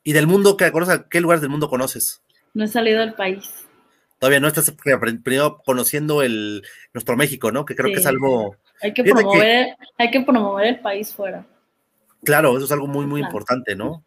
¿Y 0.03 0.13
del 0.13 0.27
mundo, 0.27 0.57
qué, 0.57 0.73
qué 1.11 1.21
lugares 1.21 1.41
del 1.41 1.51
mundo 1.51 1.69
conoces? 1.69 2.23
No 2.55 2.65
he 2.65 2.69
salido 2.69 3.01
del 3.01 3.15
país. 3.15 3.67
Todavía 4.19 4.41
no 4.41 4.49
estás 4.49 4.73
primero 5.23 5.59
conociendo 5.59 6.23
el, 6.23 6.63
nuestro 6.95 7.17
México, 7.17 7.53
¿no? 7.53 7.67
Que 7.67 7.77
creo 7.77 7.93
que 7.93 8.01
es 8.01 8.07
algo... 8.07 8.57
Hay 8.81 8.95
que, 8.95 9.05
promover, 9.05 9.77
hay 9.99 10.11
que 10.11 10.21
promover 10.23 10.67
el 10.67 10.81
país 10.81 11.13
fuera. 11.13 11.45
Claro, 12.27 12.57
eso 12.57 12.67
es 12.67 12.73
algo 12.73 12.89
muy, 12.89 13.07
muy 13.07 13.21
importante, 13.21 13.77
¿no? 13.77 14.05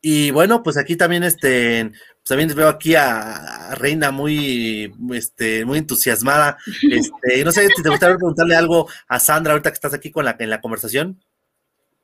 Y 0.00 0.30
bueno, 0.30 0.62
pues 0.62 0.76
aquí 0.76 0.96
también, 0.96 1.22
este, 1.22 1.90
pues 1.90 2.24
también 2.24 2.54
veo 2.56 2.68
aquí 2.68 2.94
a, 2.94 3.74
Reina 3.74 4.10
muy, 4.10 4.92
este, 5.12 5.64
muy 5.64 5.78
entusiasmada. 5.78 6.56
Este, 6.90 7.44
no 7.44 7.52
sé 7.52 7.68
si 7.68 7.82
te 7.82 7.90
gustaría 7.90 8.16
preguntarle 8.16 8.56
algo 8.56 8.88
a 9.08 9.20
Sandra 9.20 9.52
ahorita 9.52 9.70
que 9.70 9.74
estás 9.74 9.94
aquí 9.94 10.10
con 10.10 10.24
la, 10.24 10.36
en 10.38 10.50
la 10.50 10.60
conversación. 10.60 11.22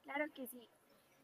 Claro 0.05 0.27
que 0.35 0.47
sí. 0.47 0.69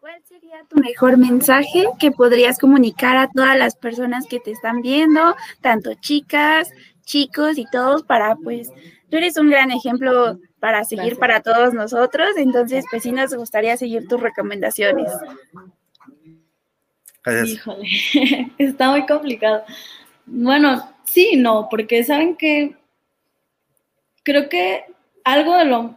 ¿Cuál 0.01 0.22
sería 0.25 0.64
tu 0.68 0.77
mejor 0.77 1.18
mensaje 1.18 1.87
que 1.99 2.11
podrías 2.11 2.59
comunicar 2.59 3.16
a 3.16 3.29
todas 3.31 3.59
las 3.59 3.77
personas 3.77 4.27
que 4.27 4.40
te 4.40 4.51
están 4.51 4.81
viendo, 4.81 5.37
tanto 5.61 5.92
chicas, 5.94 6.70
chicos 7.05 7.59
y 7.59 7.66
todos, 7.70 8.03
para 8.03 8.37
pues, 8.37 8.70
tú 9.11 9.16
eres 9.16 9.37
un 9.37 9.51
gran 9.51 9.70
ejemplo 9.70 10.38
para 10.66 10.83
seguir 10.83 11.16
para 11.16 11.42
todos 11.42 11.74
nosotros. 11.74 12.31
Entonces, 12.37 12.85
pues 12.90 13.05
sí 13.05 13.12
nos 13.12 13.33
gustaría 13.33 13.76
seguir 13.76 14.09
tus 14.09 14.20
recomendaciones. 14.20 15.12
Híjole, 17.44 17.87
está 18.59 18.90
muy 18.90 19.07
complicado. 19.07 19.62
Bueno, 20.24 20.92
sí, 21.05 21.37
no, 21.37 21.68
porque 21.70 22.02
saben 22.02 22.35
que 22.35 22.74
creo 24.24 24.48
que 24.48 24.87
algo 25.22 25.57
de 25.57 25.66
lo 25.66 25.96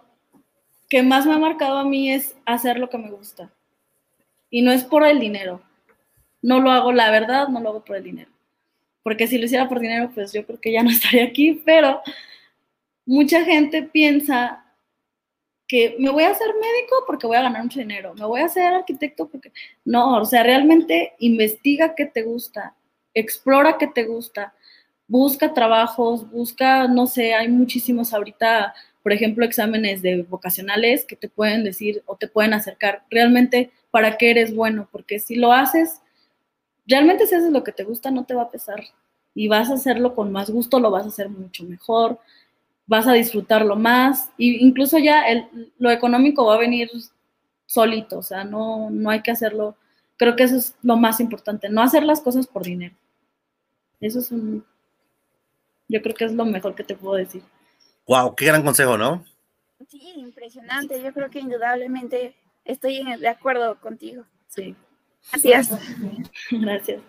que 0.87 1.01
más 1.01 1.25
me 1.25 1.33
ha 1.33 1.39
marcado 1.39 1.79
a 1.79 1.83
mí 1.83 2.11
es 2.11 2.35
hacer 2.45 2.77
lo 2.77 2.91
que 2.91 2.99
me 2.99 3.09
gusta. 3.09 3.49
Y 4.51 4.61
no 4.61 4.71
es 4.71 4.83
por 4.83 5.03
el 5.03 5.19
dinero. 5.19 5.63
No 6.43 6.59
lo 6.59 6.69
hago, 6.69 6.91
la 6.91 7.09
verdad, 7.09 7.47
no 7.47 7.59
lo 7.59 7.69
hago 7.69 7.83
por 7.83 7.95
el 7.95 8.03
dinero. 8.03 8.29
Porque 9.01 9.25
si 9.25 9.39
lo 9.39 9.45
hiciera 9.45 9.67
por 9.67 9.79
dinero, 9.79 10.11
pues 10.13 10.31
yo 10.31 10.45
creo 10.45 10.61
que 10.61 10.71
ya 10.71 10.83
no 10.83 10.89
estaría 10.91 11.23
aquí, 11.23 11.59
pero 11.65 12.03
mucha 13.09 13.43
gente 13.43 13.81
piensa 13.81 14.63
que 15.67 15.95
me 15.97 16.11
voy 16.11 16.25
a 16.25 16.29
hacer 16.29 16.47
médico 16.47 16.95
porque 17.07 17.25
voy 17.25 17.37
a 17.37 17.41
ganar 17.41 17.63
mucho 17.63 17.79
dinero, 17.79 18.13
me 18.13 18.25
voy 18.25 18.41
a 18.41 18.45
hacer 18.45 18.71
arquitecto 18.71 19.27
porque 19.27 19.51
no, 19.83 20.17
o 20.17 20.25
sea, 20.25 20.43
realmente 20.43 21.13
investiga 21.17 21.95
qué 21.95 22.05
te 22.05 22.21
gusta, 22.21 22.75
explora 23.15 23.79
qué 23.79 23.87
te 23.87 24.03
gusta, 24.03 24.53
busca 25.07 25.55
trabajos, 25.55 26.29
busca, 26.29 26.87
no 26.87 27.07
sé, 27.07 27.33
hay 27.33 27.47
muchísimos 27.47 28.13
ahorita, 28.13 28.75
por 29.01 29.11
ejemplo, 29.11 29.43
exámenes 29.43 30.03
de 30.03 30.21
vocacionales 30.21 31.03
que 31.03 31.15
te 31.15 31.29
pueden 31.29 31.63
decir 31.63 32.03
o 32.05 32.15
te 32.15 32.27
pueden 32.27 32.53
acercar 32.53 33.05
realmente 33.09 33.71
para 33.89 34.17
qué 34.17 34.29
eres 34.29 34.55
bueno, 34.55 34.87
porque 34.91 35.17
si 35.17 35.33
lo 35.35 35.51
haces, 35.51 35.99
realmente 36.85 37.25
si 37.25 37.33
haces 37.33 37.51
lo 37.51 37.63
que 37.63 37.71
te 37.71 37.85
gusta, 37.85 38.11
no 38.11 38.25
te 38.25 38.35
va 38.35 38.43
a 38.43 38.51
pesar 38.51 38.83
y 39.33 39.47
vas 39.47 39.71
a 39.71 39.73
hacerlo 39.73 40.13
con 40.13 40.31
más 40.31 40.51
gusto, 40.51 40.79
lo 40.79 40.91
vas 40.91 41.05
a 41.05 41.09
hacer 41.09 41.29
mucho 41.29 41.63
mejor, 41.63 42.19
vas 42.89 43.07
a 43.07 43.13
disfrutarlo 43.13 43.75
más, 43.75 44.29
e 44.39 44.45
incluso 44.59 44.97
ya 44.97 45.21
el, 45.27 45.71
lo 45.77 45.91
económico 45.91 46.47
va 46.47 46.55
a 46.55 46.59
venir 46.59 46.89
solito, 47.67 48.17
o 48.17 48.23
sea, 48.23 48.43
no, 48.43 48.89
no 48.89 49.11
hay 49.11 49.21
que 49.21 49.29
hacerlo, 49.29 49.77
creo 50.17 50.35
que 50.35 50.43
eso 50.43 50.55
es 50.57 50.75
lo 50.81 50.97
más 50.97 51.19
importante, 51.19 51.69
no 51.69 51.83
hacer 51.83 52.01
las 52.03 52.19
cosas 52.19 52.47
por 52.47 52.63
dinero. 52.63 52.95
Eso 54.01 54.17
es 54.17 54.31
un, 54.31 54.65
yo 55.87 56.01
creo 56.01 56.15
que 56.15 56.25
es 56.25 56.33
lo 56.33 56.45
mejor 56.45 56.73
que 56.73 56.83
te 56.83 56.95
puedo 56.95 57.15
decir. 57.15 57.43
Wow, 58.07 58.33
qué 58.33 58.45
gran 58.45 58.63
consejo, 58.63 58.97
¿no? 58.97 59.23
Sí, 59.87 60.01
impresionante, 60.15 60.99
yo 61.03 61.13
creo 61.13 61.29
que 61.29 61.41
indudablemente 61.41 62.35
estoy 62.65 63.03
de 63.03 63.27
acuerdo 63.27 63.79
contigo. 63.79 64.25
Sí. 64.47 64.75
Gracias. 65.31 65.69
Gracias. 66.51 67.01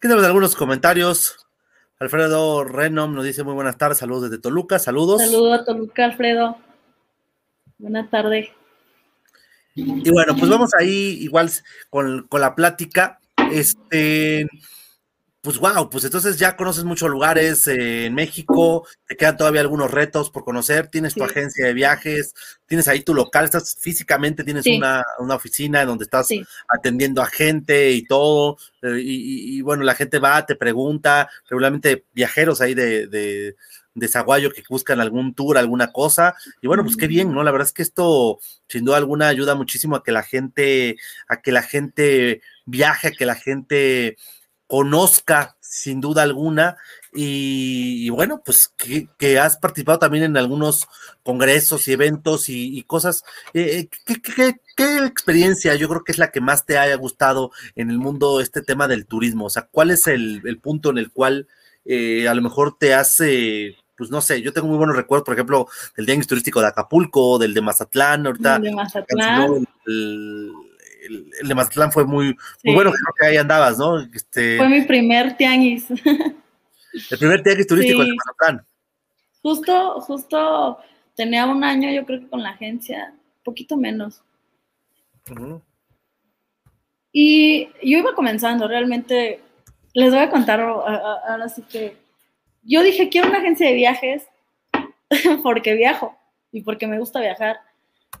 Tenemos 0.00 0.24
algunos 0.24 0.56
comentarios. 0.56 1.45
Alfredo 1.98 2.64
Renom 2.64 3.14
nos 3.14 3.24
dice 3.24 3.42
muy 3.42 3.54
buenas 3.54 3.78
tardes, 3.78 3.98
saludos 3.98 4.24
desde 4.24 4.42
Toluca, 4.42 4.78
saludos. 4.78 5.22
Saludos 5.22 5.60
a 5.60 5.64
Toluca, 5.64 6.04
Alfredo. 6.04 6.58
Buenas 7.78 8.10
tardes. 8.10 8.48
Y 9.74 10.10
bueno, 10.10 10.34
pues 10.38 10.50
vamos 10.50 10.70
ahí 10.78 11.18
igual 11.20 11.50
con, 11.90 12.26
la 12.32 12.54
plática. 12.54 13.18
Este, 13.50 14.46
pues 15.46 15.58
wow, 15.58 15.88
pues 15.88 16.02
entonces 16.04 16.38
ya 16.38 16.56
conoces 16.56 16.82
muchos 16.82 17.08
lugares 17.08 17.68
eh, 17.68 18.06
en 18.06 18.14
México, 18.14 18.84
te 19.06 19.16
quedan 19.16 19.36
todavía 19.36 19.60
algunos 19.60 19.92
retos 19.92 20.28
por 20.28 20.42
conocer, 20.42 20.88
tienes 20.88 21.14
tu 21.14 21.22
agencia 21.22 21.64
de 21.66 21.72
viajes, 21.72 22.34
tienes 22.66 22.88
ahí 22.88 23.02
tu 23.04 23.14
local, 23.14 23.44
estás 23.44 23.76
físicamente, 23.80 24.42
tienes 24.42 24.64
Sí. 24.64 24.76
una, 24.76 25.04
una 25.20 25.36
oficina 25.36 25.82
en 25.82 25.86
donde 25.86 26.02
estás 26.02 26.26
Sí. 26.26 26.42
atendiendo 26.68 27.22
a 27.22 27.26
gente 27.26 27.92
y 27.92 28.02
todo, 28.04 28.58
eh, 28.82 28.98
y, 29.00 29.14
y- 29.54 29.58
y, 29.58 29.62
bueno, 29.62 29.84
la 29.84 29.94
gente 29.94 30.18
va, 30.18 30.44
te 30.44 30.56
pregunta, 30.56 31.30
regularmente 31.48 32.06
viajeros 32.12 32.60
ahí 32.60 32.74
de, 32.74 33.06
de, 33.06 33.54
de 33.94 34.08
Zaguayo 34.08 34.50
que 34.50 34.64
buscan 34.68 35.00
algún 35.00 35.32
tour, 35.32 35.58
alguna 35.58 35.92
cosa, 35.92 36.34
y 36.60 36.66
bueno, 36.66 36.82
pues 36.82 36.96
qué 36.96 37.06
bien, 37.06 37.30
¿no? 37.32 37.44
La 37.44 37.52
verdad 37.52 37.68
es 37.68 37.72
que 37.72 37.82
esto, 37.82 38.40
sin 38.68 38.84
duda 38.84 38.96
alguna, 38.96 39.28
ayuda 39.28 39.54
muchísimo 39.54 39.94
a 39.94 40.02
que 40.02 40.10
la 40.10 40.24
gente, 40.24 40.96
a 41.28 41.40
que 41.40 41.52
la 41.52 41.62
gente 41.62 42.42
viaje, 42.64 43.06
a 43.08 43.12
que 43.12 43.26
la 43.26 43.36
gente 43.36 44.16
conozca 44.66 45.56
sin 45.60 46.00
duda 46.00 46.22
alguna 46.22 46.76
y, 47.12 48.06
y 48.06 48.10
bueno, 48.10 48.42
pues 48.44 48.68
que, 48.76 49.08
que 49.18 49.38
has 49.38 49.56
participado 49.56 49.98
también 49.98 50.24
en 50.24 50.36
algunos 50.36 50.86
congresos 51.22 51.86
y 51.88 51.92
eventos 51.92 52.48
y, 52.48 52.76
y 52.78 52.82
cosas. 52.82 53.24
Eh, 53.54 53.88
¿qué, 54.04 54.20
qué, 54.76 54.96
experiencia 55.06 55.74
yo 55.74 55.88
creo 55.88 56.04
que 56.04 56.12
es 56.12 56.18
la 56.18 56.30
que 56.30 56.40
más 56.40 56.66
te 56.66 56.78
haya 56.78 56.94
gustado 56.96 57.50
en 57.74 57.90
el 57.90 57.98
mundo 57.98 58.40
este 58.40 58.62
tema 58.62 58.86
del 58.88 59.06
turismo? 59.06 59.46
O 59.46 59.50
sea, 59.50 59.68
¿cuál 59.70 59.90
es 59.90 60.06
el, 60.06 60.42
el 60.44 60.58
punto 60.58 60.90
en 60.90 60.98
el 60.98 61.10
cual 61.10 61.48
eh, 61.84 62.28
a 62.28 62.34
lo 62.34 62.42
mejor 62.42 62.76
te 62.78 62.94
hace... 62.94 63.76
Pues 63.96 64.10
no 64.10 64.20
sé, 64.20 64.42
yo 64.42 64.52
tengo 64.52 64.68
muy 64.68 64.76
buenos 64.76 64.94
recuerdos, 64.94 65.24
por 65.24 65.32
ejemplo, 65.34 65.68
del 65.96 66.04
Tianguis 66.04 66.26
Turístico 66.26 66.60
de 66.60 66.66
Acapulco, 66.66 67.38
del 67.38 67.54
de 67.54 67.62
Mazatlán, 67.62 68.26
ahorita 68.26 68.56
El 68.56 68.62
de 68.62 68.72
Mazatlán. 68.72 69.54
el, 69.54 69.66
el- 69.86 70.52
el 71.06 71.48
de 71.48 71.54
Mazatlán 71.54 71.92
fue 71.92 72.04
muy, 72.04 72.26
muy 72.26 72.36
Sí. 72.62 72.74
bueno, 72.74 72.90
creo 72.92 73.14
que 73.18 73.26
ahí 73.26 73.36
andabas, 73.36 73.78
¿no? 73.78 73.98
Este, 74.00 74.56
Fue 74.58 74.68
mi 74.68 74.82
primer 74.82 75.36
tianguis. 75.36 75.86
el 77.10 77.18
primer 77.18 77.42
tianguis 77.42 77.66
turístico 77.66 78.00
el 78.02 78.06
de 78.08 78.12
Sí. 78.12 78.16
Mazatlán. 78.18 78.66
Justo, 79.42 80.00
justo 80.00 80.78
tenía 81.14 81.46
un 81.46 81.62
año, 81.64 81.90
yo 81.90 82.04
creo 82.04 82.20
que 82.20 82.28
con 82.28 82.42
la 82.42 82.50
agencia, 82.50 83.14
poquito 83.44 83.76
menos. 83.76 84.22
Y 87.12 87.66
yo 87.82 87.98
iba 87.98 88.14
comenzando, 88.14 88.68
realmente, 88.68 89.40
les 89.94 90.10
voy 90.10 90.20
a 90.22 90.30
contar 90.30 90.60
ahora 90.60 91.48
sí 91.48 91.62
que 91.62 91.96
yo 92.62 92.82
dije, 92.82 93.08
quiero 93.08 93.28
una 93.28 93.38
agencia 93.38 93.66
de 93.68 93.74
viajes 93.74 94.24
porque 95.42 95.74
viajo 95.74 96.16
y 96.52 96.62
porque 96.62 96.86
me 96.86 96.98
gusta 96.98 97.20
viajar. 97.20 97.60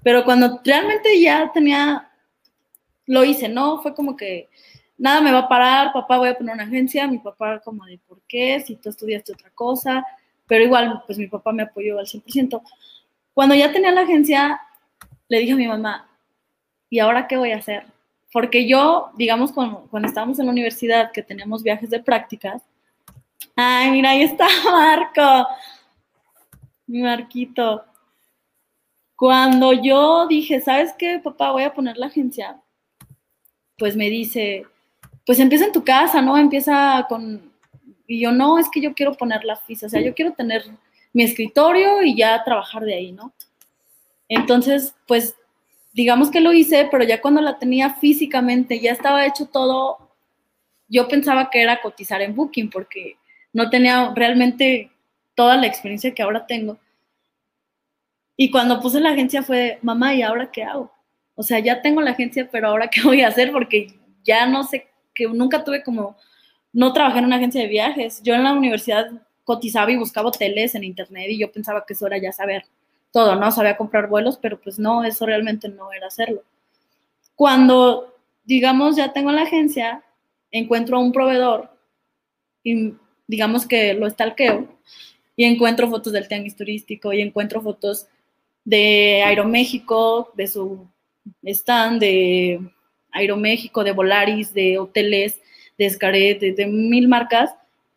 Pero 0.02 0.24
cuando 0.24 0.60
realmente 0.64 1.20
ya 1.20 1.50
tenía, 1.52 2.08
lo 3.06 3.24
hice, 3.24 3.48
¿no? 3.48 3.80
Fue 3.82 3.94
como 3.94 4.16
que 4.16 4.48
nada 4.98 5.20
me 5.20 5.32
va 5.32 5.40
a 5.40 5.48
parar, 5.48 5.92
papá, 5.92 6.18
voy 6.18 6.28
a 6.28 6.36
poner 6.36 6.54
una 6.54 6.64
agencia, 6.64 7.06
mi 7.06 7.18
papá 7.18 7.60
como 7.60 7.84
de, 7.84 7.98
¿por 7.98 8.20
qué? 8.28 8.60
Si 8.60 8.76
tú 8.76 8.88
estudiaste 8.88 9.32
otra 9.32 9.50
cosa, 9.50 10.04
pero 10.46 10.64
igual, 10.64 11.02
pues 11.06 11.18
mi 11.18 11.26
papá 11.26 11.52
me 11.52 11.64
apoyó 11.64 11.98
al 11.98 12.06
100%. 12.06 12.62
Cuando 13.34 13.54
ya 13.54 13.72
tenía 13.72 13.92
la 13.92 14.02
agencia, 14.02 14.60
le 15.28 15.40
dije 15.40 15.52
a 15.52 15.56
mi 15.56 15.68
mamá, 15.68 16.08
¿y 16.88 16.98
ahora 16.98 17.26
qué 17.26 17.36
voy 17.36 17.52
a 17.52 17.58
hacer? 17.58 17.84
Porque 18.32 18.68
yo, 18.68 19.10
digamos, 19.16 19.52
cuando, 19.52 19.86
cuando 19.90 20.08
estábamos 20.08 20.38
en 20.38 20.46
la 20.46 20.52
universidad, 20.52 21.12
que 21.12 21.22
teníamos 21.22 21.62
viajes 21.62 21.90
de 21.90 22.00
prácticas, 22.02 22.62
ay, 23.54 23.90
mira, 23.90 24.10
ahí 24.10 24.22
está 24.22 24.46
Marco, 24.64 25.48
mi 26.86 27.02
Marquito. 27.02 27.84
Cuando 29.16 29.72
yo 29.72 30.26
dije, 30.26 30.60
¿sabes 30.60 30.94
qué, 30.98 31.18
papá? 31.18 31.50
Voy 31.52 31.62
a 31.62 31.72
poner 31.72 31.96
la 31.96 32.06
agencia, 32.06 32.60
pues 33.78 33.96
me 33.96 34.10
dice, 34.10 34.66
pues 35.24 35.38
empieza 35.40 35.66
en 35.66 35.72
tu 35.72 35.84
casa, 35.84 36.22
¿no? 36.22 36.36
Empieza 36.36 37.06
con... 37.08 37.52
Y 38.06 38.20
yo, 38.20 38.32
no, 38.32 38.58
es 38.58 38.68
que 38.70 38.80
yo 38.80 38.94
quiero 38.94 39.14
poner 39.14 39.44
la 39.44 39.56
FISA, 39.56 39.86
o 39.86 39.88
sea, 39.88 40.00
yo 40.00 40.14
quiero 40.14 40.32
tener 40.32 40.64
mi 41.12 41.24
escritorio 41.24 42.02
y 42.02 42.16
ya 42.16 42.44
trabajar 42.44 42.84
de 42.84 42.94
ahí, 42.94 43.12
¿no? 43.12 43.32
Entonces, 44.28 44.94
pues 45.06 45.34
digamos 45.92 46.30
que 46.30 46.40
lo 46.40 46.52
hice, 46.52 46.88
pero 46.90 47.04
ya 47.04 47.20
cuando 47.20 47.40
la 47.40 47.58
tenía 47.58 47.94
físicamente, 47.94 48.80
ya 48.80 48.92
estaba 48.92 49.26
hecho 49.26 49.46
todo, 49.46 50.10
yo 50.88 51.08
pensaba 51.08 51.50
que 51.50 51.62
era 51.62 51.80
cotizar 51.80 52.20
en 52.20 52.34
Booking 52.34 52.70
porque 52.70 53.16
no 53.52 53.70
tenía 53.70 54.12
realmente 54.14 54.90
toda 55.34 55.56
la 55.56 55.66
experiencia 55.66 56.14
que 56.14 56.22
ahora 56.22 56.46
tengo. 56.46 56.78
Y 58.36 58.50
cuando 58.50 58.80
puse 58.80 59.00
la 59.00 59.10
agencia 59.10 59.42
fue, 59.42 59.78
mamá, 59.80 60.14
¿y 60.14 60.22
ahora 60.22 60.50
qué 60.52 60.62
hago? 60.62 60.92
O 61.36 61.42
sea, 61.42 61.60
ya 61.60 61.82
tengo 61.82 62.00
la 62.00 62.10
agencia, 62.10 62.48
pero 62.50 62.68
ahora 62.68 62.88
qué 62.88 63.02
voy 63.02 63.20
a 63.20 63.28
hacer 63.28 63.52
porque 63.52 63.94
ya 64.24 64.46
no 64.46 64.64
sé, 64.64 64.88
que 65.14 65.28
nunca 65.28 65.62
tuve 65.62 65.84
como, 65.84 66.16
no 66.72 66.92
trabajé 66.92 67.18
en 67.20 67.26
una 67.26 67.36
agencia 67.36 67.60
de 67.60 67.68
viajes. 67.68 68.20
Yo 68.22 68.34
en 68.34 68.42
la 68.42 68.52
universidad 68.52 69.06
cotizaba 69.44 69.92
y 69.92 69.96
buscaba 69.96 70.28
hoteles 70.28 70.74
en 70.74 70.82
internet 70.82 71.28
y 71.30 71.38
yo 71.38 71.52
pensaba 71.52 71.84
que 71.86 71.92
eso 71.92 72.06
era 72.06 72.18
ya 72.18 72.32
saber 72.32 72.64
todo, 73.12 73.36
¿no? 73.36 73.50
Sabía 73.52 73.76
comprar 73.76 74.08
vuelos, 74.08 74.38
pero 74.38 74.60
pues 74.60 74.78
no, 74.78 75.04
eso 75.04 75.24
realmente 75.24 75.68
no 75.68 75.92
era 75.92 76.08
hacerlo. 76.08 76.42
Cuando, 77.34 78.14
digamos, 78.44 78.96
ya 78.96 79.12
tengo 79.12 79.30
la 79.30 79.42
agencia, 79.42 80.02
encuentro 80.50 80.96
a 80.96 81.00
un 81.00 81.12
proveedor 81.12 81.70
y 82.62 82.94
digamos 83.26 83.66
que 83.66 83.94
lo 83.94 84.08
stalkeo 84.08 84.68
y 85.36 85.44
encuentro 85.44 85.88
fotos 85.88 86.12
del 86.12 86.28
tianguis 86.28 86.56
turístico 86.56 87.12
y 87.12 87.20
encuentro 87.20 87.60
fotos 87.60 88.08
de 88.64 89.22
Aeroméxico, 89.24 90.32
de 90.34 90.48
su 90.48 90.88
stand, 91.44 92.00
de 92.00 92.60
Aeroméxico, 93.12 93.84
de 93.84 93.92
Volaris, 93.92 94.52
de 94.52 94.78
hoteles, 94.78 95.40
de 95.78 95.90
Scaret, 95.90 96.40
de, 96.40 96.52
de 96.52 96.66
mil 96.66 97.08
marcas. 97.08 97.54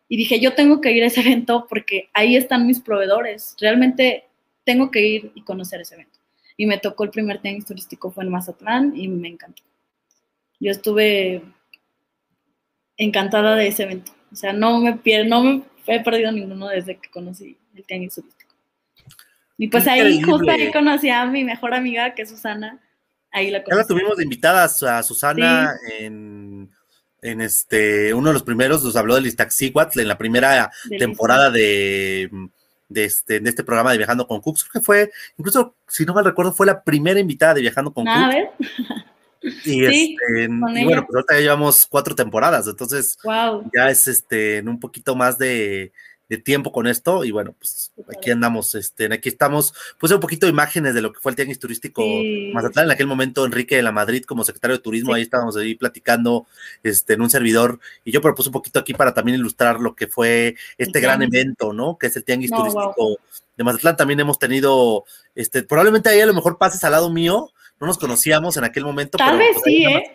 Y 0.08 0.16
dije, 0.16 0.40
yo 0.40 0.54
tengo 0.54 0.80
que 0.80 0.92
ir 0.92 1.02
a 1.02 1.06
ese 1.06 1.20
evento 1.20 1.66
porque 1.68 2.08
ahí 2.12 2.36
están 2.36 2.66
mis 2.66 2.80
proveedores. 2.80 3.56
Realmente 3.60 4.24
tengo 4.64 4.90
que 4.90 5.06
ir 5.06 5.32
y 5.34 5.42
conocer 5.42 5.80
ese 5.80 5.94
evento. 5.94 6.18
Y 6.56 6.66
me 6.66 6.78
tocó 6.78 7.04
el 7.04 7.10
primer 7.10 7.40
tenis 7.40 7.64
turístico, 7.64 8.10
fue 8.10 8.24
en 8.24 8.30
Mazatlán 8.30 8.92
y 8.94 9.08
me 9.08 9.28
encantó. 9.28 9.62
Yo 10.58 10.70
estuve 10.70 11.42
encantada 12.96 13.56
de 13.56 13.68
ese 13.68 13.84
evento. 13.84 14.12
O 14.30 14.36
sea, 14.36 14.52
no 14.52 14.78
me 14.80 14.92
pierdo, 14.94 15.28
no 15.28 15.42
me 15.42 15.62
he 15.86 16.00
perdido 16.00 16.30
ninguno 16.30 16.68
desde 16.68 16.96
que 16.98 17.10
conocí 17.10 17.56
el 17.74 17.84
tenis 17.84 18.14
turístico. 18.14 18.54
Y 19.56 19.68
pues 19.68 19.86
ahí, 19.86 20.00
Increíble. 20.00 20.32
justo 20.32 20.50
ahí 20.50 20.72
conocí 20.72 21.08
a 21.08 21.24
mi 21.26 21.44
mejor 21.44 21.74
amiga, 21.74 22.14
que 22.14 22.22
es 22.22 22.30
Susana. 22.30 22.78
Ahí 23.32 23.50
la 23.50 23.62
Ya 23.64 23.76
la 23.76 23.86
tuvimos 23.86 24.16
de 24.16 24.24
invitadas 24.24 24.82
a 24.82 25.02
Susana 25.02 25.72
en, 25.98 26.68
en 27.22 27.40
este, 27.40 28.12
uno 28.14 28.28
de 28.28 28.34
los 28.34 28.42
primeros, 28.42 28.82
nos 28.84 28.96
habló 28.96 29.14
del 29.14 29.26
Iztaccíhuatl 29.26 30.00
en 30.00 30.08
la 30.08 30.18
primera 30.18 30.70
temporada 30.98 31.50
de, 31.50 32.30
de, 32.88 33.04
este, 33.04 33.40
de 33.40 33.48
este 33.50 33.64
programa 33.64 33.92
de 33.92 33.98
Viajando 33.98 34.26
con 34.26 34.40
Cooks. 34.40 34.64
Creo 34.64 34.80
que 34.80 34.84
fue, 34.86 35.12
incluso, 35.38 35.76
si 35.86 36.04
no 36.04 36.14
mal 36.14 36.24
recuerdo, 36.24 36.52
fue 36.52 36.66
la 36.66 36.82
primera 36.82 37.20
invitada 37.20 37.54
de 37.54 37.60
Viajando 37.62 37.92
con 37.92 38.06
Ah, 38.08 38.26
a 38.26 38.30
Cooks. 38.32 38.34
ver, 38.34 39.04
Y, 39.42 39.50
sí, 39.62 39.84
este, 39.84 40.44
y 40.44 40.84
bueno, 40.84 41.06
pues 41.06 41.14
ahorita 41.14 41.34
ya 41.34 41.40
llevamos 41.40 41.86
cuatro 41.86 42.14
temporadas, 42.14 42.66
entonces 42.66 43.16
wow. 43.24 43.70
ya 43.74 43.88
es 43.88 44.06
este 44.06 44.58
en 44.58 44.68
un 44.68 44.78
poquito 44.78 45.16
más 45.16 45.38
de, 45.38 45.92
de 46.30 46.38
tiempo 46.38 46.70
con 46.70 46.86
esto 46.86 47.24
y 47.24 47.32
bueno, 47.32 47.54
pues 47.58 47.92
aquí 48.08 48.30
andamos, 48.30 48.76
este, 48.76 49.12
aquí 49.12 49.28
estamos, 49.28 49.74
puse 49.98 50.14
un 50.14 50.20
poquito 50.20 50.46
de 50.46 50.52
imágenes 50.52 50.94
de 50.94 51.02
lo 51.02 51.12
que 51.12 51.18
fue 51.20 51.32
el 51.32 51.36
tianguis 51.36 51.58
turístico 51.58 52.02
Sí. 52.02 52.52
Mazatlán, 52.54 52.86
en 52.86 52.92
aquel 52.92 53.08
momento 53.08 53.44
Enrique 53.44 53.74
de 53.74 53.82
la 53.82 53.90
Madrid 53.90 54.22
como 54.22 54.44
secretario 54.44 54.76
de 54.76 54.82
turismo, 54.82 55.10
Sí. 55.12 55.16
ahí 55.16 55.22
estábamos 55.22 55.56
ahí 55.56 55.74
platicando 55.74 56.46
este, 56.84 57.14
en 57.14 57.22
un 57.22 57.30
servidor 57.30 57.80
y 58.04 58.12
yo 58.12 58.22
propuse 58.22 58.48
un 58.48 58.52
poquito 58.52 58.78
aquí 58.78 58.94
para 58.94 59.12
también 59.12 59.38
ilustrar 59.40 59.80
lo 59.80 59.96
que 59.96 60.06
fue 60.06 60.54
este 60.78 61.00
gran 61.00 61.20
evento, 61.22 61.72
¿no? 61.72 61.98
Que 61.98 62.06
es 62.06 62.16
el 62.16 62.22
tianguis 62.22 62.52
No, 62.52 62.58
turístico 62.58 63.16
de 63.56 63.64
Mazatlán, 63.64 63.96
también 63.96 64.20
hemos 64.20 64.38
tenido, 64.38 65.04
este, 65.34 65.64
probablemente 65.64 66.08
ahí 66.10 66.20
a 66.20 66.26
lo 66.26 66.32
mejor 66.34 66.58
pases 66.58 66.84
al 66.84 66.92
lado 66.92 67.10
mío, 67.10 67.50
no 67.80 67.86
nos 67.88 67.98
conocíamos 67.98 68.56
en 68.56 68.62
aquel 68.62 68.84
momento. 68.84 69.18
Tal 69.18 69.30
pero 69.30 69.38
vez 69.38 69.54
pues 69.54 69.64
sí, 69.64 69.84
¿eh? 69.84 70.14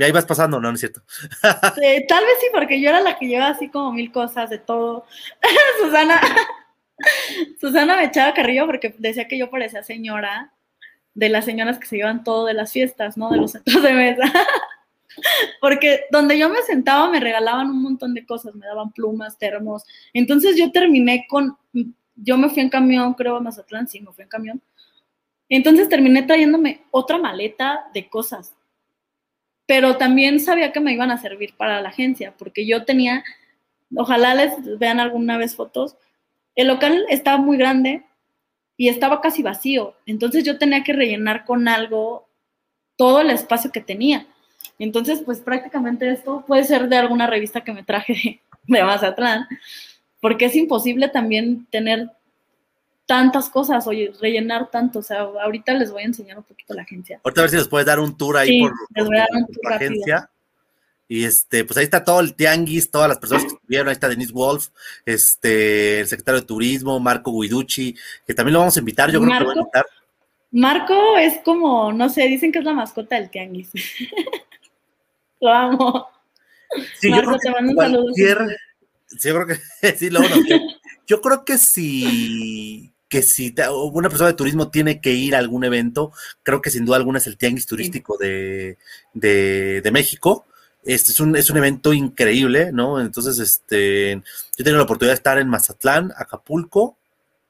Y 0.00 0.02
ahí 0.02 0.12
vas 0.12 0.24
pasando, 0.24 0.58
no, 0.58 0.70
no 0.70 0.74
es 0.74 0.80
cierto. 0.80 1.02
Tal 1.42 2.24
vez 2.24 2.38
sí, 2.40 2.46
porque 2.54 2.80
yo 2.80 2.88
era 2.88 3.02
la 3.02 3.18
que 3.18 3.28
llevaba 3.28 3.50
así 3.50 3.68
como 3.68 3.92
mil 3.92 4.10
cosas 4.10 4.48
de 4.48 4.56
todo. 4.56 5.04
Susana, 5.78 6.18
Susana 7.60 7.96
me 7.96 8.04
echaba 8.04 8.32
carrillo 8.32 8.64
porque 8.64 8.94
decía 8.96 9.28
que 9.28 9.36
yo 9.36 9.50
parecía 9.50 9.82
señora 9.82 10.54
de 11.12 11.28
las 11.28 11.44
señoras 11.44 11.78
que 11.78 11.86
se 11.86 11.96
llevan 11.96 12.24
todo 12.24 12.46
de 12.46 12.54
las 12.54 12.72
fiestas, 12.72 13.18
¿no? 13.18 13.28
De 13.28 13.36
los 13.36 13.52
centros 13.52 13.82
de 13.82 13.92
mesa. 13.92 14.32
porque 15.60 16.04
donde 16.10 16.38
yo 16.38 16.48
me 16.48 16.62
sentaba 16.62 17.10
me 17.10 17.20
regalaban 17.20 17.68
un 17.68 17.82
montón 17.82 18.14
de 18.14 18.24
cosas, 18.24 18.54
me 18.54 18.64
daban 18.64 18.92
plumas, 18.92 19.36
termos. 19.36 19.84
Entonces 20.14 20.56
yo 20.56 20.72
terminé 20.72 21.26
con, 21.28 21.58
yo 22.16 22.38
me 22.38 22.48
fui 22.48 22.62
en 22.62 22.70
camión, 22.70 23.12
creo 23.12 23.36
a 23.36 23.40
Mazatlán, 23.40 23.86
sí, 23.86 24.00
me 24.00 24.12
fui 24.12 24.22
en 24.22 24.30
camión. 24.30 24.62
Entonces 25.50 25.90
terminé 25.90 26.22
trayéndome 26.22 26.86
otra 26.90 27.18
maleta 27.18 27.84
de 27.92 28.08
cosas 28.08 28.54
pero 29.70 29.96
también 29.98 30.40
sabía 30.40 30.72
que 30.72 30.80
me 30.80 30.92
iban 30.92 31.12
a 31.12 31.18
servir 31.18 31.54
para 31.56 31.80
la 31.80 31.90
agencia, 31.90 32.34
porque 32.36 32.66
yo 32.66 32.84
tenía, 32.84 33.22
ojalá 33.94 34.34
les 34.34 34.80
vean 34.80 34.98
alguna 34.98 35.38
vez 35.38 35.54
fotos, 35.54 35.96
el 36.56 36.66
local 36.66 37.06
estaba 37.08 37.38
muy 37.38 37.56
grande 37.56 38.02
y 38.76 38.88
estaba 38.88 39.20
casi 39.20 39.44
vacío, 39.44 39.94
entonces 40.06 40.42
yo 40.42 40.58
tenía 40.58 40.82
que 40.82 40.92
rellenar 40.92 41.44
con 41.44 41.68
algo 41.68 42.26
todo 42.96 43.20
el 43.20 43.30
espacio 43.30 43.70
que 43.70 43.80
tenía. 43.80 44.26
Entonces, 44.80 45.22
pues 45.24 45.38
prácticamente 45.38 46.10
esto 46.10 46.42
puede 46.48 46.64
ser 46.64 46.88
de 46.88 46.96
alguna 46.96 47.28
revista 47.28 47.60
que 47.60 47.72
me 47.72 47.84
traje 47.84 48.40
de, 48.66 48.82
Mazatlán, 48.82 49.46
porque 50.20 50.46
es 50.46 50.56
imposible 50.56 51.10
también 51.10 51.66
tener 51.66 52.10
tantas 53.10 53.48
cosas, 53.50 53.88
oye, 53.88 54.12
rellenar 54.20 54.70
tanto. 54.70 55.00
O 55.00 55.02
sea, 55.02 55.22
ahorita 55.22 55.74
les 55.74 55.90
voy 55.90 56.02
a 56.02 56.06
enseñar 56.06 56.38
un 56.38 56.44
poquito 56.44 56.74
la 56.74 56.82
agencia. 56.82 57.20
Ahorita 57.24 57.40
a 57.40 57.42
ver 57.42 57.50
si 57.50 57.56
les 57.56 57.66
puedes 57.66 57.84
dar 57.86 57.98
un 57.98 58.16
tour 58.16 58.36
ahí 58.36 58.48
Sí, 58.50 58.60
por, 58.60 58.72
les 58.94 59.04
por 59.04 59.06
voy 59.08 59.16
a 59.16 59.20
dar 59.20 59.28
tu- 59.30 59.36
un 59.38 59.44
por 59.46 59.54
tour 59.54 59.64
la 59.64 59.70
rápido. 59.70 59.90
agencia. 59.90 60.30
Y 61.08 61.24
este, 61.24 61.64
pues 61.64 61.76
ahí 61.76 61.82
está 61.84 62.04
todo 62.04 62.20
el 62.20 62.34
tianguis, 62.36 62.88
todas 62.88 63.08
las 63.08 63.18
personas 63.18 63.42
que 63.44 63.48
estuvieron, 63.54 63.88
ahí 63.88 63.94
está 63.94 64.08
Denise 64.08 64.32
Wolf, 64.32 64.68
este, 65.04 65.98
el 66.00 66.06
secretario 66.06 66.40
de 66.40 66.46
Turismo, 66.46 67.00
Marco 67.00 67.32
Guiducci, 67.36 67.96
que 68.24 68.32
también 68.32 68.52
lo 68.52 68.60
vamos 68.60 68.76
a 68.76 68.78
invitar, 68.78 69.10
yo 69.10 69.20
creo 69.20 69.32
que 69.32 69.38
lo 69.40 69.44
voy 69.46 69.52
a 69.54 69.56
Marco. 69.56 69.60
invitar. 69.60 69.86
Marco 70.52 71.16
es 71.18 71.40
como, 71.44 71.92
no 71.92 72.08
sé, 72.10 72.22
dicen 72.28 72.52
que 72.52 72.60
es 72.60 72.64
la 72.64 72.74
mascota 72.74 73.16
del 73.16 73.28
tianguis. 73.28 73.70
Lo 75.40 75.50
amo. 75.52 76.06
Sí, 77.00 77.08
Marco, 77.10 77.36
te 77.42 77.50
mando 77.50 77.72
un 77.72 77.76
saludo. 77.78 78.14
sí, 78.14 78.22
yo 79.28 79.34
creo 79.34 79.46
que, 79.48 79.54
sí, 79.96 80.08
ve. 80.10 80.60
yo 81.08 81.20
creo 81.20 81.44
que 81.44 81.58
si, 81.58 82.92
que 83.10 83.22
si 83.22 83.50
te- 83.50 83.68
una 83.68 84.08
persona 84.08 84.30
de 84.30 84.36
turismo 84.36 84.70
tiene 84.70 85.00
que 85.02 85.12
ir 85.12 85.34
a 85.34 85.38
algún 85.38 85.64
evento, 85.64 86.12
creo 86.42 86.62
que 86.62 86.70
sin 86.70 86.86
duda 86.86 86.96
alguna 86.96 87.18
es 87.18 87.26
el 87.26 87.36
Tianguis 87.36 87.66
Turístico 87.66 88.16
de, 88.16 88.78
de, 89.14 89.82
de 89.82 89.90
México. 89.90 90.46
Este 90.84 91.12
es 91.12 91.20
un, 91.20 91.36
es 91.36 91.50
un 91.50 91.58
evento 91.58 91.92
increíble, 91.92 92.72
¿no? 92.72 93.00
Entonces, 93.00 93.38
este, 93.40 94.22
yo 94.56 94.64
tengo 94.64 94.78
la 94.78 94.84
oportunidad 94.84 95.12
de 95.12 95.16
estar 95.16 95.38
en 95.38 95.48
Mazatlán, 95.48 96.12
Acapulco, 96.16 96.96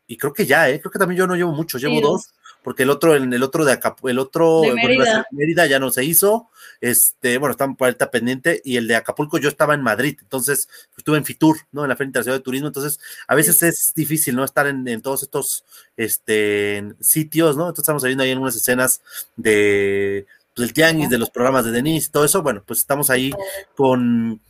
y 0.09 0.17
creo 0.17 0.33
que 0.33 0.47
ya, 0.47 0.69
¿eh? 0.69 0.81
Creo 0.81 0.91
que 0.91 0.99
también 0.99 1.19
yo 1.21 1.27
no 1.29 1.37
llevo 1.37 1.53
mucho, 1.53 1.79
llevo 1.79 1.97
Sí, 1.97 2.03
dos, 2.03 2.31
porque 2.63 2.83
el 2.83 2.91
otro, 2.91 3.15
el 3.15 3.43
otro 3.43 3.65
de 3.65 3.73
Acapulco, 3.73 4.09
el 4.09 4.19
otro, 4.19 4.61
De 4.63 4.75
Mérida. 4.75 5.27
Mérida 5.31 5.67
ya 5.67 5.79
no 5.79 5.91
se 5.91 6.05
hizo, 6.05 6.51
este, 6.81 7.39
bueno, 7.39 7.57
por 7.57 7.89
ahorita 7.89 8.11
pendiente, 8.11 8.61
y 8.65 8.77
el 8.77 8.87
de 8.87 8.97
Acapulco 8.97 9.39
yo 9.39 9.49
estaba 9.49 9.75
en 9.75 9.83
Madrid, 9.83 10.19
entonces 10.21 10.67
pues, 10.67 10.99
estuve 10.99 11.19
en 11.19 11.25
Fitur, 11.25 11.59
¿no? 11.73 11.83
En 11.85 11.89
la 11.89 11.97
Feria 11.97 12.09
Internacional 12.09 12.41
de 12.41 12.45
Turismo, 12.45 12.67
entonces 12.69 13.01
a 13.27 13.35
veces 13.35 13.63
es 13.63 13.93
difícil, 13.95 14.37
¿no? 14.37 14.45
Estar 14.45 14.67
en, 14.67 14.87
en 14.89 15.01
todos 15.03 15.23
estos 15.23 15.65
este, 15.97 16.95
sitios, 17.01 17.57
¿no? 17.57 17.65
Entonces 17.65 17.83
estamos 17.83 18.05
viendo 18.05 18.25
ahí 18.25 18.31
en 18.31 18.39
unas 18.39 18.57
escenas 18.57 19.03
de 19.37 20.27
pues, 20.55 20.69
del 20.69 20.75
tianguis, 20.75 21.09
de 21.11 21.19
los 21.19 21.31
programas 21.31 21.65
de 21.65 21.71
Denise, 21.71 22.11
todo 22.11 22.25
eso, 22.25 22.43
bueno, 22.43 22.63
pues 22.67 22.81
estamos 22.81 23.11
ahí 23.11 23.33
con, 23.75 24.41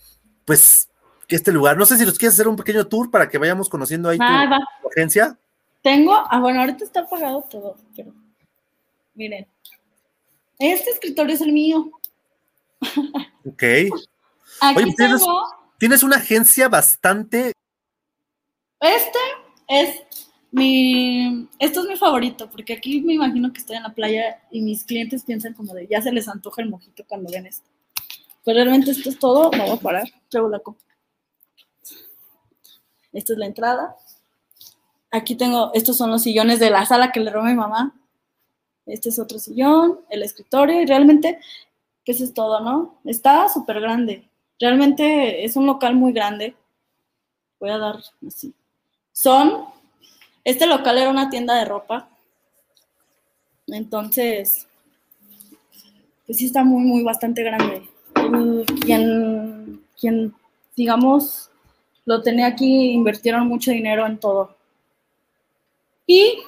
pues, 0.45 0.89
este 1.37 1.53
lugar. 1.53 1.77
No 1.77 1.87
sé 1.87 1.97
si 1.97 2.05
nos 2.05 2.19
quieres 2.19 2.35
hacer 2.35 2.49
un 2.49 2.57
pequeño 2.57 2.87
tour 2.87 3.11
para 3.11 3.29
que 3.29 3.39
vayamos 3.39 3.69
conociendo 3.69 4.09
ahí 4.09 4.19
tu, 4.19 4.25
Ah, 4.25 4.49
va. 4.51 4.59
tu 4.83 4.89
agencia. 4.89 5.39
Tengo, 5.83 6.13
ah, 6.15 6.41
bueno, 6.41 6.61
ahorita 6.61 6.85
está 6.85 7.01
apagado 7.01 7.43
todo, 7.51 7.77
pero 7.97 8.13
miren. 9.15 9.47
Este 10.59 10.91
escritorio 10.91 11.35
es 11.35 11.41
el 11.41 11.53
mío. 11.53 11.91
Ok. 13.47 13.63
Aquí 14.61 14.77
Oye, 14.83 14.95
tienes- 14.97 15.21
tengo, 15.21 15.43
Tienes 15.79 16.03
una 16.03 16.17
agencia 16.17 16.69
bastante, 16.69 17.53
este 18.81 19.19
es 19.67 20.03
mi, 20.51 21.49
esto 21.59 21.81
es 21.81 21.87
mi 21.87 21.97
favorito, 21.97 22.51
porque 22.51 22.75
aquí 22.75 23.01
me 23.01 23.15
imagino 23.15 23.51
que 23.51 23.61
estoy 23.61 23.77
en 23.77 23.85
la 23.85 23.95
playa 23.95 24.43
y 24.51 24.61
mis 24.61 24.85
clientes 24.85 25.25
piensan 25.25 25.55
como 25.55 25.73
de, 25.73 25.87
ya 25.87 26.03
se 26.03 26.13
les 26.13 26.29
antoja 26.29 26.61
el 26.61 26.69
mojito 26.69 27.03
cuando 27.09 27.31
ven 27.33 27.47
esto. 27.47 27.67
Pero 28.45 28.57
realmente 28.63 28.91
esto 28.91 29.09
es 29.09 29.19
todo, 29.19 29.51
me 29.53 29.61
voy 29.63 29.71
a 29.71 29.77
parar, 29.81 30.05
traigo 30.29 30.51
la 30.51 30.59
copa. 30.59 30.83
Esta 33.15 33.33
es 33.33 33.39
la 33.39 33.47
entrada. 33.47 33.97
Aquí 35.11 35.35
tengo, 35.35 35.73
estos 35.75 35.97
son 35.97 36.11
los 36.11 36.23
sillones 36.23 36.61
de 36.61 36.71
la 36.71 36.87
sala 36.87 37.11
que 37.11 37.21
le 37.21 37.31
robó 37.31 37.47
mi 37.47 37.55
mamá. 37.55 37.95
Este 38.87 39.09
es 39.09 39.19
otro 39.19 39.39
sillón, 39.39 40.01
el 40.09 40.23
escritorio, 40.23 40.81
y 40.81 40.87
realmente, 40.87 41.39
pues 42.07 42.21
es 42.21 42.33
todo, 42.33 42.61
¿no? 42.61 43.01
Está 43.05 43.49
súper 43.49 43.81
grande. 43.81 44.29
Realmente 44.59 45.45
es 45.45 45.57
un 45.57 45.67
local 45.67 45.95
muy 45.97 46.13
grande. 46.13 46.55
Voy 47.59 47.71
a 47.71 47.79
dar 47.79 48.01
así. 48.27 48.55
Son, 49.13 49.65
este 50.45 50.67
local 50.67 50.99
era 50.99 51.11
una 51.11 51.29
tienda 51.29 51.55
de 51.55 51.65
ropa. 51.65 52.09
Entonces, 53.67 54.67
pues 56.27 56.39
sí 56.39 56.47
está 56.47 56.63
muy, 56.63 56.83
muy 56.83 57.03
bastante 57.03 57.43
grande. 57.43 57.89
Quien, 58.85 59.83
quien, 59.99 60.35
digamos, 60.77 61.51
lo 62.05 62.23
tenía 62.23 62.47
aquí, 62.47 62.91
invirtieron 62.91 63.47
mucho 63.47 63.71
dinero 63.71 64.07
en 64.07 64.19
todo. 64.19 64.57
Y 66.11 66.43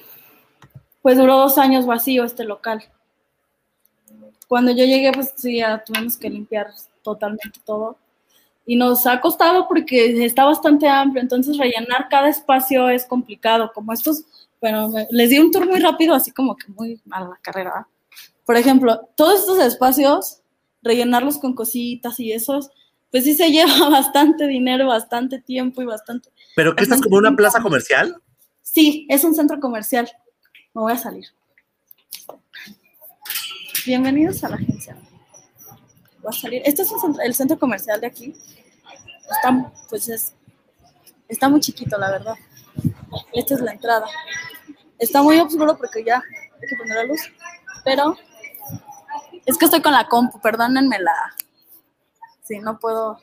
pues 1.01 1.17
duró 1.17 1.37
dos 1.37 1.57
años 1.57 1.85
vacío 1.85 2.25
este 2.25 2.43
local. 2.43 2.83
Cuando 4.49 4.71
yo 4.71 4.83
llegué, 4.83 5.13
pues 5.13 5.31
sí, 5.37 5.59
ya 5.59 5.81
tuvimos 5.85 6.17
que 6.17 6.29
limpiar 6.29 6.67
totalmente 7.01 7.61
todo. 7.63 7.97
Y 8.65 8.75
nos 8.75 9.07
ha 9.07 9.21
costado 9.21 9.69
porque 9.69 10.25
está 10.25 10.43
bastante 10.43 10.89
amplio, 10.89 11.21
entonces 11.21 11.57
rellenar 11.57 12.09
cada 12.09 12.27
espacio 12.27 12.89
es 12.89 13.05
complicado. 13.05 13.71
Como 13.73 13.93
estos, 13.93 14.25
bueno, 14.59 14.91
les 15.11 15.29
di 15.29 15.39
un 15.39 15.49
tour 15.49 15.65
muy 15.65 15.79
rápido, 15.79 16.13
así 16.13 16.31
como 16.31 16.57
que 16.57 16.67
muy 16.67 16.99
a 17.09 17.21
la 17.21 17.39
carrera. 17.41 17.87
Por 18.45 18.57
ejemplo, 18.57 19.07
todos 19.15 19.39
estos 19.39 19.59
espacios, 19.59 20.41
rellenarlos 20.81 21.37
con 21.37 21.55
cositas 21.55 22.19
y 22.19 22.33
esos, 22.33 22.69
pues 23.11 23.23
sí 23.23 23.33
se 23.33 23.49
lleva 23.49 23.87
bastante 23.87 24.45
dinero, 24.45 24.87
bastante 24.87 25.39
tiempo 25.39 25.81
y 25.81 25.85
bastante 25.85 26.33
pero 26.55 26.75
que 26.75 26.83
estás 26.83 27.01
como 27.01 27.17
una 27.17 27.35
plaza 27.35 27.61
comercial. 27.61 28.21
Sí, 28.63 29.05
es 29.09 29.23
un 29.25 29.35
centro 29.35 29.59
comercial. 29.59 30.09
Me 30.73 30.81
voy 30.81 30.93
a 30.93 30.97
salir. 30.97 31.25
Bienvenidos 33.85 34.41
a 34.43 34.49
la 34.49 34.55
agencia. 34.55 34.97
Voy 36.21 36.29
a 36.29 36.31
salir. 36.31 36.61
Este 36.65 36.81
es 36.81 36.89
el 37.23 37.35
centro 37.35 37.59
comercial 37.59 37.99
de 37.99 38.07
aquí. 38.07 38.33
Está, 39.29 39.71
pues 39.89 40.07
es, 40.07 40.33
está 41.27 41.49
muy 41.49 41.59
chiquito, 41.59 41.97
la 41.97 42.09
verdad. 42.09 42.35
Esta 43.33 43.55
es 43.55 43.59
la 43.59 43.73
entrada. 43.73 44.07
Está 44.97 45.21
muy 45.21 45.37
oscuro 45.39 45.77
porque 45.77 46.03
ya 46.03 46.15
hay 46.15 46.67
que 46.67 46.75
poner 46.77 46.95
la 46.95 47.03
luz. 47.03 47.19
Pero 47.83 48.15
es 49.45 49.57
que 49.57 49.65
estoy 49.65 49.81
con 49.81 49.91
la 49.91 50.07
compu, 50.07 50.39
perdónenme 50.39 50.99
la. 50.99 51.35
Sí, 52.43 52.59
no 52.59 52.79
puedo. 52.79 53.19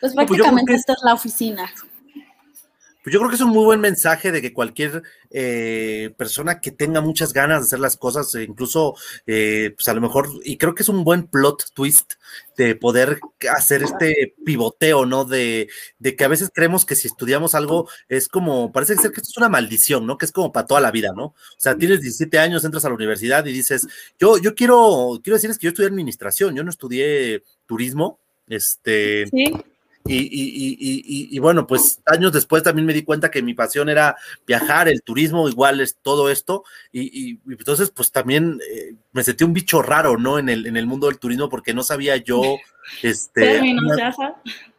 Pues 0.00 0.14
No, 0.14 0.24
pues 0.24 0.28
prácticamente 0.28 0.74
esta 0.74 0.92
es 0.92 1.00
la 1.02 1.14
oficina. 1.14 1.68
Pues 3.06 3.14
yo 3.14 3.20
creo 3.20 3.30
que 3.30 3.36
es 3.36 3.42
un 3.42 3.50
muy 3.50 3.64
buen 3.64 3.80
mensaje 3.80 4.32
de 4.32 4.42
que 4.42 4.52
cualquier 4.52 5.04
eh, 5.30 6.12
persona 6.16 6.60
que 6.60 6.72
tenga 6.72 7.00
muchas 7.00 7.32
ganas 7.32 7.60
de 7.60 7.66
hacer 7.66 7.78
las 7.78 7.96
cosas, 7.96 8.34
e 8.34 8.42
incluso, 8.42 8.96
eh, 9.28 9.72
pues 9.76 9.86
a 9.86 9.94
lo 9.94 10.00
mejor, 10.00 10.28
y 10.42 10.56
creo 10.56 10.74
que 10.74 10.82
es 10.82 10.88
un 10.88 11.04
buen 11.04 11.28
plot 11.28 11.70
twist 11.72 12.14
de 12.56 12.74
poder 12.74 13.20
hacer 13.56 13.84
este 13.84 14.34
pivoteo, 14.44 15.06
¿no? 15.06 15.24
De, 15.24 15.68
de 16.00 16.16
que 16.16 16.24
a 16.24 16.28
veces 16.28 16.50
creemos 16.52 16.84
que 16.84 16.96
si 16.96 17.06
estudiamos 17.06 17.54
algo 17.54 17.88
es 18.08 18.26
como, 18.26 18.72
parece 18.72 18.96
ser 18.96 19.12
que 19.12 19.20
esto 19.20 19.30
es 19.30 19.36
una 19.36 19.50
maldición, 19.50 20.04
¿no? 20.04 20.18
Que 20.18 20.26
es 20.26 20.32
como 20.32 20.50
para 20.50 20.66
toda 20.66 20.80
la 20.80 20.90
vida, 20.90 21.12
¿no? 21.14 21.26
O 21.26 21.34
sea, 21.58 21.78
tienes 21.78 22.00
17 22.00 22.40
años, 22.40 22.64
entras 22.64 22.86
a 22.86 22.88
la 22.88 22.96
universidad 22.96 23.46
y 23.46 23.52
dices, 23.52 23.86
yo, 24.18 24.36
yo 24.36 24.56
quiero, 24.56 25.20
quiero 25.22 25.36
decirles 25.36 25.58
que 25.58 25.66
yo 25.66 25.68
estudié 25.68 25.90
administración, 25.90 26.56
yo 26.56 26.64
no 26.64 26.70
estudié 26.70 27.44
turismo, 27.66 28.18
este, 28.48 29.28
Sí. 29.28 29.52
Y, 30.08 30.16
y- 30.16 30.76
y- 30.78 31.28
y- 31.30 31.38
bueno, 31.38 31.66
pues 31.66 32.00
años 32.06 32.32
después 32.32 32.62
también 32.62 32.86
me 32.86 32.92
di 32.92 33.02
cuenta 33.02 33.30
que 33.30 33.42
mi 33.42 33.54
pasión 33.54 33.88
era 33.88 34.16
viajar, 34.46 34.88
el 34.88 35.02
turismo, 35.02 35.48
igual 35.48 35.80
es 35.80 35.96
todo 36.02 36.30
esto. 36.30 36.64
Y, 36.92 37.02
y- 37.02 37.40
y 37.46 37.52
entonces, 37.52 37.90
pues 37.90 38.10
también 38.12 38.60
eh, 38.70 38.94
me 39.12 39.22
sentí 39.24 39.44
un 39.44 39.52
bicho 39.52 39.82
raro, 39.82 40.16
¿no? 40.16 40.38
En 40.38 40.48
el, 40.48 40.66
en 40.66 40.76
el 40.76 40.86
mundo 40.86 41.06
del 41.08 41.18
turismo, 41.18 41.48
porque 41.48 41.74
no 41.74 41.82
sabía 41.82 42.16
yo, 42.16 42.42
este. 43.02 43.40
Términos, 43.40 43.96
sabes. 43.98 44.16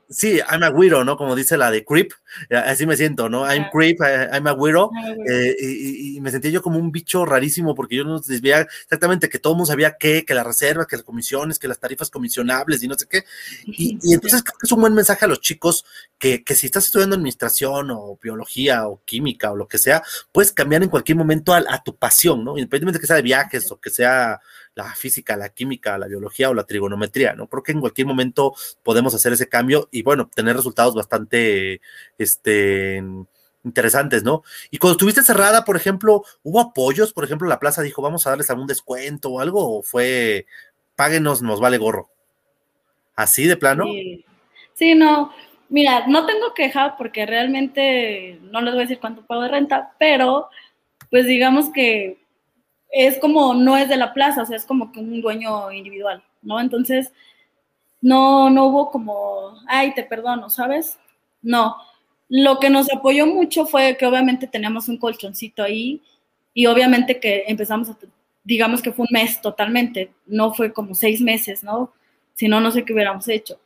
Sí, 0.10 0.40
I'm 0.50 0.64
a 0.64 0.70
weirdo, 0.70 1.04
¿no? 1.04 1.18
Como 1.18 1.36
dice 1.36 1.58
la 1.58 1.70
de 1.70 1.84
Creep, 1.84 2.14
eh, 2.50 2.56
así 2.56 2.86
me 2.86 2.96
siento, 2.96 3.28
¿no? 3.28 3.46
I'm. 3.46 3.70
Creep, 3.72 4.00
I'm 4.02 4.48
a 4.48 4.54
weirdo. 4.54 4.90
Eh, 5.30 5.56
y, 5.60 6.22
me 6.22 6.32
sentía 6.32 6.50
yo 6.50 6.62
como 6.62 6.80
un 6.80 6.92
bicho 6.92 7.26
rarísimo 7.26 7.76
porque 7.76 7.98
yo 7.98 8.04
no 8.04 8.20
sabía 8.20 8.62
exactamente 8.62 9.30
que 9.30 9.40
todo 9.40 9.54
el 9.54 9.58
mundo 9.58 9.68
sabía 9.68 9.98
qué, 10.00 10.24
que 10.26 10.34
las 10.34 10.46
reservas, 10.46 10.88
que 10.88 10.96
las 10.96 11.04
comisiones, 11.04 11.60
que 11.60 11.68
las 11.68 11.80
tarifas 11.80 12.10
comisionables 12.10 12.82
y 12.84 12.88
no 12.88 12.96
sé 12.96 13.06
qué. 13.10 13.24
Y, 13.66 14.00
y 14.04 14.14
entonces 14.14 14.44
creo 14.44 14.58
que 14.58 14.66
es 14.66 14.72
un 14.72 14.82
buen 14.82 14.94
mensaje 14.94 15.26
a 15.26 15.28
los 15.28 15.42
chicos 15.42 15.86
que, 16.18 16.44
que 16.44 16.56
si 16.56 16.68
estás 16.68 16.86
estudiando 16.86 17.16
administración 17.16 17.92
o 17.92 18.18
biología 18.22 18.88
o 18.88 19.02
química 19.04 19.52
o 19.52 19.58
lo 19.58 19.68
que 19.68 19.78
sea, 19.78 20.04
puedes 20.32 20.54
cambiar 20.54 20.84
en 20.84 20.90
cualquier 20.90 21.18
momento 21.18 21.54
a, 21.54 21.64
a 21.70 21.84
tu 21.84 21.96
pasión, 21.96 22.46
¿no? 22.46 22.58
Independientemente 22.58 23.00
que 23.00 23.08
sea 23.08 23.18
de 23.18 23.22
viajes 23.24 23.72
o 23.72 23.80
que 23.80 23.90
sea 23.90 24.40
la 24.78 24.94
física, 24.94 25.36
la 25.36 25.50
química, 25.50 25.98
la 25.98 26.08
biología 26.08 26.52
o 26.52 26.54
la 26.54 26.64
trigonometría, 26.64 27.34
¿no? 27.34 27.48
Creo 27.48 27.64
que 27.64 27.72
en 27.72 27.80
cualquier 27.80 28.06
momento 28.06 28.54
podemos 28.84 29.16
hacer 29.16 29.34
ese 29.34 29.50
cambio 29.50 29.90
y 29.92 30.04
bueno, 30.04 30.30
tener 30.34 30.56
resultados 30.56 30.94
bastante, 30.94 31.82
este, 32.20 33.04
interesantes, 33.64 34.24
¿no? 34.24 34.44
Y 34.70 34.78
cuando 34.78 34.94
estuviste 34.94 35.24
cerrada, 35.24 35.66
por 35.66 35.78
ejemplo, 35.78 36.24
¿hubo 36.44 36.62
apoyos? 36.62 37.12
Por 37.12 37.24
ejemplo, 37.24 37.48
la 37.48 37.60
plaza 37.60 37.82
dijo, 37.82 38.04
vamos 38.04 38.28
a 38.28 38.30
darles 38.30 38.52
algún 38.52 38.68
descuento 38.68 39.32
o 39.32 39.40
algo, 39.40 39.80
o 39.80 39.82
fue, 39.82 40.46
páguenos, 40.96 41.42
nos 41.42 41.60
vale 41.60 41.80
gorro. 41.80 42.12
¿Así 43.16 43.48
de 43.48 43.58
plano? 43.58 43.86
Sí. 43.86 44.24
Sí, 44.76 44.94
no. 44.94 45.34
Mira, 45.70 46.06
no 46.06 46.28
tengo 46.28 46.54
queja 46.54 46.96
porque 46.98 47.26
realmente 47.26 48.40
no 48.52 48.62
les 48.62 48.76
voy 48.76 48.82
a 48.82 48.86
decir 48.86 49.00
cuánto 49.00 49.26
pago 49.26 49.42
de 49.42 49.50
renta, 49.50 49.96
pero 49.98 50.50
pues 51.10 51.26
digamos 51.26 51.72
que 51.74 52.20
es 52.92 53.20
como, 53.20 53.54
no 53.54 53.78
es 53.78 53.90
de 53.90 53.98
la 53.98 54.14
plaza, 54.14 54.44
o 54.44 54.46
sea, 54.46 54.58
es 54.58 54.66
como 54.66 54.92
que 54.92 55.00
un 55.00 55.22
dueño 55.22 55.72
individual. 55.72 56.24
¿no? 56.42 56.60
Entonces, 56.60 57.12
no, 58.02 58.50
no 58.50 58.66
hubo 58.68 58.92
como, 58.92 59.60
ay, 59.68 59.94
te 59.94 60.04
perdono, 60.04 60.50
¿sabes? 60.50 60.98
No. 61.42 61.76
Lo 62.30 62.60
que 62.60 62.70
nos 62.70 62.92
apoyó 62.92 63.26
mucho 63.28 63.66
fue 63.66 63.98
que 63.98 64.06
obviamente 64.06 64.48
teníamos 64.48 64.90
un 64.90 64.98
colchoncito 64.98 65.64
ahí 65.64 66.02
y 66.54 66.66
obviamente 66.66 67.20
que 67.20 67.44
empezamos 67.48 67.90
a, 67.90 67.98
digamos 68.44 68.82
que 68.82 68.92
fue 68.92 69.06
un 69.10 69.14
mes 69.14 69.42
totalmente, 69.42 70.12
no 70.26 70.54
fue 70.54 70.74
como 70.74 70.96
seis 70.96 71.22
meses, 71.22 71.64
¿no? 71.64 71.94
Si 72.34 72.48
no, 72.48 72.60
no 72.62 72.72
sé 72.72 72.86
qué 72.86 72.94
hubiéramos 72.94 73.28
hecho. 73.28 73.60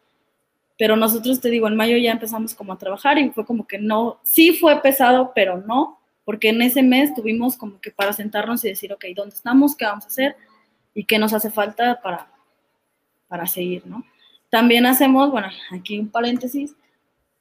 Pero 0.78 0.96
nosotros, 0.96 1.40
te 1.40 1.50
digo, 1.50 1.68
en 1.68 1.76
mayo 1.76 1.98
ya 1.98 2.12
empezamos 2.12 2.56
como 2.56 2.74
a 2.74 2.78
trabajar 2.78 3.20
y 3.20 3.30
fue 3.30 3.46
como 3.46 3.68
que 3.68 3.78
no, 3.78 4.20
sí 4.24 4.54
fue 4.54 4.82
pesado, 4.82 5.32
pero 5.36 5.58
no, 5.58 6.00
porque 6.26 6.50
en 6.50 6.62
ese 6.62 6.84
mes 6.84 7.14
tuvimos 7.14 7.58
como 7.58 7.80
que 7.82 7.92
para 7.92 8.14
sentarnos 8.14 8.64
y 8.64 8.70
decir, 8.70 8.94
ok, 8.94 9.06
¿dónde 9.16 9.36
estamos? 9.36 9.76
¿Qué 9.76 9.86
vamos 9.86 10.06
a 10.06 10.08
hacer? 10.08 10.36
¿Y 10.94 11.06
qué 11.06 11.20
nos 11.20 11.34
hace 11.34 11.50
falta 11.50 12.02
para, 12.02 12.32
para 13.28 13.48
seguir, 13.48 13.86
¿no? 13.86 14.04
También 14.50 14.86
hacemos, 14.86 15.32
bueno, 15.32 15.48
aquí 15.72 15.98
un 15.98 16.10
paréntesis, 16.10 16.76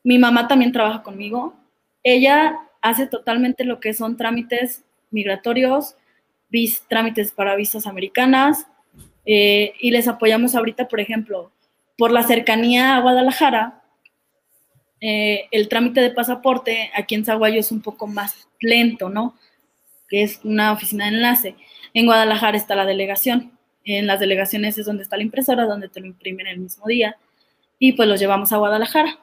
mi 0.02 0.18
mamá 0.18 0.48
también 0.48 0.72
trabaja 0.72 1.02
conmigo. 1.02 1.54
Ella 2.02 2.58
hace 2.80 3.06
totalmente 3.06 3.64
lo 3.64 3.80
que 3.80 3.92
son 3.92 4.16
trámites 4.16 4.84
migratorios, 5.10 5.96
vis, 6.48 6.84
trámites 6.88 7.32
para 7.32 7.56
visas 7.56 7.86
americanas, 7.86 8.66
eh, 9.26 9.74
y 9.80 9.90
les 9.90 10.08
apoyamos 10.08 10.54
ahorita, 10.54 10.88
por 10.88 11.00
ejemplo, 11.00 11.52
por 11.98 12.10
la 12.10 12.22
cercanía 12.22 12.96
a 12.96 13.00
Guadalajara, 13.00 13.82
eh, 15.00 15.46
el 15.50 15.68
trámite 15.68 16.00
de 16.00 16.10
pasaporte 16.10 16.90
aquí 16.94 17.14
en 17.14 17.24
Zaguayo 17.24 17.60
es 17.60 17.72
un 17.72 17.80
poco 17.80 18.06
más 18.06 18.49
lento, 18.60 19.08
¿no? 19.08 19.36
Que 20.08 20.22
es 20.22 20.40
una 20.44 20.72
oficina 20.72 21.06
de 21.06 21.16
enlace. 21.16 21.56
En 21.94 22.06
Guadalajara 22.06 22.56
está 22.56 22.74
la 22.74 22.86
delegación. 22.86 23.52
En 23.84 24.06
las 24.06 24.20
delegaciones 24.20 24.78
es 24.78 24.86
donde 24.86 25.02
está 25.02 25.16
la 25.16 25.22
impresora, 25.22 25.64
donde 25.64 25.88
te 25.88 26.00
lo 26.00 26.06
imprimen 26.06 26.46
el 26.46 26.58
mismo 26.58 26.86
día. 26.86 27.16
Y 27.78 27.92
pues 27.92 28.08
los 28.08 28.20
llevamos 28.20 28.52
a 28.52 28.58
Guadalajara. 28.58 29.18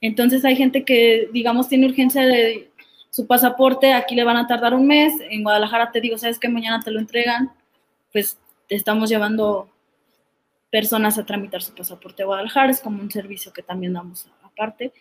Entonces 0.00 0.44
hay 0.44 0.56
gente 0.56 0.84
que, 0.84 1.28
digamos, 1.32 1.68
tiene 1.68 1.86
urgencia 1.86 2.22
de 2.22 2.70
su 3.10 3.26
pasaporte, 3.26 3.92
aquí 3.92 4.14
le 4.14 4.24
van 4.24 4.36
a 4.36 4.46
tardar 4.46 4.72
un 4.72 4.86
mes, 4.86 5.12
en 5.30 5.42
Guadalajara 5.42 5.90
te 5.90 6.00
digo, 6.00 6.16
sabes 6.16 6.38
que 6.38 6.48
mañana 6.48 6.80
te 6.82 6.90
lo 6.90 7.00
entregan, 7.00 7.50
pues 8.12 8.38
te 8.68 8.76
estamos 8.76 9.10
llevando 9.10 9.68
personas 10.70 11.18
a 11.18 11.26
tramitar 11.26 11.60
su 11.60 11.74
pasaporte 11.74 12.22
a 12.22 12.26
Guadalajara, 12.26 12.70
es 12.70 12.80
como 12.80 13.02
un 13.02 13.10
servicio 13.10 13.52
que 13.52 13.62
también 13.62 13.94
damos 13.94 14.28
aparte, 14.44 14.92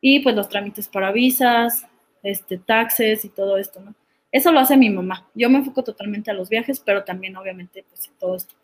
y 0.00 0.20
pues 0.20 0.34
los 0.34 0.48
trámites 0.48 0.88
para 0.88 1.12
visas, 1.12 1.84
este, 2.22 2.58
taxes 2.58 3.24
y 3.24 3.28
todo 3.28 3.58
esto, 3.58 3.80
¿no? 3.80 3.94
Eso 4.30 4.52
lo 4.52 4.60
hace 4.60 4.76
mi 4.76 4.90
mamá. 4.90 5.26
Yo 5.34 5.48
me 5.48 5.58
enfoco 5.58 5.82
totalmente 5.82 6.30
a 6.30 6.34
los 6.34 6.48
viajes, 6.48 6.80
pero 6.80 7.02
también 7.02 7.36
obviamente 7.36 7.84
pues 7.88 8.10
todo 8.18 8.36
esto. 8.36 8.54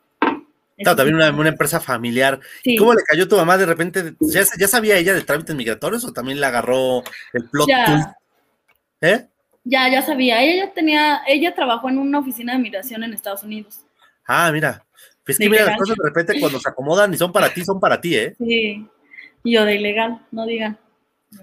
Claro, 0.77 0.97
también 0.97 1.17
una, 1.17 1.49
empresa 1.49 1.81
familiar. 1.81 2.41
¿Cómo 2.79 2.95
le 2.95 3.03
cayó 3.03 3.29
tu 3.29 3.37
mamá 3.37 3.57
de 3.57 3.67
repente? 3.67 4.15
¿Ya, 4.21 4.43
¿Ya, 4.59 4.69
sabía 4.69 4.99
ella 4.99 5.15
de 5.15 5.23
trámites 5.23 5.55
migratorios 5.55 6.05
o 6.05 6.13
también 6.13 6.41
le 6.41 6.47
agarró 6.47 7.03
el 7.33 7.49
plot 7.49 7.69
ya. 7.69 8.17
¿Eh? 9.01 9.29
Ya, 9.63 9.89
ya 9.89 10.03
sabía. 10.03 10.43
Ella 10.43 10.67
ya 10.67 10.73
tenía, 10.73 11.23
ella 11.27 11.55
trabajó 11.55 11.89
en 11.89 11.99
una 11.99 12.19
oficina 12.19 12.55
de 12.55 12.59
migración 12.59 13.05
en 13.05 13.15
Estados 13.15 13.45
Unidos. 13.45 13.85
Ah, 14.27 14.51
mira. 14.53 14.85
Pues 15.25 15.39
que 15.39 15.49
mira, 15.49 15.65
las 15.65 15.79
cosas 15.79 15.97
de 15.97 16.05
repente 16.05 16.41
cuando 16.41 16.61
se 16.61 16.69
acomodan 16.69 17.15
y 17.15 17.17
son 17.17 17.33
para 17.33 17.53
ti, 17.53 17.65
son 17.65 17.81
para 17.81 18.01
ti, 18.01 18.17
¿eh? 18.17 18.35
Sí. 18.39 18.87
Y 19.43 19.53
yo 19.53 19.65
de 19.65 19.77
ilegal, 19.77 20.21
no 20.31 20.45
digan. 20.45 20.79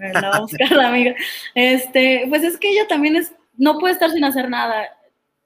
La 0.00 0.30
va 0.30 0.46
la 0.70 0.88
amiga. 0.88 1.14
Este, 1.54 2.26
pues 2.28 2.42
es 2.42 2.58
que 2.58 2.70
ella 2.70 2.86
también 2.88 3.16
es, 3.16 3.34
no 3.56 3.78
puede 3.78 3.94
estar 3.94 4.10
sin 4.10 4.24
hacer 4.24 4.48
nada. 4.48 4.88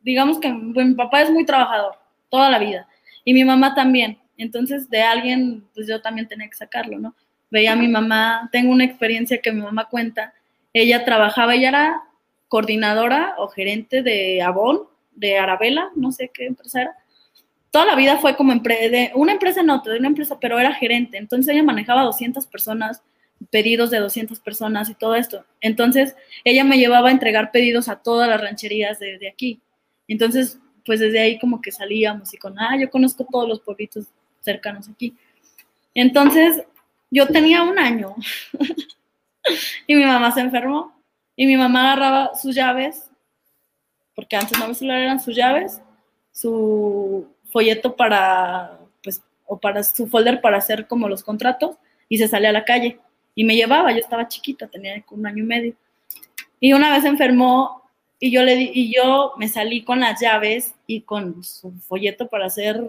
Digamos 0.03 0.38
que 0.38 0.53
mi 0.53 0.94
papá 0.94 1.22
es 1.22 1.30
muy 1.30 1.44
trabajador, 1.44 1.94
toda 2.28 2.51
la 2.51 2.59
vida. 2.59 2.88
Y 3.24 3.34
mi 3.34 3.44
mamá 3.44 3.74
también. 3.74 4.18
Entonces, 4.36 4.88
de 4.90 5.03
alguien, 5.03 5.64
pues 5.74 5.86
yo 5.88 6.01
también 6.01 6.28
tenía 6.28 6.49
que 6.49 6.57
sacarlo, 6.57 6.99
¿no? 6.99 7.14
Veía 7.51 7.72
a 7.72 7.76
mi 7.76 7.88
mamá, 7.88 8.49
tengo 8.53 8.72
una 8.72 8.84
experiencia 8.84 9.40
que 9.40 9.53
mi 9.53 9.62
mamá 9.62 9.86
cuenta. 9.88 10.34
Ella 10.72 11.05
trabajaba, 11.05 11.55
ella 11.55 11.68
era 11.68 12.03
coordinadora 12.49 13.34
o 13.38 13.49
gerente 13.49 14.03
de 14.03 14.42
Avon, 14.42 14.82
de 15.14 15.38
Arabella, 15.38 15.90
no 15.97 16.12
sé 16.12 16.30
qué 16.32 16.47
empresa 16.47 16.82
era. 16.82 16.97
Toda 17.70 17.86
la 17.86 17.97
vida 17.97 18.18
fue 18.18 18.36
como 18.36 18.55
de 18.55 19.12
una 19.14 19.32
empresa 19.32 19.61
en 19.61 19.66
de 19.66 19.99
una 19.99 20.09
empresa, 20.09 20.38
pero 20.40 20.59
era 20.59 20.72
gerente. 20.72 21.18
Entonces 21.18 21.53
ella 21.53 21.62
manejaba 21.62 22.03
200 22.03 22.47
personas, 22.47 23.03
pedidos 23.51 23.91
de 23.91 23.99
200 23.99 24.41
personas 24.41 24.89
y 24.91 24.95
todo 24.95 25.14
esto. 25.14 25.45
Entonces 25.61 26.14
ella 26.45 26.64
me 26.64 26.78
llevaba 26.78 27.09
a 27.09 27.12
entregar 27.12 27.51
pedidos 27.51 27.89
a 27.89 27.97
todas 27.97 28.28
las 28.28 28.41
rancherías 28.41 28.99
de, 28.99 29.28
aquí. 29.28 29.61
Entonces, 30.09 30.59
pues 30.84 31.01
desde 31.01 31.20
ahí 31.20 31.39
como 31.39 31.61
que 31.61 31.72
salíamos 31.72 32.32
y 32.34 32.39
con, 32.39 32.59
ah, 32.59 32.76
yo 32.78 32.91
conozco 32.91 33.26
todos 33.30 33.49
los 33.49 33.61
pueblitos 33.61 34.07
cercanos 34.41 34.89
aquí. 34.89 35.14
Entonces, 35.95 36.62
yo 37.11 37.26
tenía 37.26 37.62
un 37.62 37.78
año 37.78 38.14
y 39.87 39.95
mi 39.95 40.05
mamá 40.05 40.32
se 40.32 40.41
enfermó 40.41 40.97
y 41.34 41.47
mi 41.47 41.57
mamá 41.57 41.93
agarraba 41.93 42.34
sus 42.34 42.55
llaves, 42.55 43.11
porque 44.14 44.37
antes 44.37 44.59
no 44.59 44.68
me 44.68 44.74
celular 44.74 45.01
eran 45.01 45.20
sus 45.20 45.37
llaves, 45.37 45.82
su 46.32 47.28
folleto 47.51 47.95
para, 47.95 48.78
pues, 49.03 49.22
o 49.45 49.59
para 49.59 49.82
su 49.82 50.07
folder 50.07 50.41
para 50.41 50.57
hacer 50.57 50.87
como 50.87 51.09
los 51.09 51.22
contratos, 51.22 51.76
y 52.09 52.18
se 52.18 52.28
salía 52.28 52.51
a 52.51 52.53
la 52.53 52.64
calle. 52.64 52.99
Y 53.37 53.45
me 53.45 53.55
llevaba, 53.55 53.93
yo 53.93 53.99
estaba 53.99 54.26
chiquita, 54.26 54.66
tenía 54.66 55.05
un 55.11 55.26
año 55.26 55.45
y 55.45 55.47
medio. 55.47 55.74
Y 56.59 56.72
una 56.72 56.91
vez 56.91 57.05
enfermó 57.05 57.82
y 58.18 58.32
yo, 58.32 58.43
le 58.43 58.57
di, 58.57 58.70
y 58.74 58.93
yo 58.93 59.34
me 59.37 59.47
salí 59.47 59.84
con 59.84 60.01
las 60.01 60.20
llaves 60.20 60.74
y 60.87 61.03
con 61.03 61.45
su 61.45 61.70
folleto 61.80 62.28
para 62.28 62.47
hacer 62.47 62.80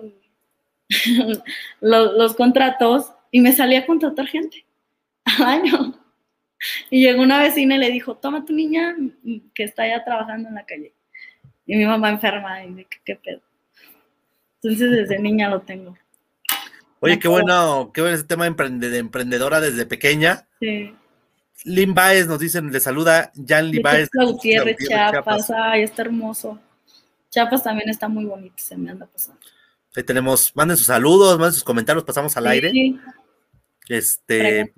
los, 1.82 2.14
los, 2.14 2.36
contratos 2.36 3.14
y 3.30 3.42
me 3.42 3.52
salí 3.52 3.76
a 3.76 3.86
contratar 3.86 4.26
gente 4.28 4.66
al 5.26 5.44
año. 5.44 5.94
Y 6.90 7.04
llegó 7.04 7.22
una 7.22 7.40
vecina 7.40 7.76
y 7.76 7.78
le 7.78 7.92
dijo, 7.92 8.16
toma 8.16 8.44
tu 8.44 8.52
niña 8.52 8.96
que 9.54 9.64
está 9.64 9.88
ya 9.88 10.04
trabajando 10.04 10.50
en 10.50 10.56
la 10.56 10.66
calle. 10.66 10.92
Y 11.68 11.76
mi 11.76 11.86
mamá 11.86 12.10
enferma 12.10 12.66
y 12.66 12.74
de 12.74 12.88
qué 13.06 13.16
pedo. 13.16 13.42
Entonces 14.56 14.90
desde 14.90 15.20
niña 15.20 15.52
lo 15.52 15.62
tengo. 15.62 15.96
Oye, 17.08 17.20
qué 17.20 17.28
bueno, 17.28 17.92
qué 17.94 18.02
bueno 18.02 18.16
ese 18.16 18.26
tema 18.26 18.50
de 18.50 18.98
emprendedora 18.98 19.60
desde 19.60 19.86
pequeña. 19.86 20.48
Sí. 20.60 20.94
Lynn 21.64 21.94
Baez 21.94 22.28
nos 22.28 22.40
dicen, 22.40 22.72
le 22.72 22.80
saluda 22.80 23.32
Jan 23.48 23.72
Lee 23.72 23.80
Baez. 23.80 24.10
Gutiérrez, 24.14 24.78
Chiapas. 24.78 25.50
Ay, 25.52 25.84
está 25.84 26.04
hermoso. 26.04 26.60
Chiapas 27.30 27.64
también 27.64 27.90
está 27.90 28.08
muy 28.08 28.26
bonito, 28.26 28.56
se 28.58 28.78
me 28.78 28.92
anda 28.92 29.06
pasando. 29.06 29.40
Ahí 29.96 30.04
tenemos, 30.04 30.56
manden 30.56 30.78
sus 30.78 30.88
saludos, 30.88 31.38
manden 31.40 31.54
sus 31.54 31.64
comentarios, 31.64 32.04
pasamos 32.04 32.38
al 32.38 32.44
sí. 32.44 32.50
aire. 32.50 32.72
Este, 33.90 34.74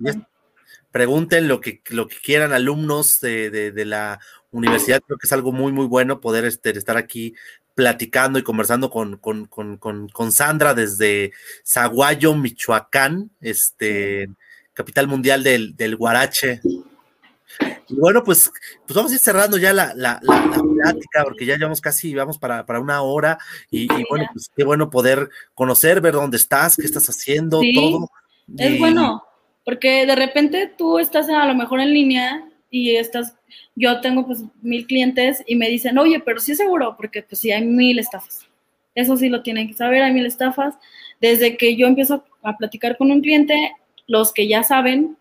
pregunten 0.90 1.48
lo 1.48 1.60
que, 1.60 1.82
lo 1.90 2.08
que 2.08 2.16
quieran, 2.22 2.52
alumnos 2.52 3.20
de, 3.20 3.50
de, 3.50 3.72
de, 3.72 3.84
la 3.84 4.20
universidad, 4.50 5.02
creo 5.06 5.18
que 5.18 5.26
es 5.26 5.32
algo 5.32 5.52
muy, 5.52 5.72
muy 5.72 5.86
bueno 5.86 6.20
poder 6.20 6.44
este, 6.44 6.70
estar 6.70 6.96
aquí 6.96 7.34
platicando 7.80 8.38
y 8.38 8.42
conversando 8.42 8.90
con, 8.90 9.16
con, 9.16 9.46
con, 9.46 9.78
con 9.78 10.32
Sandra 10.32 10.74
desde 10.74 11.32
Zaguayo, 11.66 12.34
Michoacán, 12.34 13.30
este, 13.40 14.28
capital 14.74 15.08
mundial 15.08 15.42
del, 15.42 15.74
del 15.76 15.96
Guarache. 15.96 16.60
Y 17.88 17.94
bueno, 17.94 18.22
pues, 18.22 18.52
pues 18.86 18.94
vamos 18.94 19.12
a 19.12 19.14
ir 19.14 19.20
cerrando 19.20 19.56
ya 19.56 19.72
la, 19.72 19.94
la, 19.94 20.20
la, 20.20 20.46
la 20.46 20.62
plática, 20.62 21.24
porque 21.24 21.46
ya 21.46 21.56
llevamos 21.56 21.80
casi, 21.80 22.14
vamos 22.14 22.36
para, 22.36 22.66
para 22.66 22.80
una 22.80 23.00
hora, 23.00 23.38
y, 23.70 23.84
y, 23.84 24.04
bueno, 24.10 24.26
pues 24.30 24.50
qué 24.54 24.62
bueno 24.62 24.90
poder 24.90 25.30
conocer, 25.54 26.02
ver 26.02 26.12
dónde 26.12 26.36
estás, 26.36 26.76
qué 26.76 26.84
estás 26.84 27.08
haciendo, 27.08 27.60
sí, 27.60 27.72
todo. 27.74 28.10
Es 28.58 28.72
y, 28.72 28.78
bueno, 28.78 29.24
porque 29.64 30.04
de 30.04 30.16
repente 30.16 30.70
tú 30.76 30.98
estás 30.98 31.30
a 31.30 31.46
lo 31.46 31.54
mejor 31.54 31.80
en 31.80 31.94
línea 31.94 32.46
y 32.70 32.96
estás, 32.96 33.34
yo 33.74 34.00
tengo 34.00 34.26
pues 34.26 34.44
mil 34.62 34.86
clientes 34.86 35.42
y 35.46 35.56
me 35.56 35.68
dicen, 35.68 35.98
oye, 35.98 36.20
pero 36.20 36.38
sí 36.40 36.52
es 36.52 36.58
seguro, 36.58 36.96
porque 36.96 37.22
pues 37.22 37.40
sí 37.40 37.50
hay 37.50 37.64
mil 37.64 37.98
estafas. 37.98 38.46
Eso 38.94 39.16
sí 39.16 39.28
lo 39.28 39.42
tienen 39.42 39.68
que 39.68 39.74
saber, 39.74 40.02
hay 40.02 40.12
mil 40.12 40.26
estafas. 40.26 40.76
Desde 41.20 41.56
que 41.56 41.76
yo 41.76 41.86
empiezo 41.86 42.24
a 42.42 42.56
platicar 42.56 42.96
con 42.96 43.10
un 43.10 43.20
cliente, 43.20 43.72
los 44.06 44.32
que 44.32 44.48
ya 44.48 44.62
saben, 44.62 45.16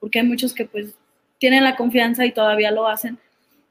porque 0.00 0.20
hay 0.20 0.26
muchos 0.26 0.54
que 0.54 0.64
pues 0.64 0.94
tienen 1.38 1.64
la 1.64 1.76
confianza 1.76 2.26
y 2.26 2.32
todavía 2.32 2.70
lo 2.70 2.86
hacen, 2.86 3.18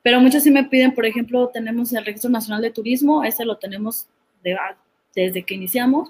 pero 0.01 0.19
muchos 0.21 0.43
sí 0.43 0.51
me 0.51 0.63
piden, 0.63 0.93
por 0.93 1.05
ejemplo, 1.05 1.49
tenemos 1.49 1.91
el 1.93 2.05
Registro 2.05 2.29
Nacional 2.29 2.61
de 2.61 2.71
Turismo, 2.71 3.23
ese 3.23 3.45
lo 3.45 3.57
tenemos 3.57 4.07
de, 4.43 4.57
desde 5.13 5.43
que 5.43 5.55
iniciamos. 5.55 6.09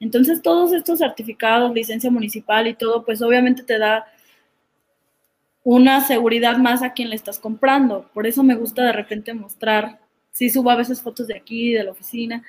Entonces, 0.00 0.40
todos 0.42 0.72
estos 0.72 1.00
certificados, 1.00 1.74
licencia 1.74 2.10
municipal 2.10 2.66
y 2.66 2.74
todo, 2.74 3.04
pues 3.04 3.20
obviamente 3.20 3.62
te 3.62 3.78
da 3.78 4.06
una 5.70 6.00
seguridad 6.00 6.56
más 6.56 6.82
a 6.82 6.94
quien 6.94 7.10
le 7.10 7.16
estás 7.16 7.38
comprando. 7.38 8.10
Por 8.14 8.26
eso 8.26 8.42
me 8.42 8.54
gusta 8.54 8.84
de 8.84 8.92
repente 8.92 9.34
mostrar, 9.34 10.00
sí 10.30 10.48
subo 10.48 10.70
a 10.70 10.76
veces 10.76 11.02
fotos 11.02 11.26
de 11.26 11.36
aquí, 11.36 11.74
de 11.74 11.84
la 11.84 11.90
oficina, 11.90 12.42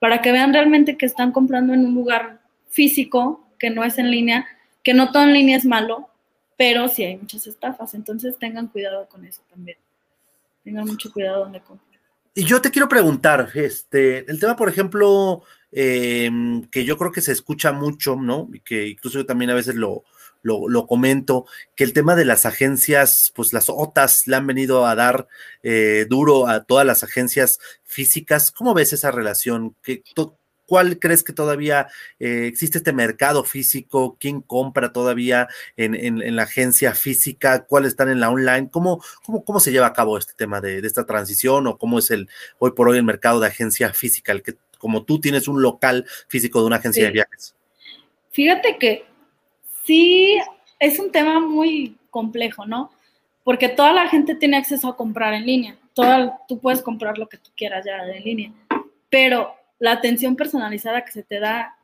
para 0.00 0.20
que 0.20 0.32
vean 0.32 0.52
realmente 0.52 0.96
que 0.96 1.06
están 1.06 1.30
comprando 1.30 1.72
en 1.72 1.86
un 1.86 1.94
lugar 1.94 2.40
físico, 2.68 3.46
que 3.60 3.70
no 3.70 3.84
es 3.84 3.96
en 3.98 4.10
línea, 4.10 4.44
que 4.82 4.92
no 4.92 5.12
todo 5.12 5.22
en 5.22 5.34
línea 5.34 5.56
es 5.56 5.64
malo, 5.64 6.08
pero 6.56 6.88
sí 6.88 7.04
hay 7.04 7.16
muchas 7.16 7.46
estafas. 7.46 7.94
Entonces 7.94 8.36
tengan 8.40 8.66
cuidado 8.66 9.08
con 9.08 9.24
eso 9.24 9.42
también. 9.48 9.78
Tengan 10.64 10.88
mucho 10.88 11.12
cuidado 11.12 11.44
donde 11.44 11.60
compren. 11.60 12.00
Y 12.34 12.42
yo 12.42 12.60
te 12.60 12.72
quiero 12.72 12.88
preguntar, 12.88 13.50
este, 13.54 14.28
el 14.28 14.40
tema, 14.40 14.56
por 14.56 14.68
ejemplo, 14.68 15.44
em, 15.70 16.64
que 16.64 16.84
yo 16.84 16.98
creo 16.98 17.12
que 17.12 17.20
se 17.20 17.30
escucha 17.30 17.70
mucho, 17.70 18.16
¿no? 18.16 18.48
Y 18.52 18.58
que 18.58 18.88
incluso 18.88 19.20
yo 19.20 19.26
también 19.26 19.52
a 19.52 19.54
veces 19.54 19.76
lo, 19.76 20.02
lo, 20.44 20.86
comento, 20.86 21.46
que 21.74 21.84
el 21.84 21.92
tema 21.92 22.14
de 22.14 22.24
las 22.24 22.46
agencias, 22.46 23.32
pues 23.34 23.52
las 23.52 23.68
OTAS 23.68 24.26
le 24.28 24.36
han 24.36 24.46
venido 24.46 24.86
a 24.86 24.94
dar 24.94 25.26
eh, 25.62 26.06
duro 26.08 26.46
a 26.46 26.64
todas 26.64 26.86
las 26.86 27.02
agencias 27.02 27.58
físicas. 27.82 28.50
¿Cómo 28.50 28.74
ves 28.74 28.92
esa 28.92 29.10
relación? 29.10 29.74
¿Qué, 29.82 30.02
¿Cuál 30.66 30.98
crees 30.98 31.22
que 31.22 31.32
todavía 31.32 31.88
eh, 32.18 32.46
existe 32.46 32.78
este 32.78 32.92
mercado 32.92 33.44
físico? 33.44 34.16
¿Quién 34.18 34.40
compra 34.40 34.92
todavía 34.92 35.48
en, 35.76 36.36
la 36.36 36.42
agencia 36.44 36.94
física? 36.94 37.64
¿Cuáles 37.66 37.90
están 37.90 38.08
en 38.08 38.20
la 38.20 38.30
online? 38.30 38.70
¿Cómo, 38.70 39.02
cómo, 39.24 39.44
cómo 39.44 39.60
se 39.60 39.72
lleva 39.72 39.86
a 39.86 39.92
cabo 39.92 40.16
este 40.16 40.32
tema 40.34 40.60
de, 40.60 40.78
esta 40.78 41.04
transición 41.04 41.66
o 41.66 41.76
cómo 41.76 41.98
es 41.98 42.10
el 42.10 42.28
hoy 42.58 42.72
por 42.72 42.88
hoy 42.88 42.98
el 42.98 43.04
mercado 43.04 43.40
de 43.40 43.48
agencia 43.48 43.92
física? 43.92 44.32
El 44.32 44.42
que, 44.42 44.54
como 44.78 45.04
tú 45.04 45.20
tienes 45.20 45.48
un 45.48 45.60
local 45.60 46.06
físico 46.28 46.60
de 46.60 46.66
una 46.66 46.76
agencia 46.76 47.04
de 47.04 47.10
viajes. 47.10 47.54
Fíjate 48.32 48.78
que 48.78 49.13
sí 49.84 50.38
es 50.78 50.98
un 50.98 51.10
tema 51.10 51.40
muy 51.40 51.96
complejo, 52.10 52.66
¿no? 52.66 52.90
Porque 53.42 53.68
toda 53.68 53.92
la 53.92 54.08
gente 54.08 54.34
tiene 54.34 54.56
acceso 54.56 54.88
a 54.88 54.96
comprar 54.96 55.34
en 55.34 55.46
línea. 55.46 55.76
Toda, 55.92 56.40
tú 56.48 56.58
puedes 56.58 56.82
comprar 56.82 57.18
lo 57.18 57.28
que 57.28 57.38
tú 57.38 57.50
quieras 57.56 57.84
ya 57.84 58.02
en 58.04 58.24
línea. 58.24 58.52
Pero 59.10 59.54
la 59.78 59.92
atención 59.92 60.34
personalizada 60.34 61.04
que 61.04 61.12
se 61.12 61.22
te 61.22 61.38
da 61.38 61.76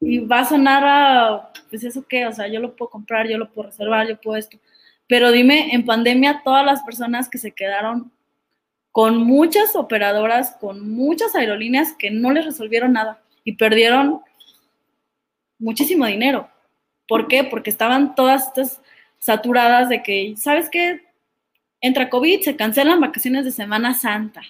y 0.00 0.18
va 0.18 0.40
a 0.40 0.44
sonar 0.44 0.84
a, 0.84 1.52
pues 1.70 1.84
eso 1.84 2.04
qué, 2.06 2.26
o 2.26 2.32
sea, 2.32 2.48
yo 2.48 2.60
lo 2.60 2.76
puedo 2.76 2.90
comprar, 2.90 3.28
yo 3.28 3.38
lo 3.38 3.50
puedo 3.50 3.68
reservar, 3.68 4.06
yo 4.08 4.20
puedo 4.20 4.36
esto. 4.36 4.58
Pero 5.06 5.30
dime, 5.30 5.74
en 5.74 5.84
pandemia, 5.84 6.42
todas 6.44 6.64
las 6.64 6.82
personas 6.82 7.28
que 7.28 7.38
se 7.38 7.52
quedaron 7.52 8.12
con 8.90 9.18
muchas 9.18 9.74
operadoras, 9.76 10.56
con 10.60 10.88
muchas 10.88 11.34
aerolíneas 11.34 11.94
que 11.94 12.10
no 12.10 12.32
les 12.32 12.44
resolvieron 12.44 12.92
nada 12.92 13.22
y 13.42 13.56
perdieron 13.56 14.20
muchísimo 15.58 16.06
dinero. 16.06 16.48
¿Por 17.08 17.28
qué? 17.28 17.44
Porque 17.44 17.70
estaban 17.70 18.14
todas 18.14 18.48
estas 18.48 18.80
saturadas 19.18 19.88
de 19.88 20.02
que, 20.02 20.34
¿sabes 20.36 20.68
qué? 20.70 21.02
Entra 21.80 22.10
COVID, 22.10 22.42
se 22.42 22.56
cancelan 22.56 23.00
vacaciones 23.00 23.44
de 23.44 23.50
Semana 23.50 23.94
Santa. 23.94 24.42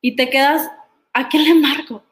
Y 0.00 0.16
te 0.16 0.28
quedas 0.30 0.70
¿a 1.14 1.28
quién 1.28 1.44
le 1.44 1.54
marco? 1.54 2.04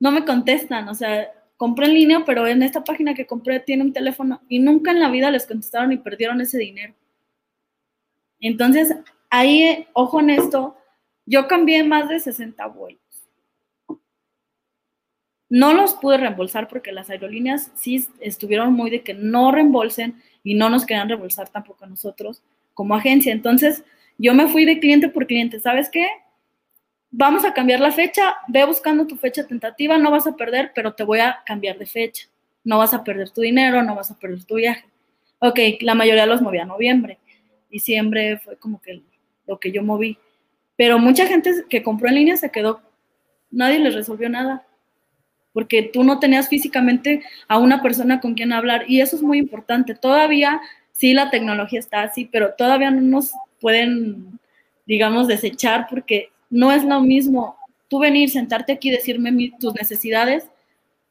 No 0.00 0.10
me 0.10 0.24
contestan, 0.24 0.88
o 0.88 0.94
sea, 0.94 1.30
compré 1.56 1.86
en 1.86 1.94
línea, 1.94 2.24
pero 2.26 2.48
en 2.48 2.62
esta 2.62 2.82
página 2.82 3.14
que 3.14 3.26
compré 3.26 3.60
tiene 3.60 3.84
un 3.84 3.92
teléfono 3.92 4.40
y 4.48 4.58
nunca 4.58 4.90
en 4.90 4.98
la 4.98 5.10
vida 5.10 5.30
les 5.30 5.46
contestaron 5.46 5.92
y 5.92 5.98
perdieron 5.98 6.40
ese 6.40 6.58
dinero. 6.58 6.94
Entonces, 8.40 8.96
ahí, 9.30 9.86
ojo 9.92 10.18
en 10.18 10.30
esto, 10.30 10.76
yo 11.24 11.46
cambié 11.46 11.84
más 11.84 12.08
de 12.08 12.18
60 12.18 12.66
vuelos. 12.66 13.01
No 15.52 15.74
los 15.74 15.94
pude 15.94 16.16
reembolsar 16.16 16.68
porque 16.68 16.92
las 16.92 17.10
aerolíneas 17.10 17.70
sí 17.74 18.08
estuvieron 18.20 18.72
muy 18.72 18.90
de 18.90 19.02
que 19.02 19.12
no 19.12 19.52
reembolsen 19.52 20.22
y 20.42 20.54
no 20.54 20.70
nos 20.70 20.86
querían 20.86 21.08
reembolsar 21.08 21.48
tampoco 21.50 21.84
a 21.84 21.88
nosotros 21.88 22.42
como 22.74 22.94
agencia. 22.94 23.32
Entonces, 23.32 23.84
yo 24.16 24.32
me 24.34 24.48
fui 24.48 24.64
de 24.64 24.78
cliente 24.78 25.08
por 25.08 25.26
cliente. 25.26 25.60
¿Sabes 25.60 25.90
qué? 25.90 26.06
vamos 27.12 27.44
a 27.44 27.52
cambiar 27.52 27.78
la 27.78 27.92
fecha, 27.92 28.36
ve 28.48 28.64
buscando 28.64 29.06
tu 29.06 29.16
fecha 29.16 29.46
tentativa, 29.46 29.98
no 29.98 30.10
vas 30.10 30.26
a 30.26 30.34
perder, 30.34 30.72
pero 30.74 30.94
te 30.94 31.04
voy 31.04 31.20
a 31.20 31.42
cambiar 31.46 31.78
de 31.78 31.86
fecha. 31.86 32.26
No 32.64 32.78
vas 32.78 32.94
a 32.94 33.04
perder 33.04 33.30
tu 33.30 33.42
dinero, 33.42 33.82
no 33.82 33.94
vas 33.94 34.10
a 34.10 34.18
perder 34.18 34.44
tu 34.44 34.56
viaje. 34.56 34.84
Ok, 35.38 35.58
la 35.80 35.94
mayoría 35.94 36.26
los 36.26 36.40
movía 36.40 36.62
a 36.62 36.66
noviembre. 36.66 37.18
Diciembre 37.70 38.38
fue 38.38 38.56
como 38.56 38.80
que 38.80 39.02
lo 39.46 39.58
que 39.58 39.70
yo 39.70 39.82
moví. 39.82 40.18
Pero 40.76 40.98
mucha 40.98 41.26
gente 41.26 41.52
que 41.68 41.82
compró 41.82 42.08
en 42.08 42.14
línea 42.14 42.36
se 42.36 42.50
quedó, 42.50 42.80
nadie 43.50 43.78
les 43.78 43.94
resolvió 43.94 44.28
nada. 44.28 44.66
Porque 45.52 45.82
tú 45.82 46.04
no 46.04 46.18
tenías 46.18 46.48
físicamente 46.48 47.22
a 47.48 47.58
una 47.58 47.82
persona 47.82 48.20
con 48.20 48.34
quien 48.34 48.52
hablar. 48.52 48.84
Y 48.88 49.00
eso 49.00 49.16
es 49.16 49.22
muy 49.22 49.38
importante. 49.38 49.94
Todavía, 49.94 50.60
sí, 50.92 51.12
la 51.12 51.30
tecnología 51.30 51.78
está 51.78 52.02
así, 52.02 52.28
pero 52.30 52.54
todavía 52.54 52.90
no 52.90 53.00
nos 53.00 53.32
pueden, 53.60 54.38
digamos, 54.86 55.28
desechar 55.28 55.86
porque 55.88 56.30
no 56.50 56.72
es 56.72 56.84
lo 56.84 57.00
mismo 57.00 57.56
tú 57.92 57.98
venir, 57.98 58.30
sentarte 58.30 58.72
aquí, 58.72 58.90
decirme 58.90 59.52
tus 59.60 59.74
necesidades, 59.74 60.46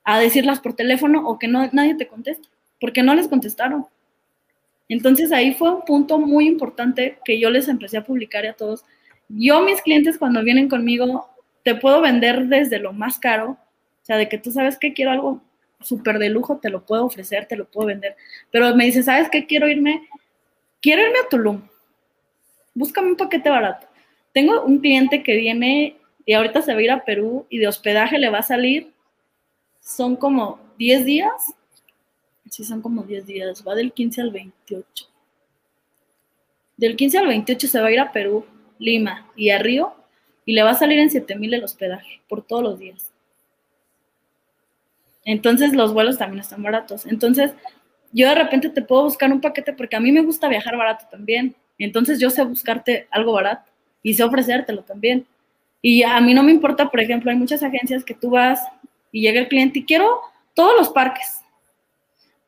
a 0.03 0.19
decirlas 0.19 0.59
por 0.59 0.73
teléfono 0.73 1.27
o 1.27 1.37
que 1.37 1.47
no, 1.47 1.69
nadie 1.73 1.93
te 1.93 2.07
conteste, 2.07 2.47
porque 2.79 3.03
no 3.03 3.13
les 3.13 3.27
contestaron. 3.27 3.85
Entonces 4.89 5.31
ahí 5.31 5.53
fue 5.53 5.73
un 5.73 5.85
punto 5.85 6.17
muy 6.17 6.47
importante 6.47 7.19
que 7.23 7.39
yo 7.39 7.51
les 7.51 7.67
empecé 7.67 7.97
a 7.97 8.03
publicar 8.03 8.45
a 8.47 8.53
todos. 8.53 8.83
Yo, 9.29 9.61
mis 9.61 9.81
clientes, 9.81 10.17
cuando 10.17 10.43
vienen 10.43 10.69
conmigo, 10.69 11.29
te 11.63 11.75
puedo 11.75 12.01
vender 12.01 12.47
desde 12.47 12.79
lo 12.79 12.93
más 12.93 13.19
caro, 13.19 13.57
o 14.01 14.05
sea, 14.05 14.17
de 14.17 14.29
que 14.29 14.37
tú 14.37 14.51
sabes 14.51 14.77
que 14.77 14.93
quiero 14.93 15.11
algo 15.11 15.41
súper 15.81 16.19
de 16.19 16.29
lujo, 16.29 16.57
te 16.57 16.69
lo 16.69 16.85
puedo 16.85 17.05
ofrecer, 17.05 17.47
te 17.47 17.55
lo 17.55 17.65
puedo 17.65 17.87
vender. 17.87 18.15
Pero 18.51 18.75
me 18.75 18.85
dice, 18.85 19.03
¿sabes 19.03 19.29
qué? 19.29 19.45
Quiero 19.45 19.67
irme, 19.67 20.07
quiero 20.81 21.01
irme 21.03 21.19
a 21.19 21.29
Tulum. 21.29 21.61
Búscame 22.73 23.09
un 23.09 23.17
paquete 23.17 23.49
barato. 23.49 23.87
Tengo 24.33 24.63
un 24.63 24.79
cliente 24.79 25.23
que 25.23 25.35
viene 25.35 25.97
y 26.25 26.33
ahorita 26.33 26.61
se 26.61 26.73
va 26.73 26.79
a 26.79 26.83
ir 26.83 26.91
a 26.91 27.03
Perú 27.03 27.45
y 27.49 27.57
de 27.57 27.67
hospedaje 27.67 28.17
le 28.17 28.29
va 28.29 28.39
a 28.39 28.43
salir, 28.43 28.93
son 29.81 30.15
como 30.15 30.59
10 30.77 31.05
días. 31.05 31.53
Sí, 32.49 32.63
son 32.63 32.81
como 32.81 33.03
10 33.03 33.25
días, 33.25 33.63
va 33.65 33.75
del 33.75 33.93
15 33.93 34.21
al 34.21 34.31
28. 34.31 35.05
Del 36.77 36.95
15 36.95 37.17
al 37.17 37.27
28 37.27 37.67
se 37.67 37.79
va 37.79 37.87
a 37.87 37.91
ir 37.91 37.99
a 37.99 38.11
Perú, 38.11 38.45
Lima 38.79 39.29
y 39.35 39.51
a 39.51 39.59
Río 39.59 39.93
y 40.45 40.53
le 40.53 40.63
va 40.63 40.71
a 40.71 40.75
salir 40.75 40.99
en 40.99 41.11
7 41.11 41.35
mil 41.35 41.53
el 41.53 41.63
hospedaje 41.63 42.21
por 42.27 42.41
todos 42.41 42.63
los 42.63 42.79
días. 42.79 43.10
Entonces 45.25 45.73
los 45.73 45.93
vuelos 45.93 46.17
también 46.17 46.41
están 46.41 46.63
baratos. 46.63 47.05
Entonces 47.05 47.53
yo 48.11 48.27
de 48.27 48.35
repente 48.35 48.69
te 48.69 48.81
puedo 48.81 49.03
buscar 49.03 49.31
un 49.31 49.41
paquete 49.41 49.73
porque 49.73 49.95
a 49.95 49.99
mí 49.99 50.11
me 50.11 50.21
gusta 50.21 50.47
viajar 50.47 50.77
barato 50.77 51.05
también. 51.09 51.55
Entonces 51.77 52.19
yo 52.19 52.29
sé 52.29 52.43
buscarte 52.43 53.07
algo 53.11 53.33
barato 53.33 53.71
y 54.03 54.13
sé 54.13 54.23
ofrecértelo 54.23 54.83
también. 54.83 55.25
Y 55.81 56.03
a 56.03 56.19
mí 56.21 56.33
no 56.33 56.43
me 56.43 56.51
importa, 56.51 56.89
por 56.89 56.99
ejemplo, 56.99 57.31
hay 57.31 57.37
muchas 57.37 57.63
agencias 57.63 58.03
que 58.03 58.13
tú 58.13 58.31
vas 58.31 58.59
y 59.11 59.21
llega 59.21 59.39
el 59.39 59.47
cliente 59.47 59.79
y 59.79 59.85
quiero 59.85 60.21
todos 60.53 60.77
los 60.77 60.89
parques, 60.89 61.41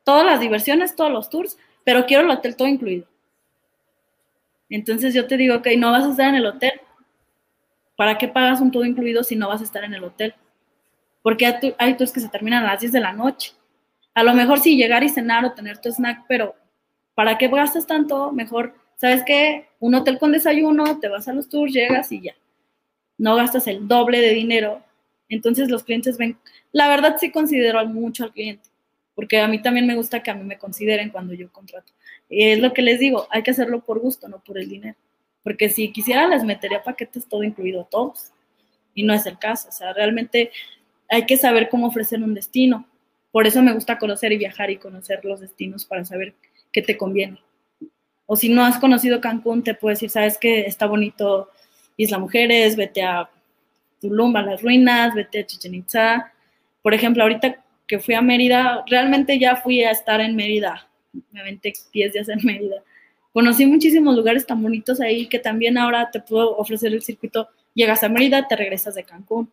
todas 0.04 0.24
las 0.24 0.40
diversiones, 0.40 0.94
todos 0.94 1.10
los 1.10 1.30
tours, 1.30 1.58
pero 1.84 2.06
quiero 2.06 2.22
el 2.22 2.30
hotel 2.30 2.54
todo 2.56 2.68
incluido. 2.68 3.06
Entonces 4.68 5.14
yo 5.14 5.26
te 5.26 5.36
digo, 5.36 5.56
ok, 5.56 5.68
no 5.76 5.90
vas 5.90 6.04
a 6.04 6.10
estar 6.10 6.28
en 6.28 6.36
el 6.36 6.46
hotel. 6.46 6.72
¿Para 7.96 8.18
qué 8.18 8.28
pagas 8.28 8.60
un 8.60 8.70
todo 8.70 8.84
incluido 8.84 9.22
si 9.22 9.36
no 9.36 9.48
vas 9.48 9.60
a 9.60 9.64
estar 9.64 9.84
en 9.84 9.94
el 9.94 10.04
hotel? 10.04 10.34
Porque 11.24 11.74
hay 11.78 11.96
tours 11.96 12.12
que 12.12 12.20
se 12.20 12.28
terminan 12.28 12.62
a 12.62 12.72
las 12.72 12.80
10 12.80 12.92
de 12.92 13.00
la 13.00 13.12
noche. 13.12 13.54
A 14.14 14.22
lo 14.22 14.32
mejor 14.34 14.60
sí 14.60 14.76
llegar 14.76 15.02
y 15.02 15.08
cenar 15.08 15.44
o 15.44 15.54
tener 15.54 15.78
tu 15.78 15.90
snack, 15.90 16.26
pero 16.28 16.54
¿para 17.16 17.36
qué 17.36 17.48
gastas 17.48 17.84
tanto? 17.84 18.30
Mejor 18.30 18.74
¿sabes 18.96 19.22
qué? 19.26 19.66
Un 19.80 19.94
hotel 19.94 20.18
con 20.18 20.32
desayuno, 20.32 20.98
te 20.98 21.08
vas 21.08 21.28
a 21.28 21.32
los 21.32 21.48
tours, 21.48 21.72
llegas 21.72 22.10
y 22.12 22.22
ya. 22.22 22.34
No 23.18 23.36
gastas 23.36 23.66
el 23.66 23.86
doble 23.86 24.20
de 24.20 24.30
dinero. 24.30 24.82
Entonces 25.28 25.68
los 25.68 25.84
clientes 25.84 26.18
ven, 26.18 26.38
la 26.72 26.88
verdad 26.88 27.16
sí 27.18 27.30
considero 27.30 27.84
mucho 27.86 28.24
al 28.24 28.32
cliente, 28.32 28.68
porque 29.14 29.40
a 29.40 29.48
mí 29.48 29.60
también 29.60 29.86
me 29.86 29.96
gusta 29.96 30.22
que 30.22 30.30
a 30.30 30.34
mí 30.34 30.44
me 30.44 30.58
consideren 30.58 31.10
cuando 31.10 31.34
yo 31.34 31.50
contrato. 31.50 31.92
Y 32.28 32.44
es 32.44 32.58
lo 32.58 32.72
que 32.72 32.82
les 32.82 33.00
digo, 33.00 33.26
hay 33.30 33.42
que 33.42 33.50
hacerlo 33.50 33.80
por 33.80 34.00
gusto, 34.00 34.28
no 34.28 34.42
por 34.42 34.58
el 34.58 34.68
dinero. 34.68 34.96
Porque 35.42 35.68
si 35.68 35.92
quisiera 35.92 36.26
les 36.26 36.44
metería 36.44 36.82
paquetes 36.82 37.26
todo 37.26 37.42
incluido 37.42 37.82
a 37.82 37.84
todos. 37.84 38.32
Y 38.94 39.02
no 39.02 39.12
es 39.12 39.26
el 39.26 39.38
caso. 39.38 39.68
O 39.68 39.72
sea, 39.72 39.92
realmente 39.92 40.50
hay 41.08 41.26
que 41.26 41.36
saber 41.36 41.68
cómo 41.68 41.86
ofrecer 41.86 42.22
un 42.22 42.34
destino. 42.34 42.86
Por 43.30 43.46
eso 43.46 43.62
me 43.62 43.72
gusta 43.72 43.98
conocer 43.98 44.32
y 44.32 44.38
viajar 44.38 44.70
y 44.70 44.76
conocer 44.76 45.24
los 45.24 45.40
destinos 45.40 45.84
para 45.84 46.04
saber 46.04 46.34
qué 46.72 46.82
te 46.82 46.96
conviene. 46.96 47.40
O 48.26 48.36
si 48.36 48.48
no 48.48 48.64
has 48.64 48.78
conocido 48.78 49.20
Cancún, 49.20 49.62
te 49.62 49.74
puedo 49.74 49.90
decir, 49.90 50.10
sabes 50.10 50.38
que 50.38 50.60
está 50.60 50.86
bonito 50.86 51.50
Isla 51.96 52.18
Mujeres, 52.18 52.76
vete 52.76 53.02
a 53.02 53.28
Tulum, 54.00 54.34
a 54.36 54.42
las 54.42 54.62
ruinas, 54.62 55.14
vete 55.14 55.40
a 55.40 55.46
Chichen 55.46 55.74
Itza. 55.74 56.32
Por 56.82 56.94
ejemplo, 56.94 57.22
ahorita 57.22 57.64
que 57.86 57.98
fui 57.98 58.14
a 58.14 58.22
Mérida, 58.22 58.84
realmente 58.86 59.38
ya 59.38 59.56
fui 59.56 59.82
a 59.82 59.90
estar 59.90 60.20
en 60.20 60.36
Mérida. 60.36 60.88
Me 61.32 61.40
aventé 61.40 61.72
10 61.92 62.12
días 62.12 62.28
en 62.28 62.38
Mérida. 62.42 62.82
Conocí 63.32 63.66
muchísimos 63.66 64.14
lugares 64.16 64.46
tan 64.46 64.62
bonitos 64.62 65.00
ahí 65.00 65.26
que 65.26 65.38
también 65.38 65.76
ahora 65.76 66.10
te 66.10 66.20
puedo 66.20 66.56
ofrecer 66.56 66.92
el 66.92 67.02
circuito. 67.02 67.48
Llegas 67.74 68.02
a 68.02 68.08
Mérida, 68.08 68.46
te 68.46 68.56
regresas 68.56 68.94
de 68.94 69.04
Cancún. 69.04 69.50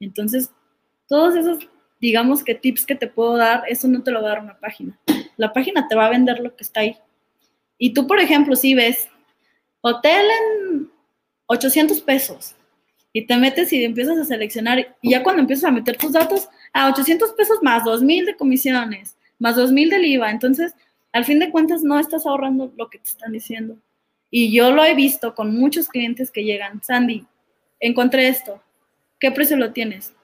Entonces, 0.00 0.50
todos 1.08 1.36
esos, 1.36 1.68
digamos 2.00 2.44
que 2.44 2.54
tips 2.54 2.84
que 2.84 2.94
te 2.94 3.06
puedo 3.06 3.36
dar, 3.36 3.62
eso 3.68 3.88
no 3.88 4.02
te 4.02 4.10
lo 4.10 4.22
va 4.22 4.28
a 4.28 4.32
dar 4.32 4.42
una 4.42 4.58
página. 4.58 4.98
La 5.36 5.52
página 5.52 5.86
te 5.88 5.94
va 5.94 6.06
a 6.06 6.10
vender 6.10 6.40
lo 6.40 6.54
que 6.56 6.64
está 6.64 6.80
ahí. 6.80 6.96
Y 7.78 7.92
tú, 7.92 8.06
por 8.06 8.20
ejemplo, 8.20 8.56
si 8.56 8.74
ves 8.74 9.08
hotel 9.80 10.26
en 10.26 10.90
800 11.46 12.00
pesos 12.00 12.56
y 13.12 13.26
te 13.26 13.36
metes 13.36 13.72
y 13.72 13.84
empiezas 13.84 14.18
a 14.18 14.24
seleccionar 14.24 14.96
y 15.00 15.10
ya 15.10 15.22
cuando 15.22 15.42
empiezas 15.42 15.64
a 15.64 15.72
meter 15.72 15.96
tus 15.96 16.12
datos, 16.12 16.48
a 16.72 16.90
800 16.90 17.32
pesos 17.32 17.58
más 17.62 17.84
2000 17.84 18.26
de 18.26 18.36
comisiones, 18.36 19.16
más 19.38 19.56
2000 19.56 19.90
del 19.90 20.04
IVA. 20.04 20.30
Entonces, 20.30 20.74
al 21.12 21.24
fin 21.24 21.38
de 21.38 21.50
cuentas, 21.50 21.82
no 21.82 21.98
estás 21.98 22.26
ahorrando 22.26 22.72
lo 22.76 22.90
que 22.90 22.98
te 22.98 23.10
están 23.10 23.32
diciendo. 23.32 23.78
Y 24.30 24.52
yo 24.52 24.72
lo 24.72 24.84
he 24.84 24.94
visto 24.94 25.34
con 25.34 25.56
muchos 25.56 25.88
clientes 25.88 26.30
que 26.30 26.44
llegan, 26.44 26.82
Sandy, 26.82 27.24
encontré 27.80 28.28
esto, 28.28 28.62
¿qué 29.20 29.30
precio 29.30 29.56
lo 29.56 29.72
tienes? 29.72 30.15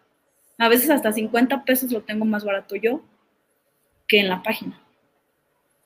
A 0.58 0.68
veces 0.68 0.90
hasta 0.90 1.12
50 1.12 1.64
pesos 1.64 1.90
lo 1.90 2.02
tengo 2.02 2.24
más 2.24 2.44
barato 2.44 2.76
yo 2.76 3.02
que 4.06 4.20
en 4.20 4.28
la 4.28 4.42
página. 4.42 4.78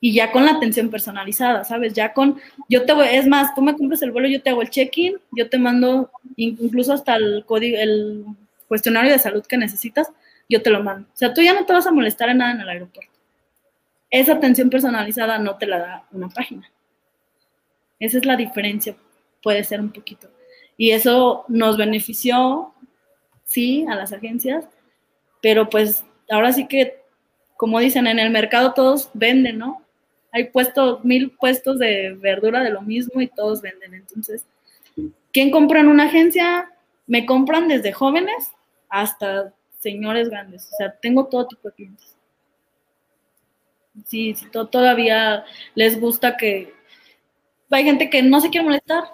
Y 0.00 0.12
ya 0.12 0.30
con 0.30 0.44
la 0.44 0.52
atención 0.52 0.90
personalizada, 0.90 1.64
¿sabes? 1.64 1.94
Ya 1.94 2.12
con, 2.12 2.38
yo 2.68 2.84
te 2.84 3.16
es 3.16 3.26
más, 3.26 3.54
tú 3.54 3.62
me 3.62 3.74
compras 3.74 4.02
el 4.02 4.12
vuelo, 4.12 4.28
yo 4.28 4.42
te 4.42 4.50
hago 4.50 4.62
el 4.62 4.70
check-in, 4.70 5.16
yo 5.32 5.48
te 5.48 5.58
mando 5.58 6.10
incluso 6.36 6.92
hasta 6.92 7.16
el 7.16 7.44
código, 7.46 7.78
el 7.78 8.24
cuestionario 8.68 9.12
de 9.12 9.18
salud 9.18 9.44
que 9.46 9.56
necesitas, 9.56 10.12
yo 10.48 10.62
te 10.62 10.70
lo 10.70 10.82
mando. 10.82 11.08
O 11.08 11.16
sea, 11.16 11.32
tú 11.32 11.40
ya 11.40 11.54
no 11.54 11.64
te 11.64 11.72
vas 11.72 11.86
a 11.86 11.92
molestar 11.92 12.28
en 12.28 12.38
nada 12.38 12.52
en 12.52 12.60
el 12.60 12.68
aeropuerto. 12.68 13.12
Esa 14.10 14.34
atención 14.34 14.70
personalizada 14.70 15.38
no 15.38 15.56
te 15.56 15.66
la 15.66 15.78
da 15.78 16.06
una 16.12 16.28
página. 16.28 16.70
Esa 17.98 18.18
es 18.18 18.26
la 18.26 18.36
diferencia, 18.36 18.96
puede 19.42 19.64
ser 19.64 19.80
un 19.80 19.90
poquito. 19.90 20.28
Y 20.76 20.90
eso 20.90 21.44
nos 21.48 21.76
benefició, 21.76 22.74
sí, 23.46 23.86
a 23.88 23.94
las 23.94 24.12
agencias, 24.12 24.66
pero 25.40 25.70
pues 25.70 26.04
ahora 26.28 26.52
sí 26.52 26.66
que, 26.66 27.02
como 27.56 27.80
dicen, 27.80 28.06
en 28.06 28.18
el 28.18 28.30
mercado 28.30 28.74
todos 28.74 29.08
venden, 29.14 29.58
¿no? 29.58 29.82
Hay 30.32 30.50
puestos, 30.50 31.02
mil 31.04 31.30
puestos 31.30 31.78
de 31.78 32.14
verdura 32.20 32.62
de 32.62 32.70
lo 32.70 32.82
mismo 32.82 33.22
y 33.22 33.28
todos 33.28 33.62
venden. 33.62 33.94
Entonces, 33.94 34.44
¿quién 35.32 35.50
compra 35.50 35.80
en 35.80 35.88
una 35.88 36.04
agencia? 36.04 36.70
Me 37.06 37.24
compran 37.24 37.68
desde 37.68 37.92
jóvenes 37.92 38.52
hasta 38.90 39.54
señores 39.80 40.28
grandes. 40.28 40.68
O 40.72 40.76
sea, 40.76 40.94
tengo 41.00 41.26
todo 41.26 41.46
tipo 41.46 41.68
de 41.68 41.74
clientes. 41.74 42.16
Sí, 44.04 44.34
sí 44.34 44.46
todavía 44.50 45.44
les 45.74 45.98
gusta 45.98 46.36
que... 46.36 46.74
Hay 47.70 47.84
gente 47.84 48.10
que 48.10 48.22
no 48.22 48.40
se 48.40 48.50
quiere 48.50 48.64
molestar 48.64 49.04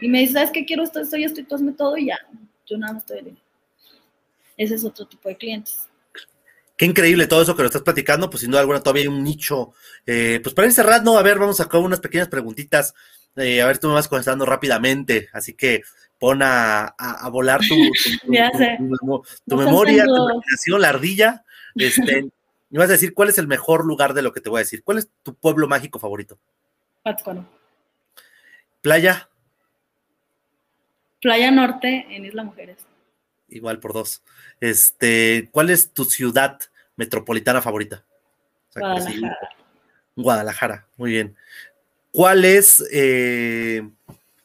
y 0.00 0.08
me 0.08 0.20
dice, 0.20 0.34
¿sabes 0.34 0.50
qué 0.52 0.64
quiero 0.64 0.84
esto, 0.84 1.00
esto 1.00 1.16
y 1.16 1.24
esto 1.24 1.40
y 1.40 1.44
todo 1.44 1.96
y 1.96 2.06
ya. 2.06 2.18
Yo 2.66 2.78
nada 2.78 2.94
más 2.94 3.02
estoy 3.02 3.22
de 3.22 3.34
Ese 4.60 4.74
es 4.74 4.84
otro 4.84 5.06
tipo 5.06 5.26
de 5.26 5.38
clientes. 5.38 5.88
Qué 6.76 6.84
increíble 6.84 7.26
todo 7.26 7.40
eso 7.40 7.56
que 7.56 7.62
lo 7.62 7.68
estás 7.68 7.80
platicando, 7.80 8.28
pues 8.28 8.42
sin 8.42 8.50
duda 8.50 8.60
alguna 8.60 8.80
todavía 8.80 9.04
hay 9.04 9.08
un 9.08 9.24
nicho. 9.24 9.72
Eh, 10.04 10.38
pues 10.42 10.54
para 10.54 10.66
ir 10.66 10.74
cerrando, 10.74 11.16
a 11.16 11.22
ver, 11.22 11.38
vamos 11.38 11.60
a 11.60 11.62
acabar 11.62 11.86
unas 11.86 12.00
pequeñas 12.00 12.28
preguntitas. 12.28 12.94
Eh, 13.36 13.62
a 13.62 13.66
ver, 13.66 13.78
tú 13.78 13.88
me 13.88 13.94
vas 13.94 14.06
contestando 14.06 14.44
rápidamente, 14.44 15.30
así 15.32 15.54
que 15.54 15.80
pon 16.18 16.42
a, 16.42 16.94
volar 17.32 17.62
tu, 17.66 17.74
memoria, 19.56 20.04
tu 20.04 20.30
imaginación, 20.30 20.82
la 20.82 20.90
ardilla. 20.90 21.42
Este, 21.74 22.24
me 22.68 22.78
vas 22.80 22.90
a 22.90 22.92
decir 22.92 23.14
cuál 23.14 23.30
es 23.30 23.38
el 23.38 23.46
mejor 23.46 23.86
lugar 23.86 24.12
de 24.12 24.20
lo 24.20 24.34
que 24.34 24.42
te 24.42 24.50
voy 24.50 24.58
a 24.58 24.64
decir. 24.64 24.84
¿Cuál 24.84 24.98
es 24.98 25.08
tu 25.22 25.34
pueblo 25.34 25.68
mágico 25.68 25.98
favorito? 25.98 26.38
Pátzcuaro. 27.02 27.46
Playa. 28.82 29.26
Playa 31.22 31.50
Norte 31.50 32.04
en 32.10 32.26
Isla 32.26 32.44
Mujeres. 32.44 32.89
Igual 33.50 33.80
por 33.80 33.92
dos. 33.92 34.22
Este, 34.60 35.48
¿cuál 35.50 35.70
es 35.70 35.92
tu 35.92 36.04
ciudad 36.04 36.58
metropolitana 36.96 37.60
favorita? 37.60 38.04
Guadalajara. 38.74 39.38
Guadalajara, 40.16 40.86
muy 40.96 41.12
bien. 41.12 41.36
¿Cuál 42.12 42.44
es, 42.44 42.84
eh, 42.92 43.88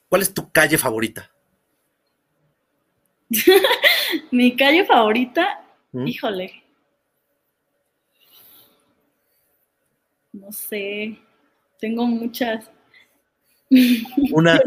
¿Cuál 0.09 0.21
es 0.21 0.33
tu 0.33 0.51
calle 0.51 0.77
favorita? 0.77 1.29
Mi 4.31 4.55
calle 4.55 4.85
favorita, 4.85 5.63
¿Mm? 5.91 6.07
híjole. 6.07 6.63
No 10.31 10.51
sé, 10.51 11.17
tengo 11.79 12.05
muchas. 12.05 12.65
Una. 14.31 14.59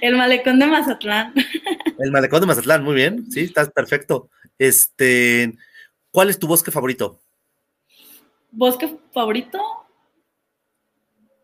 El 0.00 0.16
malecón 0.16 0.58
de 0.58 0.66
Mazatlán. 0.66 1.34
El 1.98 2.10
malecón 2.10 2.40
de 2.40 2.46
Mazatlán, 2.46 2.82
muy 2.82 2.94
bien, 2.94 3.30
sí, 3.30 3.40
estás 3.40 3.70
perfecto. 3.70 4.30
Este, 4.58 5.56
¿cuál 6.10 6.30
es 6.30 6.38
tu 6.38 6.46
bosque 6.46 6.70
favorito? 6.70 7.20
¿Bosque 8.50 8.96
favorito? 9.12 9.60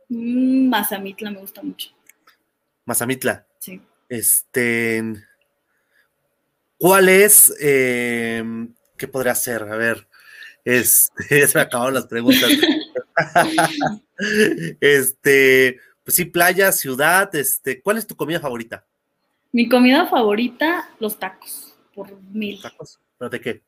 Mm, 0.09 0.69
Mazamitla 0.69 1.31
me 1.31 1.41
gusta 1.41 1.63
mucho. 1.63 1.91
Mazamitla. 2.85 3.47
Sí. 3.59 3.81
Este, 4.09 5.03
¿cuál 6.79 7.09
es, 7.09 7.55
eh, 7.61 8.43
qué 8.97 9.07
podría 9.07 9.35
ser? 9.35 9.63
A 9.63 9.77
ver, 9.77 10.09
este, 10.65 11.47
se 11.47 11.59
me 11.59 11.63
acabaron 11.63 11.95
las 11.95 12.07
preguntas. 12.07 12.51
este, 14.81 15.81
pues 16.05 16.17
sí, 16.17 16.25
playa, 16.25 16.73
ciudad, 16.73 17.33
este, 17.35 17.81
¿cuál 17.83 17.99
es 17.99 18.07
tu 18.07 18.17
comida 18.17 18.41
favorita? 18.41 18.85
Mi 19.53 19.69
comida 19.69 20.07
favorita, 20.07 20.89
los 21.01 21.19
tacos, 21.19 21.75
por 21.95 22.21
mil. 22.33 22.61
¿Tacos? 22.63 23.01
¿Pero 23.19 23.31
de 23.31 23.41
qué? 23.41 23.63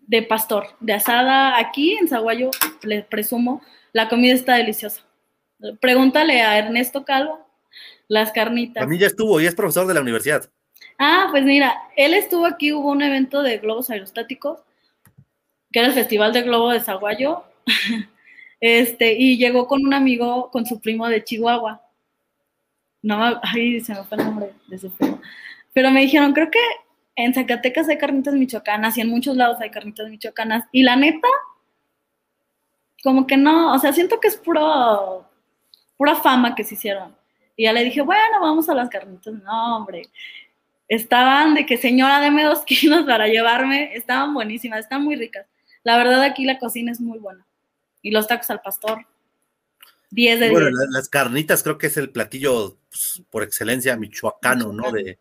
De 0.00 0.22
pastor, 0.22 0.66
de 0.80 0.94
asada. 0.94 1.58
Aquí 1.58 1.96
en 1.96 2.08
Zaguayo, 2.08 2.50
le 2.82 3.02
presumo, 3.02 3.62
la 3.92 4.08
comida 4.08 4.34
está 4.34 4.54
deliciosa. 4.54 5.02
Pregúntale 5.80 6.42
a 6.42 6.58
Ernesto 6.58 7.04
Calvo, 7.04 7.46
las 8.08 8.32
carnitas. 8.32 8.82
A 8.82 8.86
mí 8.86 8.98
ya 8.98 9.06
estuvo 9.06 9.40
y 9.40 9.46
es 9.46 9.54
profesor 9.54 9.86
de 9.86 9.94
la 9.94 10.00
universidad. 10.00 10.50
Ah, 10.98 11.28
pues 11.30 11.44
mira, 11.44 11.76
él 11.96 12.14
estuvo 12.14 12.46
aquí, 12.46 12.72
hubo 12.72 12.90
un 12.90 13.02
evento 13.02 13.42
de 13.42 13.58
globos 13.58 13.90
aerostáticos, 13.90 14.60
que 15.70 15.78
era 15.78 15.88
el 15.88 15.94
Festival 15.94 16.32
de 16.32 16.42
Globo 16.42 16.70
de 16.70 16.80
Zaguayo, 16.80 17.44
este, 18.60 19.12
y 19.12 19.36
llegó 19.36 19.68
con 19.68 19.86
un 19.86 19.94
amigo, 19.94 20.50
con 20.50 20.66
su 20.66 20.80
primo 20.80 21.08
de 21.08 21.22
Chihuahua. 21.22 21.82
No, 23.08 23.40
ay, 23.42 23.80
se 23.80 23.94
me 23.94 24.04
fue 24.04 24.18
el 24.18 24.24
nombre 24.26 24.52
de 24.66 24.78
su. 24.78 24.92
Pero 25.72 25.90
me 25.90 26.02
dijeron, 26.02 26.34
creo 26.34 26.50
que 26.50 26.60
en 27.16 27.32
Zacatecas 27.32 27.88
hay 27.88 27.96
carnitas 27.96 28.34
michoacanas 28.34 28.98
y 28.98 29.00
en 29.00 29.08
muchos 29.08 29.34
lados 29.34 29.56
hay 29.62 29.70
carnitas 29.70 30.10
michoacanas. 30.10 30.64
Y 30.72 30.82
la 30.82 30.94
neta, 30.94 31.26
como 33.02 33.26
que 33.26 33.38
no, 33.38 33.72
o 33.72 33.78
sea, 33.78 33.94
siento 33.94 34.20
que 34.20 34.28
es 34.28 34.36
puro, 34.36 35.26
pura 35.96 36.16
fama 36.16 36.54
que 36.54 36.64
se 36.64 36.74
hicieron. 36.74 37.16
Y 37.56 37.64
ya 37.64 37.72
le 37.72 37.82
dije, 37.82 38.02
bueno, 38.02 38.42
vamos 38.42 38.68
a 38.68 38.74
las 38.74 38.90
carnitas. 38.90 39.32
No, 39.32 39.76
hombre. 39.78 40.02
Estaban 40.86 41.54
de 41.54 41.64
que 41.64 41.78
señora, 41.78 42.20
deme 42.20 42.44
dos 42.44 42.60
kilos 42.66 43.06
para 43.06 43.26
llevarme. 43.26 43.96
Estaban 43.96 44.34
buenísimas, 44.34 44.80
están 44.80 45.02
muy 45.02 45.16
ricas. 45.16 45.46
La 45.82 45.96
verdad, 45.96 46.20
aquí 46.20 46.44
la 46.44 46.58
cocina 46.58 46.92
es 46.92 47.00
muy 47.00 47.18
buena. 47.18 47.46
Y 48.02 48.10
los 48.10 48.26
tacos 48.26 48.50
al 48.50 48.60
pastor. 48.60 49.06
10 50.10 50.40
de 50.40 50.50
Bueno, 50.50 50.70
las 50.90 51.08
carnitas 51.08 51.62
creo 51.62 51.78
que 51.78 51.88
es 51.88 51.96
el 51.96 52.10
platillo 52.10 52.76
pues, 52.90 53.22
por 53.30 53.42
excelencia 53.42 53.96
michoacano, 53.96 54.72
¿no? 54.72 54.90
De, 54.90 55.18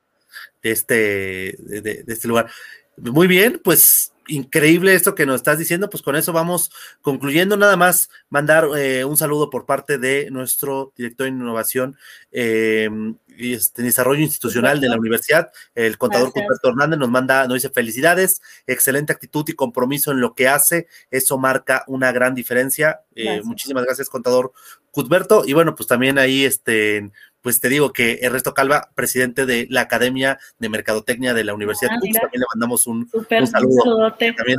de 0.62 0.72
este, 0.72 1.56
de, 1.60 2.04
este 2.08 2.28
lugar. 2.28 2.50
Muy 2.98 3.28
bien, 3.28 3.62
pues 3.64 4.14
increíble 4.28 4.94
esto 4.94 5.16
que 5.16 5.26
nos 5.26 5.38
estás 5.38 5.58
diciendo, 5.58 5.90
pues 5.90 6.04
con 6.04 6.16
eso 6.16 6.34
vamos 6.34 6.72
concluyendo. 7.02 7.58
Nada 7.58 7.76
más 7.78 8.10
mandar 8.30 8.68
eh, 8.78 9.06
un 9.06 9.18
saludo 9.18 9.50
por 9.50 9.66
parte 9.66 9.98
de 9.98 10.30
nuestro 10.32 10.94
director 10.96 11.26
de 11.26 11.32
innovación 11.32 11.98
eh, 12.32 12.90
y 13.38 13.54
este, 13.54 13.84
desarrollo 13.84 14.22
institucional 14.22 14.82
de 14.82 14.90
la 14.90 14.98
universidad, 14.98 15.52
el 15.76 15.98
contador 15.98 16.32
Cuthberto 16.32 16.70
Hernández, 16.70 17.00
nos 17.00 17.10
manda, 17.10 17.48
nos 17.48 17.56
dice 17.56 17.70
felicidades, 17.70 18.42
excelente 18.66 19.14
actitud 19.14 19.46
y 19.48 19.54
compromiso 19.54 20.12
en 20.12 20.20
lo 20.20 20.34
que 20.34 20.48
hace, 20.48 20.88
eso 21.12 21.38
marca 21.38 21.84
una 21.88 22.12
gran 22.12 22.34
diferencia. 22.34 23.02
Eh, 23.16 23.42
muchísimas 23.44 23.86
gracias, 23.86 24.10
contador 24.10 24.54
Cuthberto. 24.92 25.44
Y 25.46 25.54
bueno, 25.54 25.76
pues 25.76 25.88
también 25.88 26.18
ahí 26.18 26.46
este 26.46 27.12
pues 27.42 27.60
te 27.60 27.70
digo 27.70 27.94
que 27.94 28.20
Ernesto 28.22 28.54
Calva, 28.54 28.90
presidente 28.96 29.46
de 29.46 29.68
la 29.70 29.82
Academia 29.82 30.40
de 30.60 30.70
Mercadotecnia 30.70 31.34
de 31.34 31.44
la 31.44 31.54
Universidad 31.54 31.92
ah, 31.94 32.00
también 32.00 32.22
le 32.34 32.46
mandamos 32.54 32.88
un, 32.88 33.10
saludo. 33.46 34.14
También 34.14 34.58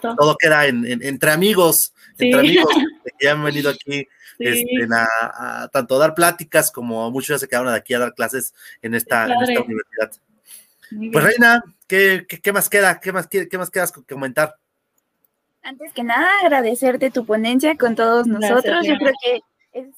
todo 0.00 0.36
queda 0.36 0.66
entre 0.66 1.30
amigos, 1.30 1.92
entre 2.18 2.40
amigos 2.40 2.68
que 3.18 3.28
han 3.28 3.42
venido 3.42 3.70
aquí 3.70 4.06
este, 4.38 4.86
a, 4.92 5.68
tanto 5.72 5.98
dar 5.98 6.14
pláticas 6.14 6.70
como 6.70 7.10
muchos 7.10 7.28
ya 7.28 7.38
se 7.38 7.48
quedaron 7.48 7.72
de 7.72 7.78
aquí 7.78 7.94
a 7.94 7.98
dar 7.98 8.14
clases 8.14 8.54
en 8.82 8.94
esta, 8.94 9.26
universidad. 9.26 10.12
pues 11.12 11.24
Reina, 11.24 11.64
¿qué, 11.88 12.52
más 12.52 12.68
queda? 12.68 13.00
¿Qué 13.00 13.12
más, 13.12 13.26
qué, 13.26 13.58
más 13.58 13.70
quedas 13.70 13.92
comentar? 14.08 14.54
Antes 15.62 15.92
que 15.92 16.04
nada, 16.04 16.28
agradecerte 16.42 17.10
tu 17.10 17.26
ponencia 17.26 17.76
con 17.76 17.96
todos 17.96 18.26
nosotros. 18.26 18.86
Yo 18.86 18.96
creo 18.96 19.12
que 19.22 19.40
es 19.72 19.88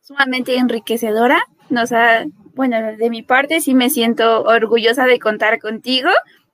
sumamente 0.00 0.56
enriquecedora. 0.56 1.46
Nos 1.74 1.92
ha, 1.92 2.24
bueno, 2.54 2.96
de 2.96 3.10
mi 3.10 3.22
parte 3.22 3.60
sí 3.60 3.74
me 3.74 3.90
siento 3.90 4.42
orgullosa 4.44 5.06
de 5.06 5.18
contar 5.18 5.60
contigo. 5.60 6.08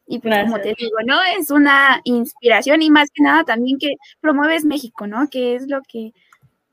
Y 0.07 0.19
pues, 0.19 0.43
como 0.43 0.59
te 0.61 0.75
digo, 0.77 0.97
¿no? 1.07 1.19
Es 1.39 1.53
una 1.53 2.01
inspiración 2.03 2.83
y 2.83 2.91
más 2.91 3.11
que 3.15 3.23
nada 3.23 3.45
también 3.45 3.79
que 3.79 3.95
promueves 4.21 4.65
México, 4.65 5.07
¿no? 5.07 5.29
Que 5.31 5.55
es 5.55 5.69
lo 5.69 5.83
que 5.83 6.13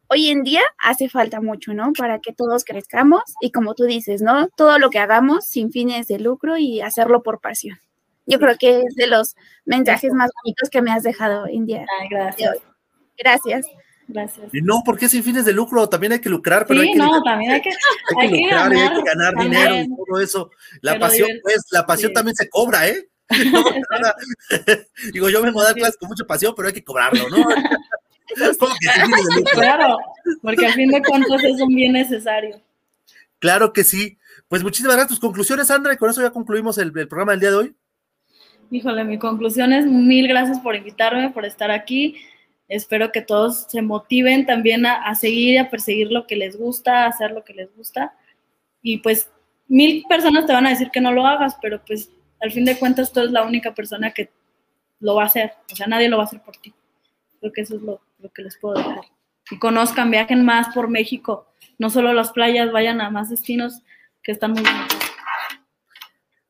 hoy 0.07 0.29
en 0.29 0.43
día 0.43 0.61
hace 0.79 1.09
falta 1.09 1.41
mucho, 1.41 1.73
¿no? 1.73 1.93
Para 1.93 2.19
que 2.19 2.33
todos 2.33 2.63
crezcamos 2.63 3.21
y 3.41 3.51
como 3.51 3.75
tú 3.75 3.83
dices, 3.83 4.21
¿no? 4.21 4.47
Todo 4.49 4.79
lo 4.79 4.89
que 4.89 4.99
hagamos 4.99 5.45
sin 5.45 5.71
fines 5.71 6.07
de 6.07 6.19
lucro 6.19 6.57
y 6.57 6.81
hacerlo 6.81 7.21
por 7.21 7.39
pasión. 7.39 7.77
Yo 8.25 8.39
creo 8.39 8.57
que 8.57 8.79
es 8.79 8.95
de 8.95 9.07
los 9.07 9.35
mensajes 9.65 10.13
más 10.13 10.31
bonitos 10.43 10.69
que 10.69 10.81
me 10.81 10.91
has 10.91 11.03
dejado 11.03 11.47
en 11.47 11.65
día. 11.65 11.85
gracias. 12.09 12.57
Gracias. 13.17 13.65
Gracias. 14.08 14.53
Y 14.53 14.62
no, 14.62 14.84
porque 14.86 15.10
sin 15.10 15.24
fines 15.24 15.43
de 15.45 15.53
lucro, 15.53 15.89
también 15.89 16.14
hay 16.14 16.20
que 16.20 16.30
lucrar, 16.30 16.66
pero 16.66 16.82
sí, 16.82 16.88
hay 16.88 16.93
que, 16.93 16.99
no, 16.99 17.22
también 17.24 17.51
hay 17.51 17.62
que, 17.62 17.70
hay 18.18 18.30
que 18.30 18.41
lucrar, 18.41 18.70
ganar, 18.70 18.91
hay 18.91 18.97
que 18.97 19.10
ganar 19.10 19.36
dinero 19.36 19.76
y 19.76 19.88
todo 19.88 20.22
eso. 20.22 20.51
La 20.82 20.97
pasión, 20.97 21.30
pues, 21.43 21.66
la 21.72 21.86
pasión 21.86 22.14
también 22.14 22.36
se 22.36 22.49
cobra, 22.49 22.88
¿eh? 22.88 23.10
Digo, 25.14 25.30
yo 25.30 25.41
vengo 25.41 25.62
a 25.62 25.66
dar 25.66 25.76
clases 25.76 25.97
con 25.97 26.08
mucha 26.08 26.26
pasión, 26.26 26.53
pero 26.55 26.70
hay 26.70 26.74
que 26.74 26.84
cobrarlo, 26.84 27.30
¿no? 27.30 27.45
claro, 29.53 29.97
porque 30.41 30.66
al 30.66 30.74
fin 30.74 30.89
de 30.89 31.01
cuentas 31.01 31.43
es 31.43 31.62
un 31.62 31.76
bien 31.76 31.93
necesario. 31.93 32.62
Claro 33.39 33.74
que 33.74 33.84
sí. 33.84 34.18
Pues 34.47 34.64
muchísimas 34.64 34.95
gracias. 34.95 35.20
Tus 35.20 35.20
conclusiones, 35.20 35.68
Sandra, 35.68 35.93
y 35.93 35.97
con 35.97 36.10
eso 36.10 36.22
ya 36.22 36.32
concluimos 36.32 36.78
el, 36.78 36.91
el 36.97 37.08
programa 37.08 37.34
del 37.34 37.41
día 37.41 37.49
de 37.51 37.55
hoy. 37.55 37.76
Híjole, 38.72 39.03
mi 39.03 39.18
conclusión 39.18 39.72
es 39.74 39.86
mil 39.86 40.28
gracias 40.28 40.60
por 40.60 40.76
invitarme, 40.76 41.30
por 41.30 41.45
estar 41.45 41.72
aquí. 41.72 42.18
Espero 42.68 43.11
que 43.11 43.22
todos 43.22 43.65
se 43.70 43.82
motiven 43.82 44.45
también 44.45 44.86
a, 44.86 45.15
seguir 45.15 45.53
y 45.53 45.57
a 45.57 45.70
perseguir 45.70 46.11
lo 46.11 46.28
que 46.28 46.36
les 46.36 46.57
gusta, 46.57 47.03
a 47.03 47.07
hacer 47.07 47.32
lo 47.32 47.43
que 47.43 47.53
les 47.53 47.74
gusta. 47.76 48.13
Y 48.82 48.97
pues 48.97 49.30
mil 49.68 50.03
personas 50.09 50.45
te 50.45 50.53
van 50.53 50.68
a 50.68 50.72
decir 50.72 50.89
que 50.91 51.01
no 51.01 51.11
lo 51.11 51.26
hagas, 51.26 51.57
pero 51.61 51.82
pues 51.86 52.11
al 52.41 52.51
fin 52.51 52.65
de 52.65 52.78
cuentas 52.78 53.11
tú 53.11 53.22
eres 53.22 53.32
la 53.32 53.43
única 53.43 53.74
persona 53.74 54.11
que 54.11 54.30
lo 54.99 55.15
va 55.15 55.24
a 55.24 55.28
hacer. 55.28 55.53
O 55.72 55.76
sea, 55.76 55.88
nadie 55.88 56.09
lo 56.09 56.18
va 56.18 56.24
a 56.24 56.26
hacer 56.26 56.41
por 56.41 56.57
ti. 56.57 56.74
Creo 57.39 57.53
que 57.53 57.61
eso 57.61 57.76
es 57.76 57.82
lo, 57.82 58.01
que 58.34 58.41
les 58.41 58.57
puedo 58.57 58.76
dejar. 58.76 59.05
Y 59.49 59.59
conozcan, 59.59 60.11
viajen 60.11 60.43
más 60.43 60.74
por 60.74 60.89
México. 60.89 61.47
No 61.78 61.89
solo 61.89 62.11
las 62.11 62.32
playas, 62.32 62.72
vayan 62.72 62.99
a 62.99 63.09
más 63.09 63.30
destinos 63.30 63.82
que 64.24 64.34
están 64.34 64.51
muy 64.51 64.63
bonitos. 64.63 65.07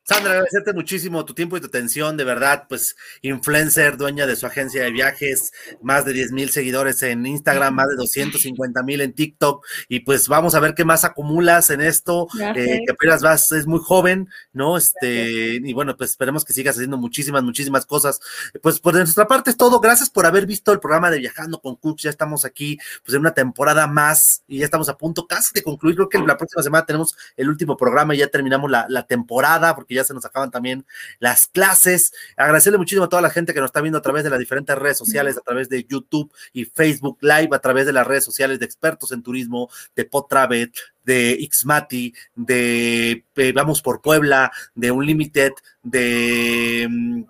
Sandra, 0.10 0.32
agradecerte 0.32 0.72
muchísimo 0.72 1.26
tu 1.26 1.34
tiempo 1.34 1.58
y 1.58 1.60
tu 1.60 1.68
atención, 1.68 2.16
de 2.16 2.24
verdad, 2.24 2.64
pues 2.70 2.96
influencer, 3.24 3.98
dueña 3.98 4.26
de 4.26 4.38
su 4.38 4.46
agencia 4.46 4.82
de 4.82 4.92
viajes, 4.92 5.52
más 5.82 6.06
de 6.06 6.14
10 6.14 6.32
mil 6.32 6.50
seguidores 6.50 7.04
en 7.04 7.26
Instagram, 7.26 7.76
más 7.76 7.90
de 7.90 7.98
250 7.98 8.84
mil 8.84 9.02
en 9.02 9.12
TikTok, 9.12 9.66
y 9.90 10.00
pues 10.00 10.30
vamos 10.30 10.56
a 10.56 10.62
ver 10.62 10.76
qué 10.76 10.86
más 10.86 11.04
acumulas 11.04 11.72
en 11.72 11.82
esto, 11.82 12.30
eh, 12.56 12.80
que 12.86 12.94
apenas 12.94 13.22
vas, 13.22 13.52
es 13.52 13.68
muy 13.68 13.82
joven, 13.84 14.30
¿no? 14.54 14.78
Este, 14.78 15.56
y 15.62 15.74
bueno, 15.74 15.98
pues 15.98 16.12
esperemos 16.12 16.46
que 16.46 16.54
sigas 16.54 16.78
haciendo 16.78 16.98
muchísimas, 16.98 17.44
muchísimas 17.44 17.86
cosas. 17.86 18.22
Pues 18.62 18.80
por 18.80 18.94
nuestra 18.94 19.28
parte 19.28 19.50
es 19.50 19.58
todo, 19.58 19.82
gracias 19.82 20.10
por 20.10 20.26
haber 20.26 20.46
visto 20.46 20.72
el 20.72 20.80
programa 20.80 21.12
de 21.12 21.20
Viajando 21.20 21.60
con 21.60 21.76
Cooks, 21.76 22.04
ya 22.04 22.10
estamos 22.12 22.46
aquí, 22.46 22.78
pues 23.04 23.14
en 23.14 23.20
una 23.20 23.34
temporada 23.34 23.88
más, 23.88 24.42
y 24.48 24.60
ya 24.60 24.66
estamos 24.66 24.88
a 24.88 24.98
punto 24.98 25.28
casi 25.28 25.50
de 25.54 25.64
concluir, 25.64 25.98
creo 25.98 26.08
que 26.08 26.20
la 26.20 26.38
próxima 26.38 26.64
semana 26.64 26.86
tenemos 26.86 27.14
el 27.36 27.50
último 27.50 27.76
programa 27.76 28.16
y 28.16 28.20
ya 28.20 28.28
terminamos 28.28 28.72
la, 28.72 28.86
la 28.88 29.06
temporada, 29.06 29.76
porque 29.76 29.97
ya 29.98 30.04
se 30.04 30.14
nos 30.14 30.26
acaban 30.26 30.52
también 30.52 30.86
las 31.20 31.48
clases. 31.48 32.12
Agradecerle 32.36 32.78
muchísimo 32.78 33.06
a 33.06 33.10
toda 33.10 33.22
la 33.22 33.30
gente 33.30 33.54
que 33.54 33.60
nos 33.60 33.70
está 33.70 33.82
viendo 33.82 33.98
a 33.98 34.02
través 34.02 34.24
de 34.24 34.30
las 34.30 34.40
diferentes 34.40 34.76
redes 34.78 34.98
sociales, 34.98 35.38
a 35.38 35.42
través 35.42 35.70
de 35.70 35.84
YouTube 35.84 36.32
y 36.54 36.66
Facebook 36.66 37.18
Live, 37.22 37.50
a 37.52 37.60
través 37.60 37.86
de 37.86 37.94
las 37.94 38.08
redes 38.08 38.24
sociales 38.24 38.60
de 38.60 38.66
expertos 38.66 39.12
en 39.12 39.24
turismo, 39.24 39.70
de 39.96 40.06
Potravet, 40.06 40.74
de 41.08 41.50
Xmati, 41.50 42.14
de 42.36 43.24
eh, 43.38 43.52
Vamos 43.54 43.82
por 43.82 44.02
Puebla, 44.02 44.52
de 44.76 44.92
Unlimited, 44.92 45.54
de, 45.82 46.86
mm, 46.90 47.24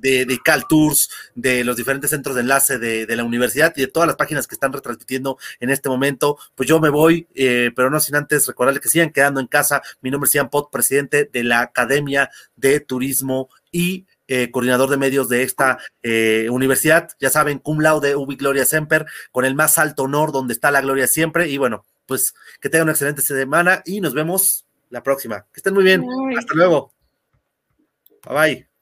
de, 0.00 0.24
de, 0.24 0.38
Cal 0.38 0.66
Tours, 0.68 1.10
de 1.34 1.64
los 1.64 1.76
diferentes 1.76 2.10
centros 2.10 2.36
de 2.36 2.42
enlace 2.42 2.78
de, 2.78 3.16
la 3.16 3.24
universidad 3.24 3.72
y 3.76 3.80
de 3.80 3.86
todas 3.88 4.06
las 4.06 4.14
páginas 4.14 4.46
que 4.46 4.54
están 4.54 4.72
retransmitiendo 4.72 5.36
en 5.58 5.70
este 5.70 5.88
momento. 5.88 6.38
Pues 6.54 6.68
yo 6.68 6.78
me 6.78 6.90
voy, 6.90 7.26
eh, 7.34 7.72
pero 7.74 7.90
no 7.90 7.98
sin 7.98 8.14
antes 8.14 8.46
recordarles 8.46 8.80
que 8.80 8.88
sigan 8.88 9.10
quedando 9.10 9.40
en 9.40 9.48
casa. 9.48 9.82
Mi 10.00 10.12
nombre 10.12 10.28
es 10.28 10.34
Ian 10.34 10.48
Pot, 10.48 10.70
presidente 10.70 11.28
de 11.32 11.42
la 11.42 11.60
Academia 11.60 12.30
de 12.54 12.78
Turismo 12.78 13.48
y 13.72 14.06
eh, 14.28 14.52
coordinador 14.52 14.90
de 14.90 14.96
medios 14.96 15.28
de 15.28 15.42
esta 15.42 15.78
universidad. 16.50 17.08
Ya 17.18 17.30
saben, 17.30 17.58
cum 17.58 17.80
laude, 17.80 18.14
ubi 18.14 18.36
gloria 18.36 18.64
semper, 18.64 19.06
con 19.32 19.44
el 19.44 19.56
más 19.56 19.76
alto 19.78 20.04
honor 20.04 20.30
donde 20.30 20.54
está 20.54 20.70
la 20.70 20.82
gloria 20.82 21.08
siempre. 21.08 21.48
Y 21.48 21.58
bueno, 21.58 21.84
pues 22.06 22.34
que 22.60 22.68
tengan 22.68 22.86
una 22.86 22.92
excelente 22.92 23.22
semana 23.22 23.82
y 23.84 24.00
nos 24.00 24.14
vemos 24.14 24.66
la 24.90 25.02
próxima. 25.02 25.46
Que 25.52 25.58
estén 25.58 25.74
muy 25.74 25.84
bien. 25.84 26.04
Hasta 26.36 26.54
luego. 26.54 26.92
Bye 28.26 28.34
bye. 28.34 28.73